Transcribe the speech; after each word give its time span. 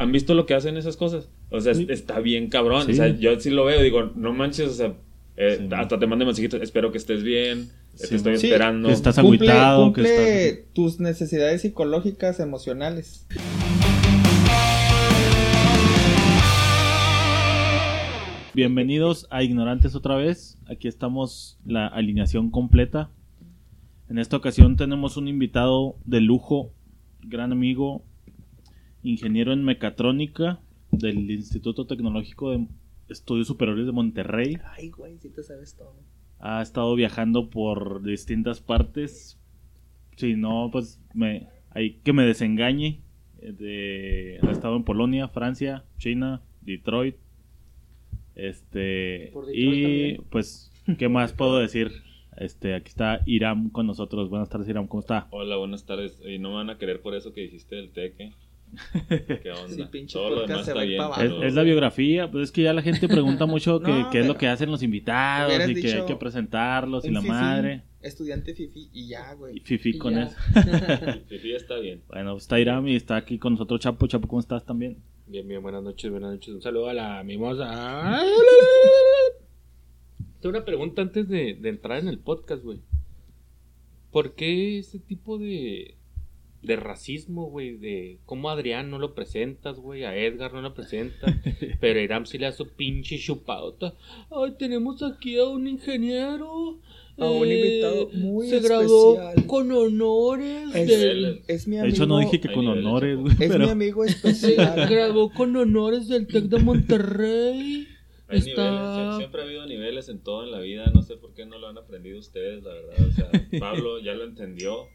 ¿Han 0.00 0.12
visto 0.12 0.32
lo 0.32 0.46
que 0.46 0.54
hacen 0.54 0.78
esas 0.78 0.96
cosas? 0.96 1.28
O 1.50 1.60
sea, 1.60 1.74
Sí. 1.74 1.86
está 1.90 2.20
bien 2.20 2.48
cabrón. 2.48 2.86
Sí. 2.86 2.92
O 2.92 2.94
sea, 2.94 3.08
yo 3.08 3.38
sí 3.38 3.50
lo 3.50 3.66
veo, 3.66 3.82
digo, 3.82 4.10
no 4.16 4.32
manches, 4.32 4.68
o 4.70 4.72
sea, 4.72 4.94
eh, 5.36 5.56
Sí. 5.58 5.68
hasta 5.74 5.98
te 5.98 6.06
mando 6.06 6.24
mensajitos, 6.24 6.62
espero 6.62 6.90
que 6.90 6.96
estés 6.96 7.22
bien, 7.22 7.68
Sí. 7.96 8.08
te 8.08 8.16
estoy 8.16 8.38
Sí. 8.38 8.46
esperando. 8.46 8.88
Que 8.88 8.94
estás 8.94 9.16
Cumple, 9.16 9.50
agüitado, 9.50 9.92
que 9.92 10.00
cumple 10.00 10.48
estás... 10.48 10.64
tus 10.72 11.00
necesidades 11.00 11.60
psicológicas, 11.60 12.40
emocionales. 12.40 13.26
Bienvenidos 18.52 19.26
a 19.30 19.42
Ignorantes 19.42 19.94
otra 19.94 20.16
vez. 20.16 20.58
Aquí 20.68 20.88
estamos 20.88 21.58
la 21.64 21.86
alineación 21.86 22.50
completa. 22.50 23.10
En 24.08 24.18
esta 24.18 24.36
ocasión 24.36 24.76
tenemos 24.76 25.16
un 25.16 25.28
invitado 25.28 25.96
de 26.04 26.20
lujo, 26.20 26.72
gran 27.22 27.52
amigo, 27.52 28.02
ingeniero 29.02 29.52
en 29.52 29.64
mecatrónica 29.64 30.60
del 30.90 31.30
Instituto 31.30 31.86
Tecnológico 31.86 32.50
de 32.50 32.66
Estudios 33.08 33.46
Superiores 33.46 33.86
de 33.86 33.92
Monterrey. 33.92 34.58
Ay, 34.76 34.90
güey, 34.90 35.18
si 35.18 35.30
te 35.30 35.42
sabes 35.42 35.76
todo. 35.76 35.94
Ha 36.38 36.62
estado 36.62 36.94
viajando 36.94 37.50
por 37.50 38.02
distintas 38.02 38.60
partes. 38.60 39.38
Si 40.16 40.34
no, 40.36 40.70
pues 40.72 41.00
me, 41.14 41.48
hay 41.70 41.94
que 42.02 42.12
me 42.12 42.24
desengañe. 42.24 43.00
Eh, 43.40 43.52
De, 43.52 44.38
ha 44.46 44.50
estado 44.50 44.76
en 44.76 44.84
Polonia, 44.84 45.28
Francia, 45.28 45.84
China, 45.98 46.42
Detroit. 46.60 47.16
Este 48.34 49.30
Por 49.32 49.46
Detroit 49.46 49.82
y 49.82 49.82
también. 49.82 50.24
pues, 50.30 50.72
¿qué 50.98 51.08
más 51.08 51.32
puedo 51.32 51.58
decir? 51.58 51.90
Este, 52.36 52.74
aquí 52.74 52.88
está 52.88 53.20
Iram 53.26 53.70
con 53.70 53.86
nosotros. 53.86 54.30
Buenas 54.30 54.48
tardes, 54.48 54.68
Iram, 54.68 54.86
¿cómo 54.86 55.00
está? 55.00 55.26
Hola, 55.30 55.56
buenas 55.56 55.84
tardes. 55.84 56.18
Y 56.26 56.38
no 56.38 56.50
me 56.50 56.54
van 56.56 56.70
a 56.70 56.78
querer 56.78 57.02
por 57.02 57.14
eso 57.14 57.32
que 57.32 57.42
dijiste 57.42 57.76
del 57.76 57.90
teque. 57.92 58.32
¿Qué 59.08 59.50
onda? 59.56 59.68
Sí, 59.74 59.84
pinche 59.90 60.12
Todo 60.14 60.30
lo 60.30 60.36
podcast 60.36 60.48
demás 60.50 60.64
se 60.66 60.70
está 60.72 60.82
bien. 60.82 60.98
pa' 60.98 61.04
Es, 61.24 61.30
abajo. 61.30 61.42
es 61.44 61.54
la 61.54 61.62
biografía, 61.62 62.30
pues 62.30 62.44
es 62.44 62.52
que 62.52 62.62
ya 62.62 62.72
la 62.72 62.82
gente 62.82 63.08
pregunta 63.08 63.46
mucho 63.46 63.80
qué, 63.80 63.90
No, 63.92 64.10
qué 64.10 64.20
es 64.20 64.26
lo 64.26 64.36
que 64.36 64.48
hacen 64.48 64.70
los 64.70 64.82
invitados 64.82 65.68
y 65.68 65.74
que 65.80 65.92
hay 65.94 66.06
que 66.06 66.16
presentarlos 66.16 67.04
y 67.04 67.10
la 67.10 67.20
fifí, 67.20 67.30
madre. 67.32 67.82
Estudiante 68.02 68.54
fifi 68.54 68.88
y 68.92 69.08
ya, 69.08 69.32
Y 69.32 69.36
güey. 69.36 69.60
Fifi 69.60 69.90
Y 69.90 69.98
con 69.98 70.14
ya. 70.14 70.22
eso. 70.24 70.36
Fifi 71.28 71.52
está 71.54 71.78
bien. 71.78 72.02
Bueno, 72.08 72.36
está 72.36 72.58
Iram 72.60 72.86
y 72.88 72.96
está 72.96 73.16
aquí 73.16 73.38
con 73.38 73.52
nosotros 73.54 73.80
Chapo. 73.80 74.06
Chapo, 74.06 74.26
¿cómo 74.28 74.40
estás 74.40 74.64
también? 74.64 74.96
Bien, 75.26 75.46
bien, 75.46 75.62
buenas 75.62 75.82
noches, 75.82 76.10
buenas 76.10 76.32
noches. 76.32 76.54
Un 76.54 76.62
saludo 76.62 76.88
a 76.88 76.94
la 76.94 77.22
mimosa. 77.22 78.20
Tengo 80.40 80.56
una 80.56 80.64
pregunta 80.64 81.02
antes 81.02 81.28
de, 81.28 81.54
de 81.54 81.68
entrar 81.68 81.98
en 81.98 82.08
el 82.08 82.18
podcast, 82.18 82.64
güey. 82.64 82.80
¿Por 84.10 84.34
qué 84.34 84.78
ese 84.78 84.98
tipo 84.98 85.38
de, 85.38 85.94
de 86.62 86.76
racismo, 86.76 87.48
güey? 87.50 87.76
De 87.76 88.18
cómo 88.26 88.50
Adrián 88.50 88.90
no 88.90 88.98
lo 88.98 89.14
presentas, 89.14 89.76
güey. 89.76 90.04
A 90.04 90.16
Edgar 90.16 90.52
no 90.52 90.60
lo 90.62 90.74
presentas. 90.74 91.34
pero 91.80 91.98
a 92.00 92.02
Iram 92.02 92.26
sí 92.26 92.38
le 92.38 92.46
da 92.46 92.52
su 92.52 92.68
pinche 92.68 93.18
chupadota. 93.18 93.94
Ay, 94.30 94.52
tenemos 94.58 95.02
aquí 95.02 95.38
a 95.38 95.44
un 95.46 95.66
ingeniero. 95.68 96.78
A 97.18 97.28
un 97.30 97.48
eh, 97.48 97.58
invitado 97.58 98.08
muy 98.14 98.48
Se 98.48 98.60
graduó 98.60 99.14
especial. 99.20 99.46
con 99.46 99.70
honores. 99.72 100.74
Es, 100.74 100.88
del- 100.88 101.42
es 101.48 101.68
mi 101.68 101.76
De 101.76 101.82
amigo. 101.82 101.94
hecho, 101.94 102.06
no 102.06 102.18
dije 102.18 102.40
que 102.40 102.50
con 102.52 102.66
honores, 102.66 103.18
güey. 103.18 103.32
Es 103.32 103.38
pero- 103.50 103.66
mi 103.66 103.70
amigo 103.70 104.04
Se 104.04 104.10
especial. 104.12 104.88
graduó 104.88 105.30
con 105.30 105.54
honores 105.54 106.08
del 106.08 106.26
TEC 106.26 106.44
de 106.44 106.58
Monterrey. 106.60 107.86
Hay 108.28 108.38
Está- 108.38 108.70
niveles, 108.70 108.96
sie- 108.96 109.16
siempre 109.18 109.40
ha 109.42 109.44
habido 109.44 109.66
niveles 109.66 110.08
en 110.08 110.20
todo 110.22 110.44
en 110.44 110.52
la 110.52 110.60
vida, 110.60 110.90
no 110.94 111.02
sé 111.02 111.16
por 111.16 111.34
qué 111.34 111.44
no 111.44 111.58
lo 111.58 111.68
han 111.68 111.76
aprendido 111.76 112.18
ustedes, 112.18 112.62
la 112.62 112.72
verdad. 112.72 113.06
O 113.06 113.10
sea, 113.12 113.30
Pablo 113.60 113.98
ya 114.00 114.14
lo 114.14 114.24
entendió. 114.24 114.86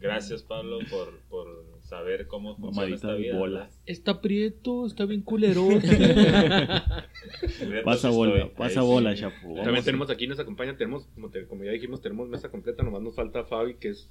Gracias, 0.00 0.42
Pablo, 0.42 0.78
por, 0.90 1.18
por 1.28 1.46
saber 1.82 2.26
cómo 2.26 2.56
funciona 2.56 2.94
esta 2.94 3.14
vida. 3.14 3.36
bolas. 3.36 3.80
Está 3.86 4.20
prieto, 4.20 4.86
está 4.86 5.04
bien 5.06 5.22
culeroso. 5.22 5.80
Pasa 7.84 8.10
bola, 8.10 8.50
pasa 8.56 8.80
ahí 8.80 8.86
sí. 8.86 8.92
bola, 8.92 9.14
Chapo. 9.14 9.54
También 9.62 9.84
tenemos 9.84 10.10
aquí, 10.10 10.26
nos 10.26 10.38
acompaña, 10.40 10.76
tenemos, 10.76 11.06
como, 11.14 11.30
te- 11.30 11.46
como 11.46 11.64
ya 11.64 11.72
dijimos, 11.72 12.00
tenemos 12.00 12.28
mesa 12.28 12.50
completa, 12.50 12.82
nomás 12.82 13.02
nos 13.02 13.14
falta 13.14 13.44
Fabi, 13.44 13.74
que 13.76 13.90
es 13.90 14.08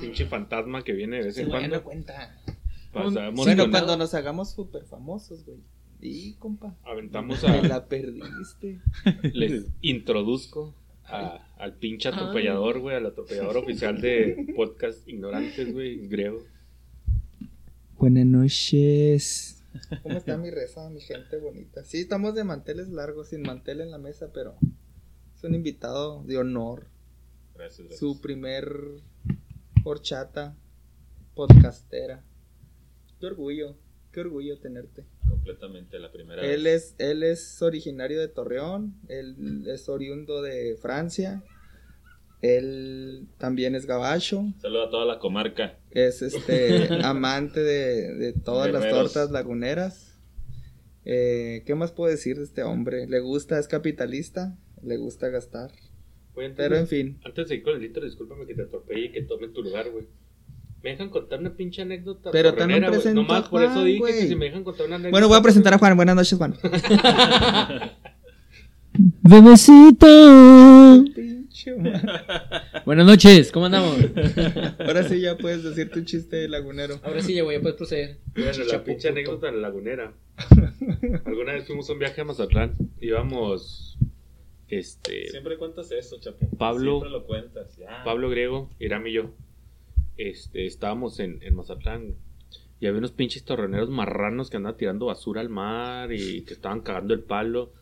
pinche 0.00 0.26
fantasma 0.26 0.82
que 0.82 0.92
viene 0.92 1.18
de 1.18 1.24
vez 1.24 1.34
Se 1.34 1.42
en 1.42 1.48
me 1.48 1.52
cuando. 1.52 1.76
da 1.76 1.82
cuenta. 1.82 2.36
Pasamos 2.92 3.44
Bueno, 3.44 3.64
con- 3.64 3.70
cuando 3.70 3.96
nos 3.96 4.14
hagamos 4.14 4.50
súper 4.52 4.84
famosos, 4.84 5.44
güey. 5.44 5.58
Y, 6.02 6.32
compa. 6.34 6.74
aventamos 6.84 7.40
Te 7.42 7.46
a, 7.48 7.62
la 7.62 7.86
perdiste. 7.86 8.80
les 9.34 9.66
introduzco 9.82 10.74
a- 11.10 11.54
al 11.58 11.74
pinche 11.76 12.08
atropellador, 12.08 12.80
güey, 12.80 12.96
al 12.96 13.06
atropellador 13.06 13.56
oficial 13.64 14.00
de 14.00 14.52
podcast 14.56 15.06
ignorantes, 15.08 15.72
güey, 15.72 16.06
griego. 16.08 16.42
Buenas 17.98 18.26
noches. 18.26 19.62
¿Cómo 20.02 20.16
está 20.16 20.36
mi 20.36 20.50
reza, 20.50 20.88
mi 20.90 21.00
gente 21.00 21.36
bonita? 21.38 21.84
Sí, 21.84 21.98
estamos 22.00 22.34
de 22.34 22.44
manteles 22.44 22.88
largos, 22.88 23.28
sin 23.28 23.42
mantel 23.42 23.80
en 23.80 23.90
la 23.90 23.98
mesa, 23.98 24.30
pero 24.32 24.56
es 25.36 25.44
un 25.44 25.54
invitado 25.54 26.24
de 26.24 26.38
honor. 26.38 26.88
Gracias, 27.54 27.80
gracias. 27.80 28.00
Su 28.00 28.20
primer 28.20 28.66
horchata 29.84 30.56
podcastera. 31.34 32.24
Qué 33.20 33.26
orgullo, 33.26 33.76
qué 34.12 34.20
orgullo 34.20 34.58
tenerte. 34.58 35.04
Completamente 35.28 35.98
la 35.98 36.10
primera 36.12 36.42
Él 36.42 36.64
vez. 36.64 36.94
es, 36.98 37.08
él 37.10 37.22
es 37.22 37.62
originario 37.62 38.20
de 38.20 38.28
Torreón, 38.28 38.94
él 39.08 39.64
es 39.66 39.88
oriundo 39.88 40.42
de 40.42 40.76
Francia, 40.80 41.42
él 42.42 43.26
también 43.38 43.74
es 43.74 43.86
gabacho, 43.86 44.44
Saludo 44.60 44.84
a 44.86 44.90
toda 44.90 45.04
la 45.04 45.18
comarca. 45.18 45.78
es 45.90 46.22
este 46.22 46.88
amante 47.04 47.60
de, 47.62 48.14
de 48.14 48.32
todas 48.32 48.72
las 48.72 48.88
tortas 48.88 49.30
laguneras. 49.30 50.18
Eh, 51.04 51.62
¿Qué 51.66 51.74
más 51.74 51.92
puedo 51.92 52.10
decir 52.10 52.36
de 52.38 52.44
este 52.44 52.62
hombre? 52.62 53.06
Le 53.06 53.20
gusta, 53.20 53.58
es 53.58 53.68
capitalista, 53.68 54.56
le 54.82 54.96
gusta 54.96 55.28
gastar. 55.28 55.70
Antes, 56.36 56.54
Pero 56.56 56.76
en 56.76 56.86
fin, 56.86 57.18
antes 57.24 57.48
de 57.48 57.56
ir 57.56 57.62
con 57.62 57.76
el 57.76 57.84
intro, 57.84 58.02
discúlpame 58.04 58.46
que 58.46 58.54
te 58.54 58.62
atropelle 58.62 59.06
y 59.06 59.12
que 59.12 59.22
tome 59.22 59.48
tu 59.48 59.62
lugar, 59.62 59.90
güey. 59.90 60.06
¿Me 60.82 60.90
dejan 60.90 61.10
contar 61.10 61.40
una 61.40 61.54
pinche 61.54 61.82
anécdota? 61.82 62.30
Pero 62.30 62.54
presento 62.54 63.22
Nomás 63.22 63.44
a 63.46 63.50
por 63.50 63.62
eso 63.62 63.84
dije 63.84 64.02
que 64.06 64.26
si 64.28 64.34
me 64.34 64.46
dejan 64.46 64.64
contar 64.64 64.86
una 64.86 64.96
anécdota. 64.96 65.10
bueno, 65.12 65.28
voy 65.28 65.38
a 65.38 65.42
presentar 65.42 65.74
a 65.74 65.78
Juan. 65.78 65.94
Buenas 65.96 66.16
noches, 66.16 66.38
Juan. 66.38 66.56
Bebecito. 69.22 71.04
Pinche. 71.14 71.74
Buenas 72.84 73.06
noches, 73.06 73.52
¿cómo 73.52 73.66
andamos? 73.66 73.96
Ahora 74.78 75.04
sí 75.04 75.20
ya 75.20 75.36
puedes 75.36 75.62
decir 75.62 75.90
tu 75.90 76.02
chiste 76.02 76.48
lagunero. 76.48 76.98
Ahora 77.02 77.20
sí 77.20 77.34
ya 77.34 77.44
voy 77.44 77.56
a 77.56 77.60
poder 77.60 77.76
proceder. 77.76 78.18
Bueno, 78.34 78.50
la 78.64 78.82
pinche 78.84 79.08
puto. 79.08 79.20
anécdota 79.20 79.52
lagunera. 79.52 80.12
Alguna 81.26 81.52
vez 81.52 81.66
fuimos 81.66 81.88
a 81.90 81.92
un 81.92 81.98
viaje 81.98 82.20
a 82.20 82.24
Mazatlán. 82.24 82.72
Íbamos. 83.00 83.98
Este. 84.68 85.28
Siempre 85.30 85.58
cuentas 85.58 85.90
eso, 85.92 86.18
Chapo. 86.20 86.48
Pablo- 86.56 87.00
Siempre 87.00 87.10
lo 87.10 87.26
cuentas. 87.26 87.76
Ya. 87.76 88.02
Pablo 88.04 88.30
Griego, 88.30 88.70
Iram 88.78 89.06
y 89.06 89.12
yo. 89.12 89.30
Este, 90.20 90.66
estábamos 90.66 91.18
en, 91.18 91.38
en 91.42 91.56
Mazatlán. 91.56 92.14
Y 92.78 92.86
había 92.86 92.98
unos 92.98 93.12
pinches 93.12 93.42
torroneros 93.42 93.88
marranos 93.88 94.50
que 94.50 94.58
andaban 94.58 94.76
tirando 94.76 95.06
basura 95.06 95.40
al 95.40 95.48
mar 95.48 96.12
y 96.12 96.42
que 96.42 96.52
estaban 96.52 96.80
cagando 96.80 97.14
el 97.14 97.20
palo. 97.20 97.72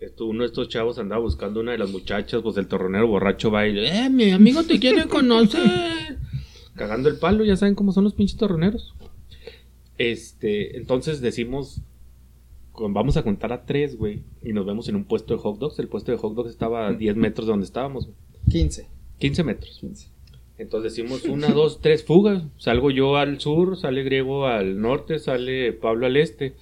Esto, 0.00 0.26
uno 0.26 0.40
de 0.40 0.46
estos 0.46 0.68
chavos 0.68 0.98
andaba 0.98 1.22
buscando 1.22 1.60
una 1.60 1.72
de 1.72 1.78
las 1.78 1.90
muchachas, 1.90 2.42
pues 2.42 2.56
el 2.56 2.66
torronero 2.66 3.06
borracho 3.06 3.52
va 3.52 3.66
y 3.66 3.74
le, 3.74 4.06
¡eh, 4.06 4.10
mi 4.10 4.30
amigo 4.32 4.64
te 4.64 4.80
quiere 4.80 5.06
conocer! 5.06 6.18
Cagando 6.74 7.08
el 7.08 7.16
palo, 7.16 7.44
ya 7.44 7.56
saben 7.56 7.76
cómo 7.76 7.92
son 7.92 8.04
los 8.04 8.14
pinches 8.14 8.36
torroneros. 8.36 8.94
Este, 9.98 10.76
entonces 10.76 11.20
decimos, 11.20 11.82
vamos 12.76 13.16
a 13.16 13.22
contar 13.22 13.52
a 13.52 13.66
tres, 13.66 13.96
güey, 13.96 14.22
y 14.42 14.52
nos 14.52 14.66
vemos 14.66 14.88
en 14.88 14.96
un 14.96 15.04
puesto 15.04 15.34
de 15.34 15.40
hot 15.40 15.58
dogs. 15.58 15.78
El 15.78 15.88
puesto 15.88 16.10
de 16.10 16.18
hot 16.18 16.34
dogs 16.34 16.50
estaba 16.50 16.88
a 16.88 16.92
10 16.92 17.14
metros 17.16 17.46
de 17.46 17.52
donde 17.52 17.66
estábamos, 17.66 18.06
güey. 18.06 18.16
15. 18.50 18.88
15 19.18 19.44
metros. 19.44 19.78
15. 19.80 20.17
Entonces 20.58 20.94
decimos 20.94 21.24
una, 21.28 21.48
dos, 21.48 21.80
tres 21.80 22.04
fugas. 22.04 22.42
Salgo 22.58 22.90
yo 22.90 23.16
al 23.16 23.40
sur, 23.40 23.78
sale 23.78 24.02
Griego 24.02 24.46
al 24.46 24.80
norte, 24.80 25.18
sale 25.18 25.72
Pablo 25.72 26.06
al 26.06 26.16
este. 26.16 26.54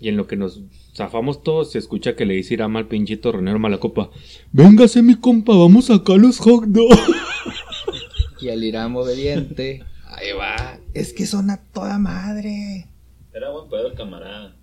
Y 0.00 0.08
en 0.08 0.16
lo 0.16 0.26
que 0.26 0.36
nos 0.36 0.62
zafamos 0.94 1.42
todos, 1.42 1.72
se 1.72 1.78
escucha 1.78 2.16
que 2.16 2.24
le 2.24 2.34
dice 2.34 2.54
Irama 2.54 2.78
al 2.78 2.88
pinchito 2.88 3.32
Ronero 3.32 3.58
Malacopa: 3.58 4.10
Véngase, 4.50 5.02
mi 5.02 5.14
compa, 5.16 5.54
vamos 5.54 5.90
acá 5.90 6.14
a 6.14 6.16
los 6.16 6.38
hot 6.38 6.64
dogs. 6.64 6.98
Y 8.40 8.48
el 8.48 8.64
Irán 8.64 8.96
obediente. 8.96 9.84
Ahí 10.06 10.32
va. 10.32 10.80
Es 10.94 11.12
que 11.12 11.26
son 11.26 11.50
a 11.50 11.62
toda 11.72 11.98
madre. 11.98 12.86
Era 13.34 13.50
buen 13.50 13.68
pedo 13.68 13.88
el 13.88 13.94
camarada. 13.94 14.56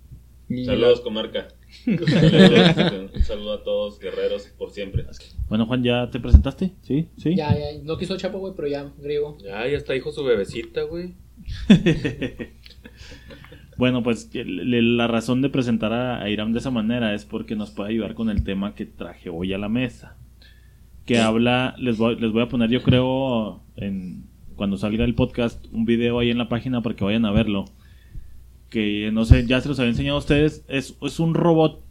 Y 0.48 0.64
Saludos, 0.64 1.00
comarca. 1.00 1.48
Saludos, 1.84 3.10
un 3.14 3.22
saludo 3.22 3.52
a 3.52 3.62
todos, 3.62 4.00
guerreros, 4.00 4.48
por 4.58 4.72
siempre. 4.72 5.06
Bueno, 5.48 5.66
Juan, 5.66 5.82
¿ya 5.82 6.10
te 6.10 6.20
presentaste? 6.20 6.72
¿Sí? 6.82 7.08
¿Sí? 7.16 7.34
Ya, 7.34 7.54
ya, 7.54 7.66
no 7.82 7.96
quiso 7.96 8.16
Chapo, 8.16 8.38
güey, 8.38 8.52
pero 8.54 8.68
ya, 8.68 8.92
griego. 8.98 9.38
Ya, 9.42 9.66
ya 9.66 9.76
está, 9.76 9.96
hijo 9.96 10.12
su 10.12 10.24
bebecita, 10.24 10.82
güey. 10.82 11.14
Bueno, 13.78 14.02
pues 14.02 14.28
la 14.34 15.06
razón 15.06 15.40
de 15.40 15.50
presentar 15.50 15.92
a, 15.92 16.20
a 16.20 16.28
Iram 16.28 16.52
de 16.52 16.58
esa 16.58 16.72
manera 16.72 17.14
es 17.14 17.24
porque 17.24 17.54
nos 17.54 17.70
puede 17.70 17.90
ayudar 17.90 18.14
con 18.14 18.28
el 18.28 18.42
tema 18.42 18.74
que 18.74 18.86
traje 18.86 19.30
hoy 19.30 19.52
a 19.52 19.58
la 19.58 19.68
mesa. 19.68 20.16
Que 21.06 21.20
habla, 21.20 21.76
les 21.78 21.96
voy, 21.96 22.16
les 22.16 22.32
voy 22.32 22.42
a 22.42 22.48
poner 22.48 22.70
yo 22.70 22.82
creo 22.82 23.62
en, 23.76 24.24
cuando 24.56 24.76
salga 24.76 25.04
el 25.04 25.14
podcast 25.14 25.64
un 25.72 25.84
video 25.84 26.18
ahí 26.18 26.30
en 26.30 26.38
la 26.38 26.48
página 26.48 26.82
para 26.82 26.96
que 26.96 27.04
vayan 27.04 27.24
a 27.24 27.30
verlo. 27.30 27.66
que 28.68 29.10
no 29.12 29.24
sé, 29.24 29.46
ya 29.46 29.60
se 29.60 29.68
los 29.68 29.78
había 29.78 29.92
enseñado 29.92 30.16
a 30.16 30.20
ustedes, 30.20 30.64
es, 30.68 30.96
es 31.00 31.20
un 31.20 31.34
robot. 31.34 31.84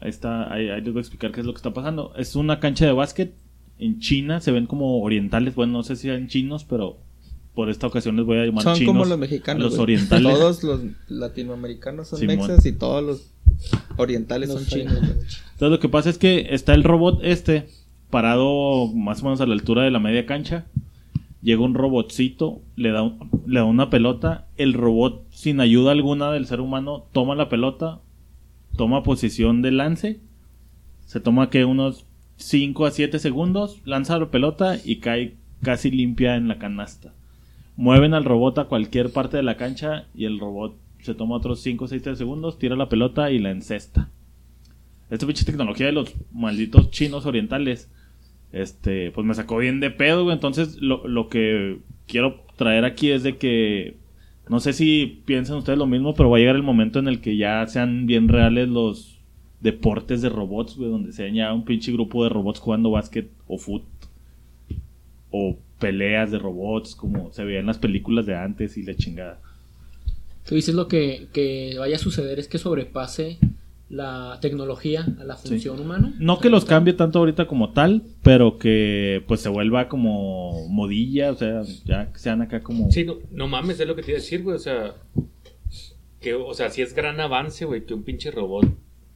Ahí 0.00 0.10
está, 0.10 0.52
ahí, 0.52 0.68
ahí 0.70 0.80
les 0.80 0.92
voy 0.92 1.00
a 1.00 1.02
explicar 1.02 1.30
qué 1.32 1.40
es 1.40 1.46
lo 1.46 1.52
que 1.52 1.58
está 1.58 1.72
pasando. 1.72 2.12
Es 2.16 2.34
una 2.36 2.58
cancha 2.60 2.86
de 2.86 2.92
básquet 2.92 3.34
en 3.78 3.98
China, 4.00 4.40
se 4.40 4.50
ven 4.52 4.66
como 4.66 5.00
orientales, 5.02 5.54
bueno, 5.54 5.72
no 5.74 5.82
sé 5.82 5.96
si 5.96 6.02
sean 6.02 6.28
chinos, 6.28 6.64
pero 6.64 6.96
por 7.54 7.68
esta 7.70 7.86
ocasión 7.86 8.16
les 8.16 8.24
voy 8.24 8.38
a 8.38 8.46
llamar 8.46 8.62
Son 8.64 8.74
chinos. 8.76 8.92
como 8.92 9.04
los 9.04 9.18
mexicanos. 9.18 9.62
los 9.62 9.78
orientales. 9.78 10.32
Todos 10.32 10.62
los 10.62 10.80
latinoamericanos 11.08 12.08
son 12.08 12.18
Simón. 12.18 12.36
mexas 12.38 12.64
y 12.66 12.72
todos 12.72 13.02
los 13.04 13.30
orientales 13.96 14.48
Los 14.48 14.62
son 14.62 14.68
chinos. 14.68 14.94
güey. 14.98 15.10
Entonces 15.12 15.70
lo 15.70 15.80
que 15.80 15.88
pasa 15.88 16.08
es 16.10 16.18
que 16.18 16.48
está 16.50 16.74
el 16.74 16.84
robot 16.84 17.20
este 17.22 17.68
parado 18.10 18.88
más 18.88 19.20
o 19.22 19.24
menos 19.26 19.40
a 19.40 19.46
la 19.46 19.54
altura 19.54 19.82
de 19.82 19.90
la 19.90 19.98
media 20.00 20.26
cancha. 20.26 20.64
Llega 21.42 21.62
un 21.62 21.74
robotcito, 21.74 22.60
le 22.76 22.90
da, 22.90 23.02
un- 23.02 23.30
le 23.46 23.60
da 23.60 23.64
una 23.64 23.88
pelota. 23.88 24.46
El 24.56 24.74
robot, 24.74 25.24
sin 25.30 25.60
ayuda 25.60 25.92
alguna 25.92 26.30
del 26.32 26.46
ser 26.46 26.60
humano, 26.60 27.06
toma 27.12 27.34
la 27.34 27.48
pelota, 27.48 28.00
toma 28.80 29.02
posición 29.02 29.60
de 29.60 29.72
lance. 29.72 30.20
Se 31.04 31.20
toma 31.20 31.50
que 31.50 31.66
unos 31.66 32.06
5 32.36 32.86
a 32.86 32.90
7 32.90 33.18
segundos, 33.18 33.82
lanza 33.84 34.18
la 34.18 34.30
pelota 34.30 34.78
y 34.82 34.96
cae 34.96 35.34
casi 35.62 35.90
limpia 35.90 36.36
en 36.36 36.48
la 36.48 36.58
canasta. 36.58 37.12
Mueven 37.76 38.14
al 38.14 38.24
robot 38.24 38.56
a 38.56 38.64
cualquier 38.64 39.12
parte 39.12 39.36
de 39.36 39.42
la 39.42 39.58
cancha 39.58 40.06
y 40.14 40.24
el 40.24 40.40
robot 40.40 40.78
se 41.00 41.12
toma 41.12 41.36
otros 41.36 41.60
5 41.60 41.84
o 41.84 41.88
6 41.88 42.02
segundos, 42.16 42.58
tira 42.58 42.74
la 42.74 42.88
pelota 42.88 43.30
y 43.30 43.38
la 43.38 43.50
encesta 43.50 44.08
esta 45.10 45.26
pinche 45.26 45.44
tecnología 45.44 45.86
de 45.86 45.92
los 45.92 46.14
malditos 46.32 46.90
chinos 46.90 47.26
orientales, 47.26 47.90
este, 48.52 49.10
pues 49.10 49.26
me 49.26 49.34
sacó 49.34 49.58
bien 49.58 49.80
de 49.80 49.90
pedo. 49.90 50.32
Entonces, 50.32 50.80
lo, 50.80 51.06
lo 51.06 51.28
que 51.28 51.78
quiero 52.06 52.44
traer 52.56 52.84
aquí 52.84 53.10
es 53.10 53.22
de 53.22 53.36
que, 53.36 53.96
no 54.50 54.58
sé 54.58 54.72
si 54.72 55.22
piensan 55.26 55.58
ustedes 55.58 55.78
lo 55.78 55.86
mismo, 55.86 56.12
pero 56.12 56.28
va 56.28 56.36
a 56.36 56.40
llegar 56.40 56.56
el 56.56 56.64
momento 56.64 56.98
en 56.98 57.06
el 57.06 57.20
que 57.20 57.36
ya 57.36 57.64
sean 57.68 58.06
bien 58.06 58.26
reales 58.26 58.68
los 58.68 59.20
deportes 59.60 60.22
de 60.22 60.28
robots, 60.28 60.76
güey, 60.76 60.90
donde 60.90 61.12
sean 61.12 61.34
ya 61.34 61.54
un 61.54 61.64
pinche 61.64 61.92
grupo 61.92 62.24
de 62.24 62.30
robots 62.30 62.58
jugando 62.58 62.90
básquet 62.90 63.30
o 63.46 63.58
foot, 63.58 63.84
o 65.30 65.56
peleas 65.78 66.32
de 66.32 66.40
robots, 66.40 66.96
como 66.96 67.32
se 67.32 67.44
veía 67.44 67.60
en 67.60 67.66
las 67.66 67.78
películas 67.78 68.26
de 68.26 68.34
antes 68.34 68.76
y 68.76 68.82
la 68.82 68.96
chingada. 68.96 69.40
Tú 70.44 70.56
dices 70.56 70.74
lo 70.74 70.88
que, 70.88 71.28
que 71.32 71.76
vaya 71.78 71.94
a 71.94 72.00
suceder 72.00 72.40
es 72.40 72.48
que 72.48 72.58
sobrepase 72.58 73.38
la 73.90 74.38
tecnología 74.40 75.04
a 75.20 75.24
la 75.24 75.36
función 75.36 75.80
humana. 75.80 76.14
No 76.20 76.38
que 76.38 76.48
los 76.48 76.64
cambie 76.64 76.94
tanto 76.94 77.18
ahorita 77.18 77.46
como 77.48 77.72
tal, 77.72 78.04
pero 78.22 78.56
que 78.56 79.22
pues 79.26 79.40
se 79.40 79.48
vuelva 79.48 79.88
como 79.88 80.68
modilla, 80.68 81.32
o 81.32 81.34
sea, 81.34 81.62
ya 81.84 82.12
que 82.12 82.18
sean 82.20 82.40
acá 82.40 82.62
como... 82.62 82.90
Sí, 82.92 83.04
no, 83.04 83.16
no 83.32 83.48
mames, 83.48 83.80
es 83.80 83.88
lo 83.88 83.96
que 83.96 84.02
te 84.02 84.12
iba 84.12 84.18
a 84.18 84.20
decir, 84.22 84.42
güey. 84.44 84.54
O 84.54 84.60
sea, 84.60 84.94
que, 86.20 86.34
o 86.34 86.54
sea, 86.54 86.70
sí 86.70 86.82
es 86.82 86.94
gran 86.94 87.18
avance, 87.20 87.64
güey, 87.64 87.84
que 87.84 87.92
un 87.94 88.04
pinche 88.04 88.30
robot 88.30 88.64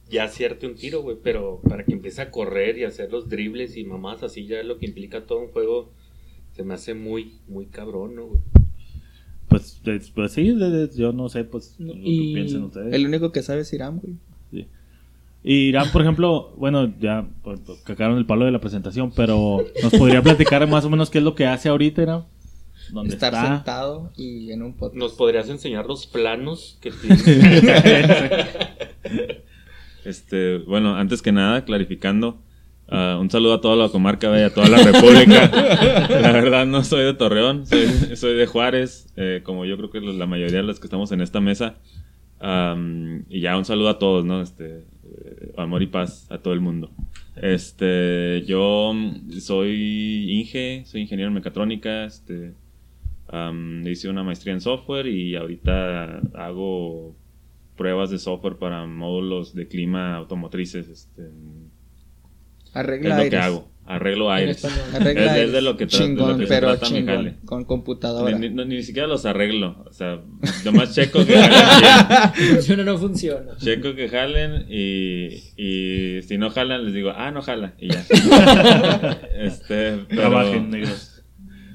ya 0.09 0.25
acierte 0.25 0.67
un 0.67 0.75
tiro, 0.75 1.01
güey. 1.03 1.15
Pero 1.23 1.61
para 1.67 1.85
que 1.85 1.93
empiece 1.93 2.21
a 2.21 2.29
correr 2.29 2.77
y 2.77 2.83
hacer 2.83 3.11
los 3.13 3.29
dribles 3.29 3.77
y 3.77 3.85
mamás 3.85 4.23
así, 4.23 4.45
ya 4.45 4.59
es 4.59 4.65
lo 4.65 4.77
que 4.77 4.87
implica 4.87 5.25
todo 5.25 5.39
un 5.39 5.47
juego, 5.47 5.93
se 6.51 6.63
me 6.63 6.73
hace 6.73 6.93
muy, 6.95 7.35
muy 7.47 7.67
cabrón, 7.67 8.15
¿no, 8.15 8.25
güey? 8.27 8.39
Pues, 9.47 9.79
pues, 9.85 10.09
pues 10.09 10.31
sí, 10.33 10.53
yo 10.97 11.13
no 11.13 11.29
sé, 11.29 11.43
pues, 11.45 11.75
No, 11.79 11.93
lo 11.93 11.99
y- 12.03 12.29
que 12.29 12.33
piensen 12.33 12.63
ustedes. 12.63 12.93
El 12.93 13.05
único 13.05 13.31
que 13.31 13.41
sabe 13.41 13.61
es 13.61 13.71
Irán, 13.71 13.99
güey. 13.99 14.15
Y 15.47 15.67
Irán, 15.67 15.91
por 15.91 16.01
ejemplo, 16.01 16.53
bueno, 16.57 16.91
ya 16.99 17.27
pues, 17.43 17.59
pues, 17.63 17.79
cagaron 17.81 18.17
el 18.17 18.25
palo 18.25 18.45
de 18.45 18.51
la 18.51 18.59
presentación, 18.59 19.11
pero 19.15 19.63
nos 19.83 19.93
podría 19.93 20.23
platicar 20.23 20.67
más 20.67 20.85
o 20.85 20.89
menos 20.89 21.11
qué 21.11 21.19
es 21.19 21.23
lo 21.23 21.35
que 21.35 21.45
hace 21.45 21.69
ahorita, 21.69 22.01
Irán. 22.01 22.25
¿Dónde 22.91 23.13
Estar 23.13 23.31
está? 23.31 23.47
sentado 23.47 24.11
y 24.17 24.51
en 24.51 24.63
un 24.63 24.73
podcast. 24.73 24.97
¿Nos 24.97 25.13
podrías 25.13 25.47
enseñar 25.49 25.85
los 25.85 26.07
planos 26.07 26.79
que 26.81 26.91
tienes? 27.01 27.23
Este, 30.03 30.57
bueno, 30.59 30.95
antes 30.95 31.21
que 31.21 31.31
nada, 31.31 31.65
clarificando, 31.65 32.37
ah, 32.89 33.17
un 33.19 33.29
saludo 33.29 33.53
a 33.53 33.61
toda 33.61 33.75
la 33.75 33.89
comarca 33.89 34.27
y 34.39 34.43
a 34.43 34.53
toda 34.53 34.69
la 34.69 34.77
república. 34.77 35.47
la 36.09 36.31
verdad 36.31 36.65
no 36.65 36.83
soy 36.83 37.03
de 37.03 37.13
Torreón, 37.13 37.65
soy, 37.65 38.15
soy 38.15 38.35
de 38.35 38.45
Juárez, 38.45 39.13
eh, 39.15 39.41
como 39.43 39.65
yo 39.65 39.77
creo 39.77 39.89
que 39.89 40.01
la 40.01 40.25
mayoría 40.25 40.57
de 40.57 40.63
los 40.63 40.79
que 40.79 40.87
estamos 40.87 41.11
en 41.11 41.21
esta 41.21 41.39
mesa. 41.39 41.75
Am, 42.39 43.25
y 43.29 43.41
ya 43.41 43.57
un 43.57 43.65
saludo 43.65 43.89
a 43.89 43.99
todos, 43.99 44.25
¿no? 44.25 44.41
Este, 44.41 44.77
eh, 44.79 45.53
amor 45.57 45.81
y 45.81 45.87
paz 45.87 46.27
a 46.29 46.37
todo 46.39 46.53
el 46.53 46.61
mundo. 46.61 46.91
Este, 47.35 48.43
yo 48.45 48.93
soy 49.39 50.31
Inge, 50.39 50.83
soy 50.85 51.01
ingeniero 51.01 51.29
en 51.29 51.33
mecatrónica, 51.35 52.05
este, 52.05 52.53
hice 53.85 54.09
una 54.09 54.23
maestría 54.23 54.53
en 54.53 54.61
software 54.61 55.07
y 55.07 55.35
ahorita 55.35 56.19
hago 56.35 57.15
pruebas 57.75 58.09
de 58.09 58.19
software 58.19 58.57
para 58.57 58.85
módulos 58.85 59.53
de 59.53 59.67
clima 59.67 60.15
automotrices. 60.15 60.87
Este, 60.87 61.23
es 61.23 62.75
Arregla 62.75 63.09
lo 63.09 63.21
aires. 63.21 63.29
que 63.31 63.37
hago. 63.37 63.67
Arreglo 63.87 64.31
aires. 64.31 64.63
Es- 64.63 64.71
es 64.95 65.05
aires. 65.05 65.51
de 65.51 65.61
lo 65.61 65.77
que 65.77 65.87
tra- 65.87 65.91
de 65.91 65.99
lo 65.99 66.05
chingón, 66.07 66.39
que 66.39 66.47
se 66.47 66.53
pero 66.55 66.67
trata 66.75 66.89
mi 66.89 66.97
chingón. 66.99 67.15
jale. 67.15 67.35
Con 67.45 67.65
computadora. 67.65 68.35
Ni, 68.37 68.49
ni- 68.49 68.65
ni 68.65 68.81
siquiera 68.81 69.07
los 69.07 69.25
arreglo. 69.27 69.83
O 69.87 69.93
sea, 69.93 70.21
nomás 70.65 70.95
checo 70.95 71.23
que 71.23 71.33
jalen 71.37 72.31
bien. 72.33 72.49
Funciona 72.55 72.81
o 72.81 72.85
no 72.85 72.97
funciona. 72.97 73.57
Checo 73.57 73.93
que 73.93 74.09
jalen 74.09 74.65
y, 74.69 75.27
y 75.55 76.21
si 76.23 76.37
no 76.39 76.49
jalan 76.49 76.83
les 76.85 76.93
digo, 76.95 77.11
ah, 77.15 77.29
no 77.29 77.41
jala. 77.43 77.75
Y 77.79 77.89
ya. 77.89 78.03
este, 79.37 79.97
pero, 80.09 80.21
Trabajen, 80.21 80.69
negros. 80.71 81.23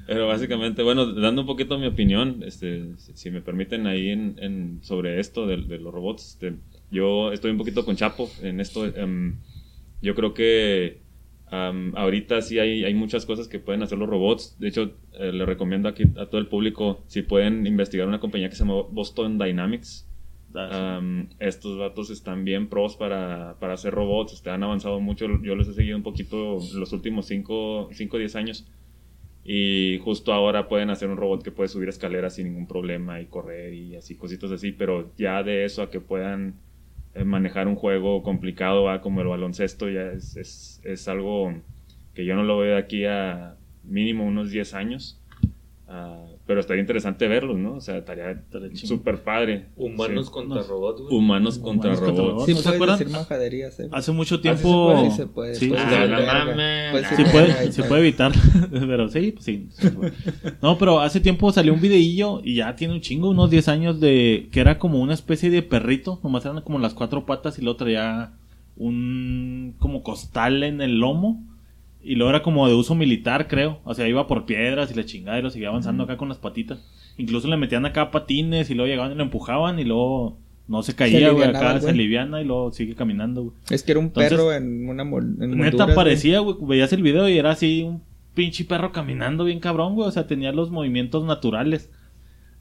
pero 0.07 0.27
básicamente, 0.27 0.83
bueno, 0.83 1.13
dando 1.13 1.41
un 1.41 1.47
poquito 1.47 1.77
mi 1.79 1.87
opinión, 1.87 2.43
este, 2.45 2.97
si, 2.97 3.13
si 3.15 3.31
me 3.31 3.41
permiten 3.41 3.87
ahí 3.87 4.09
en, 4.09 4.35
en- 4.39 4.79
sobre 4.83 5.19
esto 5.19 5.47
de, 5.47 5.57
de 5.57 5.77
los 5.79 5.93
robots, 5.93 6.31
este, 6.33 6.55
yo 6.91 7.31
estoy 7.31 7.51
un 7.51 7.57
poquito 7.57 7.85
con 7.85 7.95
Chapo 7.95 8.29
en 8.41 8.59
esto. 8.59 8.85
em, 8.85 9.37
yo 10.01 10.15
creo 10.15 10.33
que 10.33 11.00
ahorita 11.51 12.41
sí 12.41 12.59
hay, 12.59 12.85
hay 12.85 12.93
muchas 12.93 13.25
cosas 13.25 13.47
que 13.47 13.59
pueden 13.59 13.83
hacer 13.83 13.97
los 13.97 14.09
robots. 14.09 14.57
De 14.59 14.69
hecho, 14.69 14.93
eh, 15.13 15.31
le 15.31 15.45
recomiendo 15.45 15.89
aquí 15.89 16.03
a 16.17 16.25
todo 16.25 16.39
el 16.39 16.47
público 16.47 17.03
si 17.07 17.21
pueden 17.21 17.67
investigar 17.67 18.07
una 18.07 18.19
compañía 18.19 18.49
que 18.49 18.55
se 18.55 18.63
llama 18.63 18.83
Boston 18.89 19.37
Dynamics. 19.37 20.07
Am, 20.53 21.29
estos 21.39 21.77
datos 21.77 22.09
están 22.09 22.43
bien 22.43 22.67
pros 22.67 22.97
para, 22.97 23.55
para 23.59 23.73
hacer 23.73 23.93
robots, 23.93 24.33
este, 24.33 24.49
han 24.49 24.63
avanzado 24.63 24.99
mucho, 24.99 25.25
yo 25.41 25.55
los 25.55 25.67
he 25.69 25.73
seguido 25.73 25.95
un 25.95 26.03
poquito 26.03 26.59
los 26.73 26.91
últimos 26.91 27.25
5 27.27 27.87
o 27.87 27.89
10 27.89 28.35
años 28.35 28.67
y 29.43 29.99
justo 30.03 30.33
ahora 30.33 30.67
pueden 30.67 30.89
hacer 30.89 31.09
un 31.09 31.17
robot 31.17 31.41
que 31.41 31.51
puede 31.51 31.69
subir 31.69 31.89
escaleras 31.89 32.35
sin 32.35 32.47
ningún 32.47 32.67
problema 32.67 33.21
y 33.21 33.25
correr 33.25 33.73
y 33.73 33.95
así, 33.95 34.15
cositas 34.15 34.51
así, 34.51 34.71
pero 34.71 35.11
ya 35.17 35.41
de 35.41 35.65
eso 35.65 35.81
a 35.81 35.89
que 35.89 35.99
puedan 35.99 36.55
manejar 37.25 37.67
un 37.67 37.75
juego 37.75 38.23
complicado 38.23 38.83
¿va? 38.83 39.01
como 39.01 39.21
el 39.21 39.27
baloncesto 39.27 39.89
ya 39.89 40.11
es, 40.11 40.37
es, 40.37 40.81
es 40.83 41.07
algo 41.07 41.53
que 42.13 42.25
yo 42.25 42.35
no 42.35 42.43
lo 42.43 42.57
veo 42.57 42.73
de 42.75 42.79
aquí 42.79 43.05
a 43.05 43.55
mínimo 43.83 44.25
unos 44.25 44.51
10 44.51 44.73
años. 44.73 45.20
Ah, 45.93 46.23
pero 46.47 46.61
estaría 46.61 46.79
interesante 46.79 47.27
verlos, 47.27 47.57
¿no? 47.57 47.73
O 47.73 47.81
sea, 47.81 47.97
estaría 47.97 48.41
súper 48.75 49.23
padre. 49.23 49.65
Humanos 49.75 50.27
Sí. 50.27 50.31
contra 50.31 50.63
robots, 50.63 51.01
güey. 51.01 51.15
Humanos 51.17 51.59
contra 51.59 51.89
Humanos 51.91 51.99
contra 52.05 52.25
robots. 52.25 52.45
Sí, 52.45 52.53
¿No 52.53 52.59
se 52.61 52.69
acuerdan? 52.69 52.97
decir 52.99 53.11
majaderías, 53.13 53.79
eh. 53.81 53.89
Hace 53.91 54.11
mucho 54.13 54.35
Ah, 54.35 54.41
tiempo... 54.41 54.61
se 54.61 54.67
puede, 54.69 55.09
sí 55.11 55.15
se 55.17 55.25
puede, 55.27 55.55
Sí, 55.55 55.69
Se 57.71 57.95
evitar, 57.97 58.31
pero 58.71 59.09
sí, 59.09 59.31
pues 59.33 59.43
sí. 59.45 59.67
se 59.71 59.91
puede. 59.91 60.13
No, 60.61 60.77
pero 60.77 61.01
hace 61.01 61.19
tiempo 61.19 61.51
salió 61.51 61.73
un 61.73 61.81
videillo 61.81 62.39
y 62.43 62.55
ya 62.55 62.73
tiene 62.77 62.93
un 62.93 63.01
chingo, 63.01 63.29
unos 63.29 63.49
10 63.49 63.67
años 63.67 63.99
de 63.99 64.47
que 64.51 64.61
era 64.61 64.79
como 64.79 64.99
una 65.01 65.13
especie 65.13 65.49
de 65.49 65.61
perrito, 65.61 66.19
nomás 66.23 66.45
eran 66.45 66.61
como 66.61 66.79
las 66.79 66.93
cuatro 66.93 67.25
patas 67.25 67.59
y 67.59 67.63
luego 67.63 67.75
traía 67.77 68.31
un 68.77 69.75
como 69.79 70.03
costal 70.03 70.63
en 70.63 70.81
el 70.81 70.99
lomo 70.99 71.43
y 72.03 72.15
luego 72.15 72.29
era 72.31 72.43
como 72.43 72.67
de 72.67 72.73
uso 72.73 72.95
militar, 72.95 73.47
creo. 73.47 73.79
O 73.83 73.93
sea, 73.93 74.07
iba 74.07 74.27
por 74.27 74.45
piedras 74.45 74.91
y 74.91 74.95
la 74.95 75.05
chingada 75.05 75.39
y 75.39 75.41
lo 75.41 75.49
seguía 75.49 75.69
avanzando 75.69 76.03
acá 76.03 76.17
con 76.17 76.29
las 76.29 76.37
patitas. 76.37 76.79
Incluso 77.17 77.47
le 77.47 77.57
metían 77.57 77.85
acá 77.85 78.11
patines 78.11 78.69
y 78.69 78.75
luego 78.75 78.89
llegaban 78.89 79.11
y 79.11 79.15
lo 79.15 79.23
empujaban 79.23 79.79
y 79.79 79.83
luego 79.83 80.37
no 80.67 80.83
se 80.83 80.95
caía, 80.95 81.31
güey, 81.31 81.49
acá 81.49 81.73
el 81.73 81.81
se 81.81 81.89
aliviana 81.89 82.41
y 82.41 82.45
luego 82.45 82.71
sigue 82.71 82.95
caminando, 82.95 83.43
güey. 83.43 83.55
Es 83.69 83.83
que 83.83 83.91
era 83.91 83.99
un 83.99 84.07
Entonces, 84.07 84.31
perro 84.31 84.53
en 84.53 84.87
una 84.87 85.03
mol 85.03 85.37
en 85.41 85.57
Neta 85.57 85.93
parecía, 85.93 86.39
güey, 86.39 86.55
veías 86.61 86.93
el 86.93 87.03
video 87.03 87.27
y 87.27 87.37
era 87.37 87.51
así 87.51 87.83
un 87.83 88.01
pinche 88.33 88.63
perro 88.65 88.91
caminando 88.91 89.43
bien 89.43 89.59
cabrón, 89.59 89.95
güey, 89.95 90.07
o 90.07 90.11
sea, 90.11 90.27
tenía 90.27 90.51
los 90.51 90.71
movimientos 90.71 91.25
naturales. 91.25 91.91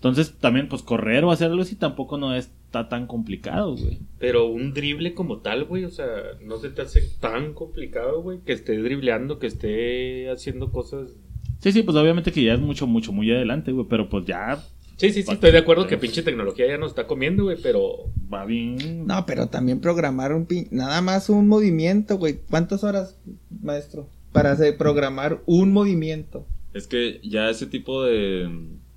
Entonces, 0.00 0.32
también, 0.40 0.66
pues, 0.66 0.82
correr 0.82 1.24
o 1.24 1.30
hacer 1.30 1.50
algo 1.50 1.60
así 1.60 1.76
tampoco 1.76 2.16
no 2.16 2.34
está 2.34 2.88
tan 2.88 3.06
complicado, 3.06 3.76
güey. 3.76 3.98
Pero 4.18 4.46
un 4.46 4.72
drible 4.72 5.12
como 5.12 5.40
tal, 5.40 5.64
güey, 5.64 5.84
o 5.84 5.90
sea, 5.90 6.06
no 6.42 6.56
se 6.56 6.70
te 6.70 6.80
hace 6.80 7.02
tan 7.20 7.52
complicado, 7.52 8.22
güey, 8.22 8.38
que 8.40 8.54
esté 8.54 8.78
dribleando, 8.78 9.38
que 9.38 9.46
esté 9.46 10.30
haciendo 10.30 10.72
cosas. 10.72 11.10
Sí, 11.58 11.72
sí, 11.72 11.82
pues 11.82 11.98
obviamente 11.98 12.32
que 12.32 12.42
ya 12.42 12.54
es 12.54 12.60
mucho, 12.60 12.86
mucho, 12.86 13.12
muy 13.12 13.30
adelante, 13.30 13.72
güey, 13.72 13.86
pero 13.90 14.08
pues 14.08 14.24
ya 14.24 14.64
Sí, 15.00 15.12
sí, 15.12 15.22
sí, 15.22 15.32
estoy 15.32 15.50
de 15.50 15.56
acuerdo 15.56 15.86
que 15.86 15.96
pinche 15.96 16.22
tecnología 16.22 16.66
ya 16.66 16.76
nos 16.76 16.90
está 16.90 17.06
comiendo, 17.06 17.44
güey, 17.44 17.56
pero 17.62 18.10
va 18.30 18.44
bien. 18.44 19.06
No, 19.06 19.24
pero 19.24 19.46
también 19.48 19.80
programar 19.80 20.34
un 20.34 20.44
pin... 20.44 20.68
Nada 20.70 21.00
más 21.00 21.30
un 21.30 21.48
movimiento, 21.48 22.18
güey. 22.18 22.40
¿Cuántas 22.50 22.84
horas, 22.84 23.18
maestro? 23.62 24.10
Para 24.32 24.52
hacer, 24.52 24.76
programar 24.76 25.40
un 25.46 25.72
movimiento. 25.72 26.46
Es 26.74 26.86
que 26.86 27.18
ya 27.24 27.48
ese 27.48 27.64
tipo 27.64 28.04
de, 28.04 28.50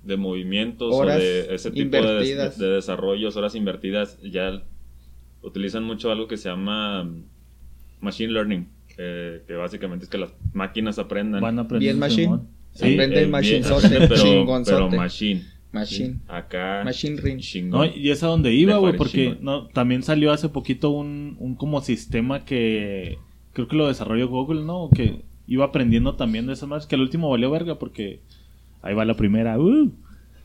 de 0.04 0.16
movimientos 0.16 0.94
Horas 0.94 1.16
o 1.16 1.20
de 1.20 1.54
ese 1.54 1.70
tipo 1.70 1.96
de, 1.96 2.50
desarrollos, 2.58 3.36
horas 3.36 3.54
invertidas, 3.54 4.20
ya 4.22 4.62
utilizan 5.42 5.84
mucho 5.84 6.10
algo 6.10 6.28
que 6.28 6.36
se 6.36 6.48
llama 6.48 7.04
mm, 7.04 7.24
machine 8.00 8.32
learning, 8.32 8.68
eh, 8.98 9.42
que 9.46 9.54
básicamente 9.54 10.04
es 10.04 10.10
que 10.10 10.18
las 10.18 10.32
máquinas 10.52 10.98
aprendan. 10.98 11.40
Van 11.40 11.58
a 11.58 11.62
aprender. 11.62 11.80
Bien 11.88 11.98
machine. 11.98 12.40
Sí. 12.72 12.94
Aprende 12.94 13.22
eh, 13.22 13.26
machine 13.26 13.60
bien, 13.60 13.64
sote, 13.64 14.08
pero, 14.08 14.90
machine. 14.90 15.42
Machine. 15.72 16.20
Acá. 16.28 16.82
Machine 16.84 17.20
ring. 17.20 17.42
No, 17.64 17.84
y 17.84 18.10
es 18.10 18.22
a 18.22 18.28
donde 18.28 18.52
iba, 18.52 18.76
güey, 18.76 18.96
porque 18.96 19.24
chingón. 19.24 19.44
no, 19.44 19.66
también 19.68 20.04
salió 20.04 20.30
hace 20.32 20.48
poquito 20.48 20.90
un, 20.90 21.36
un 21.40 21.56
como 21.56 21.80
sistema 21.80 22.44
que 22.44 23.18
creo 23.52 23.66
que 23.66 23.76
lo 23.76 23.88
desarrolló 23.88 24.28
Google, 24.28 24.62
¿no? 24.62 24.88
Que 24.94 25.22
iba 25.46 25.64
aprendiendo 25.64 26.14
también 26.14 26.46
de 26.46 26.52
esas 26.52 26.68
madres, 26.68 26.86
que 26.86 26.94
al 26.94 27.00
último 27.00 27.28
valió 27.28 27.50
verga 27.50 27.78
porque 27.78 28.20
ahí 28.84 28.94
va 28.94 29.04
la 29.04 29.14
primera, 29.14 29.58
uh, 29.58 29.90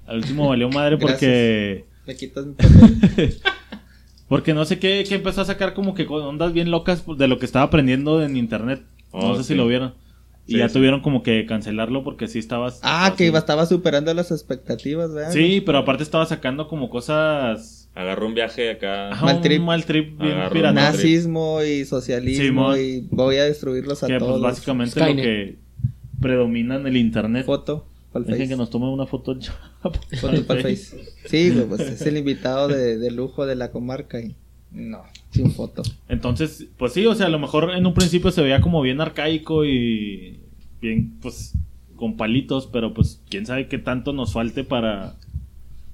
al 0.08 0.18
último 0.18 0.50
valió 0.50 0.70
madre 0.70 0.98
porque 1.02 1.86
Le 2.08 2.16
quitas 2.16 2.46
mi 2.46 2.54
papel. 2.54 3.36
porque 4.28 4.54
no 4.54 4.66
sé 4.66 4.80
qué, 4.80 5.04
que 5.08 5.16
empezó 5.16 5.42
a 5.42 5.46
sacar 5.46 5.74
como 5.74 5.94
que 5.94 6.06
con 6.06 6.22
ondas 6.24 6.54
bien 6.54 6.72
locas 6.72 7.04
de 7.18 7.28
lo 7.28 7.40
que 7.40 7.46
estaba 7.46 7.66
aprendiendo 7.66 8.24
en 8.24 8.38
internet. 8.38 8.82
no 9.14 9.20
Oh, 9.20 9.36
sé 9.36 9.44
sí. 9.44 9.48
si 9.50 9.56
lo 9.56 9.68
vieron. 9.68 9.94
Y 10.48 10.54
Sí, 10.54 10.58
ya 10.58 10.68
sí. 10.68 10.74
tuvieron 10.74 11.02
como 11.02 11.22
que 11.22 11.46
cancelarlo 11.46 12.04
porque 12.04 12.28
sí 12.28 12.40
estabas 12.40 12.80
Ah, 12.82 13.10
que 13.16 13.24
así. 13.24 13.26
iba, 13.26 13.38
estaba 13.38 13.66
superando 13.68 14.12
las 14.16 14.32
expectativas, 14.32 15.14
¿verdad? 15.14 15.32
Sí, 15.32 15.62
pero 15.64 15.78
aparte 15.80 16.02
estaba 16.04 16.26
sacando 16.26 16.68
como 16.68 16.90
cosas 16.90 17.76
Agarró 17.96 18.28
un 18.28 18.34
viaje 18.36 18.70
acá. 18.72 19.10
Ajá, 19.12 19.26
Mal 19.26 19.36
un 19.38 19.42
trip. 19.42 19.62
mal 19.62 19.84
trip 19.86 20.20
bien 20.22 20.38
pirata. 20.54 20.74
Nazismo 20.74 21.62
y 21.64 21.86
socialismo 21.86 22.74
Simón. 22.74 22.78
y 22.80 23.02
voy 23.12 23.38
a 23.38 23.44
destruirlos 23.44 24.04
a 24.04 24.08
que 24.08 24.18
todos. 24.20 24.40
pues 24.40 24.42
básicamente 24.42 24.92
Skynet. 25.00 25.18
lo 25.18 25.22
que 25.24 25.58
predomina 26.22 26.76
en 26.76 26.88
el 26.88 26.98
internet. 26.98 27.46
Foto 27.46 27.88
pa'l 28.12 28.24
Dejen 28.26 28.40
face. 28.40 28.50
que 28.50 28.56
nos 28.58 28.70
tome 28.70 28.88
una 28.88 29.06
foto. 29.06 29.38
Chapo. 29.38 30.00
Foto 30.22 30.46
pa'l 30.46 30.62
face. 30.62 30.98
Sí, 31.26 31.52
güey, 31.52 31.66
pues 31.68 31.82
es 31.82 32.02
el 32.02 32.18
invitado 32.18 32.68
de, 32.68 32.98
de 32.98 33.12
lujo 33.12 33.46
de 33.46 33.56
la 33.56 33.72
comarca 33.72 34.20
y 34.22 34.36
no, 34.72 35.02
sin 35.32 35.52
foto. 35.52 35.82
Entonces, 36.08 36.68
pues 36.78 36.94
sí, 36.94 37.06
o 37.08 37.16
sea, 37.16 37.26
a 37.26 37.30
lo 37.30 37.40
mejor 37.40 37.72
en 37.76 37.86
un 37.86 37.94
principio 37.94 38.30
se 38.32 38.42
veía 38.44 38.62
como 38.62 38.82
bien 38.82 39.02
arcaico 39.02 39.66
y 39.66 40.40
bien, 40.80 41.18
pues, 41.22 41.54
con 41.96 42.18
palitos, 42.18 42.68
pero 42.68 42.94
pues 42.94 43.22
quién 43.30 43.46
sabe 43.48 43.68
qué 43.68 43.80
tanto 43.80 44.14
nos 44.14 44.32
falte 44.34 44.64
para, 44.64 45.16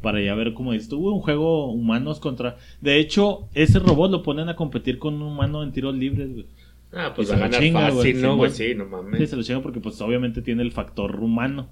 para 0.02 0.22
ya 0.22 0.36
ver 0.36 0.54
como 0.54 0.74
dices 0.74 0.90
tú, 0.90 1.08
un 1.10 1.22
juego 1.22 1.72
humanos 1.72 2.20
contra... 2.20 2.58
De 2.82 3.00
hecho, 3.00 3.48
ese 3.54 3.80
robot 3.80 4.12
lo 4.12 4.24
ponen 4.24 4.50
a 4.50 4.56
competir 4.58 5.00
con 5.00 5.16
un 5.16 5.22
humano 5.24 5.64
en 5.64 5.72
tiros 5.72 5.96
libres, 5.96 6.34
güey. 6.34 6.46
Ah, 6.92 7.14
pues 7.16 7.28
Y 7.28 7.32
va 7.32 7.38
a 7.38 7.40
ganar 7.42 7.62
chinga, 7.62 7.90
güey, 7.92 7.96
fácil, 8.14 8.22
¿no, 8.22 8.36
güey? 8.38 8.52
Sí, 8.52 8.76
no 8.76 8.84
Sí, 8.86 8.90
mames. 8.92 9.30
se 9.30 9.36
lo 9.38 9.44
chingan 9.44 9.64
porque 9.64 9.80
pues 9.80 10.00
obviamente 10.02 10.42
tiene 10.42 10.64
el 10.64 10.72
factor 10.74 11.16
humano. 11.22 11.70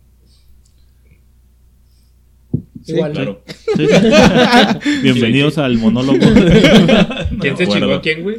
Sí, 2.83 2.93
Igual. 2.93 3.13
Claro. 3.13 3.41
Sí. 3.77 3.87
Bienvenidos 5.03 5.57
al 5.57 5.77
monólogo. 5.77 6.19
¿Quién 7.39 7.55
se 7.55 7.67
chingó 7.67 7.93
a 7.93 8.01
quién, 8.01 8.23
güey? 8.23 8.35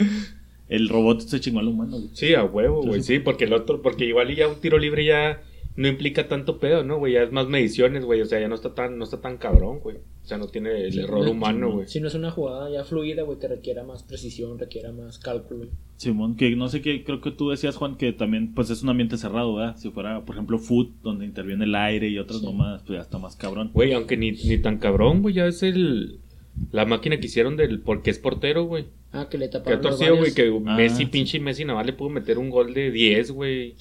El 0.69 0.89
robot 0.89 1.21
se 1.21 1.41
chingó 1.41 1.61
al 1.61 1.69
humano, 1.69 1.97
güey. 1.97 2.11
Sí, 2.13 2.35
a 2.35 2.45
huevo, 2.45 2.83
güey, 2.83 3.03
sí, 3.03 3.21
porque 3.21 3.45
el 3.45 3.55
otro, 3.55 3.81
porque 3.81 4.05
igual 4.05 4.31
y 4.31 4.37
ya 4.37 4.49
un 4.49 4.61
tiro 4.61 4.79
libre 4.79 5.05
ya 5.05 5.41
no 5.77 5.89
implica 5.89 6.29
tanto 6.29 6.59
pedo, 6.59 6.85
¿no, 6.85 6.99
güey? 6.99 7.15
Ya 7.15 7.23
es 7.23 7.33
más 7.33 7.49
mediciones, 7.49 8.05
güey, 8.05 8.21
o 8.21 8.27
sea, 8.27 8.41
ya 8.41 8.49
no 8.49 8.55
está 8.55 8.75
tan, 8.75 8.97
no 8.97 9.05
está 9.05 9.21
tan 9.21 9.39
cabrón, 9.39 9.81
güey. 9.81 9.97
O 9.97 10.27
sea, 10.27 10.39
no 10.39 10.47
tiene 10.47 10.85
el 10.85 10.93
Sí, 10.93 11.01
error 11.01 11.25
no, 11.25 11.33
humano, 11.33 11.73
güey. 11.73 11.89
Si 11.89 12.01
no 12.01 12.09
es 12.09 12.15
una 12.15 12.31
jugada 12.31 12.71
ya 12.71 12.85
fluida, 12.85 13.23
güey, 13.25 13.39
que 13.39 13.49
requiera 13.49 13.83
más 13.83 14.03
precisión, 14.05 14.59
requiera 14.59 14.93
más 14.93 15.19
cálculo. 15.19 15.67
Simón, 15.97 16.37
que 16.37 16.55
no 16.57 16.69
sé 16.69 16.81
qué, 16.81 17.05
creo 17.05 17.21
que 17.21 17.31
tú 17.31 17.51
decías, 17.51 17.77
Juan, 17.77 17.97
que 17.97 18.13
también 18.13 18.55
pues 18.55 18.71
es 18.71 18.83
un 18.83 18.89
ambiente 18.91 19.17
cerrado, 19.19 19.55
¿verdad? 19.55 19.77
Si 19.77 19.91
fuera, 19.91 20.25
por 20.25 20.35
ejemplo, 20.37 20.59
foot, 20.59 20.91
donde 21.03 21.25
interviene 21.27 21.65
el 21.65 21.75
aire 21.75 22.09
y 22.09 22.19
otras 22.19 22.41
Sí. 22.41 22.47
mamadas, 22.47 22.83
pues 22.87 22.97
ya 22.99 23.03
está 23.03 23.19
más 23.19 23.37
cabrón. 23.37 23.71
Güey, 23.75 23.93
aunque 23.93 24.17
ni, 24.17 24.33
ni 24.33 24.59
tan 24.59 24.79
cabrón, 24.79 25.23
güey, 25.23 25.35
ya 25.35 25.47
es 25.47 25.63
el... 25.63 26.21
La 26.71 26.85
máquina 26.85 27.19
que 27.19 27.27
hicieron 27.27 27.57
del... 27.57 27.81
Porque 27.81 28.11
es 28.11 28.19
portero, 28.21 28.65
güey. 28.65 28.87
Ah, 29.17 29.29
que 29.31 29.39
le 29.39 29.49
Que 29.49 29.57
ha 29.57 29.61
taparon 29.63 29.83
los 29.83 29.97
torcido, 29.99 30.17
güey, 30.17 30.35
que 30.35 30.49
Ah, 30.67 30.77
Messi, 30.77 30.97
sí. 30.97 31.07
pinche 31.07 31.39
Messi, 31.39 31.65
nada 31.65 31.79
más 31.79 31.87
le 31.87 31.93
pudo 31.93 32.09
meter 32.11 32.37
un 32.39 32.51
gol 32.51 32.75
de 32.75 32.91
10, 32.91 33.31
güey. 33.31 33.75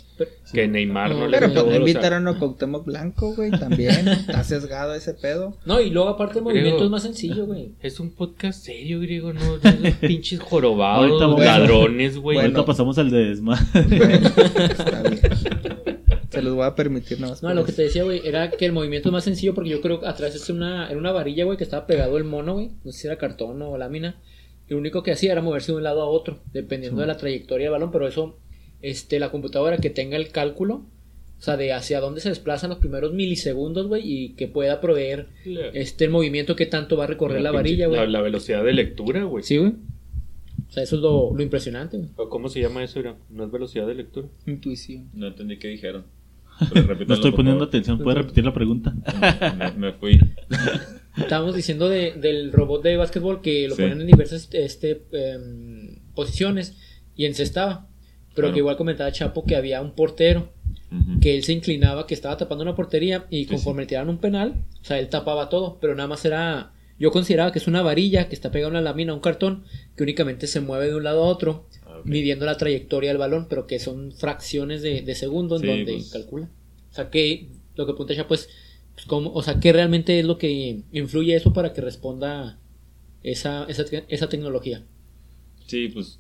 Que 0.54 0.68
Neymar 0.68 1.10
no, 1.12 1.20
No, 1.22 1.28
le 1.28 1.40
Pero 1.40 1.54
pues 1.54 1.66
no 1.66 1.75
invitaron 1.78 2.28
a 2.28 2.38
Cuauhtémoc 2.38 2.86
Blanco, 2.86 3.34
güey, 3.34 3.50
también. 3.52 4.08
Está 4.08 4.44
sesgado 4.44 4.94
ese 4.94 5.16
pedo. 5.16 5.58
No, 5.66 5.82
y 5.82 5.90
luego 5.90 6.10
aparte 6.10 6.38
el 6.40 6.46
Griego. 6.46 6.60
movimiento 6.62 6.86
es 6.86 6.90
más 6.92 7.02
sencillo, 7.04 7.46
güey. 7.48 7.72
Es 7.82 8.00
un 8.00 8.12
podcast 8.12 8.63
serio, 8.63 9.00
griego, 9.00 9.34
no, 9.34 9.40
no 9.44 9.56
esos 9.56 9.94
pinches 10.02 10.40
jorobados, 10.40 11.22
Ahorita 11.22 11.52
a- 11.52 11.58
ladrones, 11.60 12.18
güey. 12.18 12.36
Bueno. 12.38 12.50
Ahorita 12.50 12.66
pasamos 12.66 12.98
al 13.00 13.10
de 13.10 13.25
desmadre. 13.30 13.63
Bueno, 13.98 14.28
está 14.70 15.02
bien. 15.02 15.20
Se 16.30 16.42
los 16.42 16.56
voy 16.56 16.66
a 16.66 16.74
permitir 16.74 17.20
nada 17.20 17.34
más. 17.34 17.44
No, 17.44 17.54
lo 17.54 17.63
que 17.63 17.72
te 17.74 17.84
decía, 17.84 18.04
güey, 18.04 18.22
era 18.25 18.50
que 18.50 18.66
el 18.66 18.72
movimiento 18.72 19.10
es 19.10 19.13
más 19.13 19.24
sencillo 19.24 19.54
porque 19.54 19.70
yo 19.70 19.82
creo 19.82 20.00
que 20.00 20.08
atrás 20.08 20.34
es 20.34 20.50
una, 20.50 20.90
era 20.90 20.98
una 20.98 21.12
varilla, 21.12 21.46
güey, 21.46 21.58
que 21.60 21.63
estaba 21.63 21.86
pegado 21.86 22.18
el 22.18 22.24
mono, 22.24 22.54
güey. 22.56 22.72
No 22.84 22.92
sé 22.92 23.00
si 23.02 23.08
era 23.08 23.18
cartón 23.18 23.62
o 23.62 23.78
lámina. 23.78 24.16
Lo 24.74 24.80
único 24.80 25.03
que 25.03 25.12
hacía 25.12 25.32
era 25.32 25.42
moverse 25.44 25.72
de 25.72 25.77
un 25.77 25.84
lado 25.84 26.01
a 26.01 26.06
otro, 26.08 26.39
dependiendo 26.51 27.01
de 27.01 27.06
la 27.08 27.15
trayectoria 27.15 27.65
del 27.65 27.74
balón, 27.74 27.92
pero 27.92 28.08
eso, 28.08 28.39
este, 28.82 29.20
la 29.20 29.30
computadora 29.30 29.77
que 29.77 29.92
tenga 29.92 30.18
el 30.18 30.30
cálculo, 30.30 30.77
o 31.38 31.42
sea, 31.42 31.58
de 31.58 31.74
hacia 31.74 32.00
dónde 32.00 32.22
se 32.22 32.30
desplazan 32.30 32.72
los 32.72 32.80
primeros 32.80 33.13
milisegundos, 33.13 33.86
güey, 33.86 34.01
y 34.03 34.30
que 34.30 34.48
pueda 34.48 34.82
proveer 34.82 35.27
este 35.74 36.06
el 36.06 36.10
movimiento 36.10 36.56
que 36.56 36.65
tanto 36.65 36.98
va 36.98 37.03
a 37.03 37.08
recorrer 37.08 37.42
la, 37.42 37.51
varilla, 37.51 37.88
La, 37.88 37.98
güey. 38.00 38.10
la 38.10 38.22
velocidad 38.22 38.63
de 38.63 38.74
lectura, 38.74 39.24
güey. 39.25 39.44
Sí, 39.44 39.58
güey. 39.58 39.74
O 40.70 40.72
sea, 40.72 40.82
eso 40.82 40.96
es 40.96 41.01
lo, 41.03 41.36
lo 41.36 41.44
impresionante, 41.44 41.98
güey. 41.98 42.10
¿O 42.15 42.30
¿Cómo 42.30 42.50
se 42.50 42.60
llama 42.60 42.84
eso, 42.84 43.00
Ira? 43.00 43.15
¿No 43.30 43.44
es 43.46 43.51
velocidad 43.51 43.86
de 43.86 43.94
lectura? 43.94 44.27
Intuición. 44.48 45.08
No 45.13 45.27
entendí 45.27 45.60
qué 45.60 45.68
dijeron. 45.68 46.06
No 47.08 47.13
estoy 47.13 47.32
poniendo 47.32 47.60
favor. 47.60 47.68
atención. 47.68 48.00
¿Puedes 48.00 48.18
repetir 48.24 48.44
la 48.44 48.53
pregunta? 48.56 48.92
Me, 49.56 49.72
me 49.89 49.94
fui. 49.94 50.20
Estábamos 51.17 51.55
diciendo 51.55 51.89
de- 51.89 52.13
del 52.13 52.51
robot 52.51 52.84
de 52.84 52.98
básquetbol 52.98 53.41
que 53.41 53.67
lo 53.67 53.75
Sí. 53.75 53.82
ponen 53.84 54.01
en 54.01 54.08
diversas 54.08 54.50
este, 54.51 55.03
em, 55.12 56.00
posiciones 56.15 56.75
y 57.15 57.25
encestaba. 57.25 57.88
Pero 58.36 58.48
Claro. 58.48 58.53
que 58.53 58.60
igual 58.60 58.77
comentaba 58.77 59.12
Chapo 59.12 59.46
que 59.46 59.55
había 59.55 59.82
un 59.82 59.93
portero 59.93 60.51
que 61.22 61.36
él 61.36 61.43
se 61.43 61.53
inclinaba, 61.53 62.05
que 62.05 62.13
estaba 62.13 62.38
tapando 62.38 62.62
una 62.63 62.75
portería 62.75 63.25
y 63.32 63.43
Sí, 63.46 63.50
conforme 63.50 63.86
tiraban 63.88 64.10
un 64.10 64.20
penal, 64.20 64.63
o 64.82 64.86
sea, 64.86 65.00
él 65.00 65.10
tapaba 65.10 65.50
todo, 65.50 65.79
pero 65.82 65.96
nada 65.96 66.08
más 66.08 66.24
era. 66.25 66.72
Yo 67.00 67.10
consideraba 67.12 67.51
que 67.51 67.58
es 67.60 67.67
una 67.67 67.82
varilla 67.82 68.29
que 68.29 68.36
está 68.36 68.51
pegada 68.51 68.67
a 68.67 68.72
una 68.72 68.82
lámina, 68.82 69.12
a 69.12 69.15
un 69.15 69.22
cartón, 69.22 69.63
que 69.98 70.03
únicamente 70.03 70.46
se 70.46 70.60
mueve 70.62 70.88
de 70.89 70.96
un 70.96 71.03
lado 71.03 71.24
a 71.24 71.27
otro, 71.27 71.67
Ah, 71.86 72.00
midiendo 72.05 72.46
la 72.46 72.58
trayectoria 72.58 73.10
del 73.10 73.17
balón, 73.17 73.48
pero 73.50 73.65
que 73.65 73.79
son 73.79 74.12
fracciones 74.12 74.82
de, 74.84 75.01
de 75.01 75.15
segundo 75.15 75.55
en 75.55 75.62
Sí, 75.63 75.67
donde 75.67 75.93
pues. 75.93 76.12
calcula. 76.12 76.50
O 76.91 76.93
sea, 76.93 77.10
que 77.10 77.50
lo 77.75 77.86
que 77.88 77.93
pregunta 77.93 78.15
Chapo 78.15 78.36
es, 78.36 78.43
pues, 78.46 78.55
¿cómo, 79.06 79.32
o 79.34 79.44
sea, 79.44 79.60
¿qué 79.60 79.74
realmente 79.74 80.20
es 80.20 80.26
lo 80.26 80.38
que 80.38 80.84
influye 80.92 81.36
eso 81.36 81.54
para 81.54 81.74
que 81.74 81.82
responda 81.82 82.60
esa, 83.24 83.66
esa, 83.66 83.84
esa 84.10 84.30
tecnología? 84.30 84.86
Sí, 85.68 85.90
pues 85.90 86.20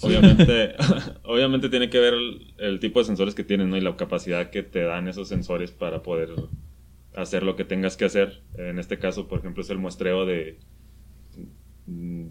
obviamente, 0.00 0.74
obviamente 1.24 1.68
tiene 1.68 1.90
que 1.90 1.98
ver 1.98 2.14
el, 2.14 2.54
el 2.58 2.80
tipo 2.80 3.00
de 3.00 3.06
sensores 3.06 3.34
que 3.34 3.44
tienen, 3.44 3.70
¿no? 3.70 3.76
Y 3.76 3.80
la 3.80 3.96
capacidad 3.96 4.50
que 4.50 4.62
te 4.62 4.82
dan 4.82 5.08
esos 5.08 5.28
sensores 5.28 5.72
para 5.72 6.02
poder 6.02 6.30
hacer 7.14 7.42
lo 7.44 7.56
que 7.56 7.64
tengas 7.64 7.96
que 7.96 8.06
hacer. 8.06 8.42
En 8.56 8.78
este 8.78 8.98
caso, 8.98 9.28
por 9.28 9.40
ejemplo, 9.40 9.62
es 9.62 9.70
el 9.70 9.78
muestreo 9.78 10.26
de... 10.26 10.58
mm, 11.86 12.28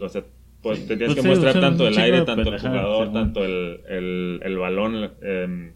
O 0.00 0.08
sea, 0.08 0.24
pues, 0.62 0.86
te 0.86 0.96
tienes 0.96 1.14
Pues 1.14 1.14
que 1.14 1.22
sí, 1.22 1.28
mostrar 1.28 1.58
tanto 1.60 1.86
el 1.86 1.98
aire, 1.98 2.22
tanto 2.22 2.50
el 2.50 2.58
jugador, 2.58 3.12
tanto 3.12 3.44
el, 3.44 3.80
el, 3.88 4.40
el 4.44 4.58
balón. 4.58 5.14
em, 5.22 5.72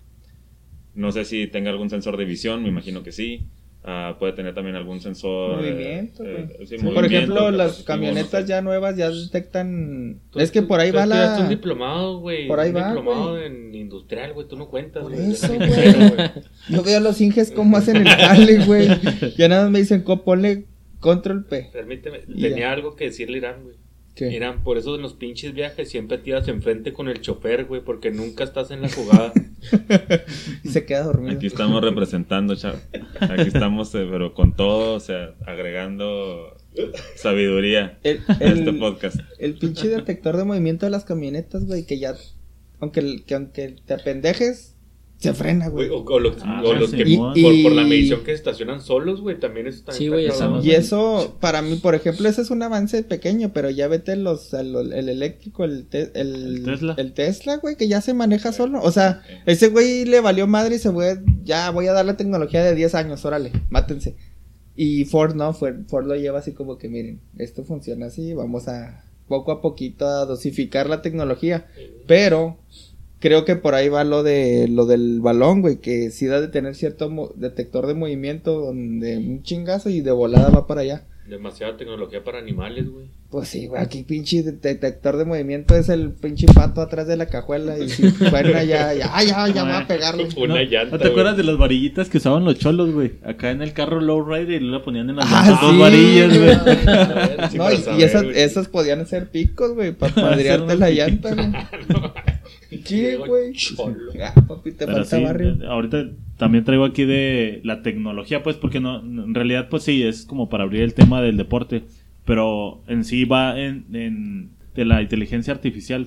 no 0.95 1.13
sé 1.13 1.25
si 1.25 1.47
tenga 1.47 1.71
algún 1.71 1.91
sensor 1.91 2.17
de 2.17 2.25
visión, 2.25 2.63
me 2.63 2.69
imagino 2.69 3.03
que 3.03 3.13
sí. 3.13 3.47
Ah, 3.85 4.15
puede 4.21 4.33
tener 4.33 4.55
también 4.55 4.77
algún 4.77 5.01
sensor... 5.01 5.55
eh, 5.65 5.73
Movimiento, 5.73 6.25
eh, 6.25 6.47
sí, 6.67 6.77
Por 6.77 6.85
movimiento, 6.95 7.07
ejemplo, 7.35 7.51
las 7.51 7.83
camionetas 7.83 8.33
no 8.33 8.41
sé. 8.43 8.47
ya 8.47 8.63
nuevas 8.63 8.97
ya 8.97 9.11
detectan. 9.11 10.21
Tú- 10.31 10.39
es 10.39 10.53
que 10.53 10.63
tú- 10.63 10.69
por 10.69 10.79
ahí 10.79 10.91
tú 10.93 10.99
va 10.99 11.03
un 11.03 11.09
la. 11.09 11.49
diplomado, 11.49 12.21
güey. 12.21 12.47
Por 12.47 12.61
ahí 12.61 12.71
un 12.71 12.77
va, 12.77 12.87
diplomado 12.87 13.43
en 13.43 13.75
industrial, 13.75 14.35
güey. 14.35 14.47
Tú 14.47 14.57
no 14.57 14.69
cuentas, 14.69 15.03
Por 15.03 15.13
güey. 15.17 15.33
eso, 15.33 15.53
güey. 15.53 15.69
Yo 16.69 16.83
veo 16.85 16.99
a 16.99 17.01
los 17.01 17.21
Inges 17.21 17.51
cómo 17.51 17.77
hacen 17.77 17.97
el 17.97 18.09
jale, 18.09 18.65
güey. 18.67 18.87
Ya 19.37 19.49
nada 19.49 19.63
más 19.65 19.73
me 19.73 19.81
dicen, 19.81 20.03
"Co, 20.03 20.23
ponle 20.23 20.67
control 21.01 21.45
P. 21.47 21.71
Permíteme. 21.73 22.21
Tenía 22.21 22.57
ya. 22.59 22.73
algo 22.73 22.95
que 22.95 23.07
decirle 23.07 23.39
a 23.39 23.39
Irán, 23.39 23.65
güey. 23.65 23.75
¿Qué? 24.15 24.31
Irán, 24.31 24.63
por 24.63 24.77
eso 24.77 24.95
en 24.95 25.03
los 25.03 25.15
pinches 25.15 25.55
viajes 25.55 25.89
siempre 25.89 26.19
tiras 26.19 26.47
enfrente 26.49 26.93
con 26.93 27.09
el 27.09 27.21
chofer, 27.21 27.65
güey. 27.65 27.83
Porque 27.83 28.11
nunca 28.11 28.45
estás 28.45 28.71
en 28.71 28.83
la 28.83 28.91
jugada. 28.91 29.33
Y 30.63 30.69
se 30.69 30.85
queda 30.85 31.05
dormido. 31.05 31.37
Aquí 31.37 31.47
estamos 31.47 31.83
representando, 31.83 32.55
chavo. 32.55 32.79
Aquí 33.21 33.49
estamos, 33.49 33.95
eh, 33.95 34.07
pero 34.11 34.35
con 34.35 34.55
todo, 34.55 34.95
o 34.95 35.01
sea, 35.01 35.35
agregando 35.47 36.57
sabiduría 37.17 37.99
El, 38.03 38.21
a 38.29 38.35
este 38.45 38.73
podcast. 38.73 39.17
el 39.39 39.55
pinche 39.59 39.89
detector 39.89 40.37
de 40.37 40.45
movimiento 40.45 40.87
de 40.87 40.91
las 40.91 41.05
camionetas, 41.05 41.67
güey, 41.67 41.87
que 41.87 41.99
ya. 41.99 42.15
Aunque, 42.81 43.23
que 43.25 43.35
aunque 43.35 43.77
te 43.87 43.95
apendejes, 43.95 44.72
se 45.23 45.33
frena, 45.35 45.69
Güey, 45.69 45.89
o, 45.89 46.05
o 46.05 46.19
los, 46.21 46.37
Ah, 46.43 46.63
o 46.65 46.75
los 46.75 46.91
sí, 46.91 46.97
que 46.97 47.09
y- 47.09 47.17
por, 47.17 47.37
y- 47.37 47.63
por 47.63 47.73
la 47.73 47.85
medición 47.85 48.21
que 48.21 48.33
se 48.33 48.35
estacionan 48.35 48.81
solos, 48.81 49.21
güey, 49.21 49.39
también 49.41 49.67
eso 49.67 49.79
está 49.79 49.93
Sí, 49.93 50.09
güey, 50.09 50.29
Y 50.63 50.71
eso, 50.73 51.37
para 51.41 51.63
mí, 51.63 51.77
por 51.77 51.95
ejemplo, 51.95 52.29
ese 52.29 52.43
es 52.43 52.51
un 52.51 52.63
avance 52.63 53.03
pequeño, 53.05 53.53
pero 53.55 53.71
ya 53.71 53.89
vete 53.89 54.17
los, 54.17 54.53
el, 54.55 54.75
el 54.93 55.09
eléctrico, 55.09 55.65
el, 55.65 55.87
te- 55.87 56.11
el, 56.21 56.57
El 56.59 56.65
Tesla. 56.65 56.95
el 56.99 57.13
Tesla, 57.15 57.57
güey, 57.57 57.77
que 57.77 57.89
ya 57.89 58.01
se 58.01 58.15
maneja 58.15 58.53
solo. 58.53 58.81
O 58.83 58.91
sea, 58.93 59.23
ese 59.47 59.69
güey 59.69 60.05
le 60.05 60.21
valió 60.21 60.47
madre 60.47 60.77
y 60.77 60.79
se 60.79 60.91
fue, 60.91 61.19
ya 61.45 61.71
voy 61.71 61.87
a 61.87 61.93
dar 61.93 62.05
la 62.05 62.17
tecnología 62.17 62.63
de 62.65 62.75
10 62.75 62.95
años, 62.95 63.25
órale, 63.25 63.53
mátense. 63.71 64.17
Y 64.75 65.05
Ford 65.05 65.35
no, 65.35 65.53
Ford, 65.53 65.85
Ford 65.89 66.07
lo 66.07 66.17
lleva 66.17 66.39
así 66.39 66.53
como 66.53 66.79
que, 66.79 66.89
miren, 66.89 67.21
esto 67.39 67.63
funciona 67.65 68.07
así, 68.07 68.33
vamos 68.35 68.69
a 68.69 69.05
poco 69.29 69.53
a 69.53 69.61
poquito 69.63 70.07
a 70.07 70.25
dosificar 70.27 70.89
la 70.89 71.01
tecnología. 71.03 71.67
Pero 72.07 72.59
creo 73.23 73.47
que 73.47 73.57
por 73.57 73.75
ahí 73.75 73.89
va 73.89 74.05
lo 74.05 74.23
de 74.23 74.67
lo 74.69 74.85
del 74.85 75.21
balón, 75.23 75.63
güey, 75.63 75.79
que 75.79 76.11
sí 76.11 76.27
da 76.27 76.41
de 76.43 76.49
tener 76.49 76.75
cierto 76.75 77.09
mo- 77.09 77.33
detector 77.37 77.87
de 77.87 77.95
movimiento 77.95 78.61
donde 78.61 79.17
un 79.17 79.43
chingazo 79.43 79.89
y 79.89 80.01
de 80.03 80.11
volada 80.11 80.51
va 80.51 80.67
para 80.67 80.83
allá. 80.83 81.05
Demasiada 81.27 81.77
tecnología 81.77 82.25
para 82.25 82.41
animales, 82.41 82.91
güey. 82.91 83.07
Pues 83.31 83.49
sí, 83.49 83.67
güey, 83.69 83.81
aquí 83.81 84.03
pinche 84.03 84.43
de- 84.43 84.53
detector 84.53 85.17
de 85.17 85.25
movimiento 85.25 85.77
es 85.77 85.89
el 85.89 86.11
pinche 86.11 86.47
pato 86.53 86.81
atrás 86.83 87.07
de 87.07 87.17
la 87.17 87.27
cajuela 87.27 87.79
y 87.79 87.89
si 87.89 88.11
suena 88.11 88.65
ya, 88.65 88.93
ya, 88.93 89.23
ya, 89.23 89.49
ya 89.49 89.65
va 89.65 89.79
a 89.79 89.87
pegarle. 89.87 90.27
Una 90.37 90.57
¿No, 90.57 90.61
llanta, 90.63 90.97
¿no 90.97 90.99
te 91.03 91.09
acuerdas 91.09 91.37
de 91.37 91.45
las 91.45 91.57
varillitas 91.57 92.09
que 92.11 92.19
usaban 92.19 92.45
los 92.45 92.59
cholos, 92.59 92.91
güey? 92.93 93.13
Acá 93.25 93.53
en 93.53 93.63
el 93.63 93.73
carro 93.73 94.01
lowrider 94.01 94.61
y 94.61 94.69
le 94.69 94.81
ponían 94.81 95.09
en 95.11 95.17
las 95.17 95.27
Ah, 95.31 95.59
dos 95.63 95.79
varillas, 95.79 96.37
güey. 96.37 96.55
Sí, 97.51 97.57
No, 97.57 97.73
y, 97.73 97.77
saber, 97.79 98.01
y 98.01 98.03
esas, 98.03 98.23
güey. 98.25 98.39
esas 98.41 98.69
podían 98.69 99.07
ser 99.07 99.31
picos, 99.31 99.75
güey, 99.75 99.93
para 99.93 100.13
madrearte 100.21 100.77
la 100.77 100.91
llanta, 100.91 101.35
güey. 101.35 101.53
Sí, 102.85 102.97
Diego 103.01 103.27
güey. 103.27 103.53
Cholo. 103.53 103.97
Ah, 104.23 104.35
papi, 104.47 104.73
te 104.73 104.87
Pero 104.87 104.99
falta 105.05 105.17
sí, 105.17 105.23
barrio. 105.23 105.57
ahorita 105.71 106.11
también 106.37 106.65
traigo 106.65 106.85
aquí 106.85 107.05
de 107.05 107.61
la 107.65 107.83
tecnología, 107.83 108.43
pues, 108.43 108.57
porque 108.57 108.81
no, 108.81 109.01
en 109.01 109.35
realidad, 109.35 109.69
pues 109.69 109.83
sí, 109.85 110.03
es 110.03 110.25
como 110.25 110.49
para 110.49 110.65
abrir 110.65 110.83
el 110.83 110.95
tema 110.95 111.21
del 111.23 111.37
deporte, 111.37 111.83
pero 112.25 112.83
en 112.89 113.05
sí 113.05 113.25
va 113.25 113.59
en, 113.61 113.85
en- 113.93 114.51
de 114.75 114.85
la 114.85 115.03
inteligencia 115.03 115.53
artificial. 115.53 116.07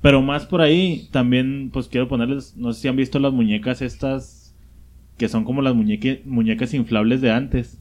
Pero 0.00 0.20
más 0.22 0.44
por 0.46 0.60
ahí, 0.60 1.08
también, 1.12 1.70
pues 1.72 1.88
quiero 1.88 2.08
ponerles, 2.08 2.56
no 2.56 2.72
sé 2.72 2.82
si 2.82 2.88
han 2.88 2.96
visto 2.96 3.18
las 3.18 3.32
muñecas 3.32 3.80
estas, 3.82 4.54
que 5.16 5.28
son 5.28 5.44
como 5.44 5.62
las 5.62 5.74
muñeque- 5.74 6.22
muñecas 6.24 6.74
inflables 6.74 7.20
de 7.20 7.30
antes, 7.30 7.78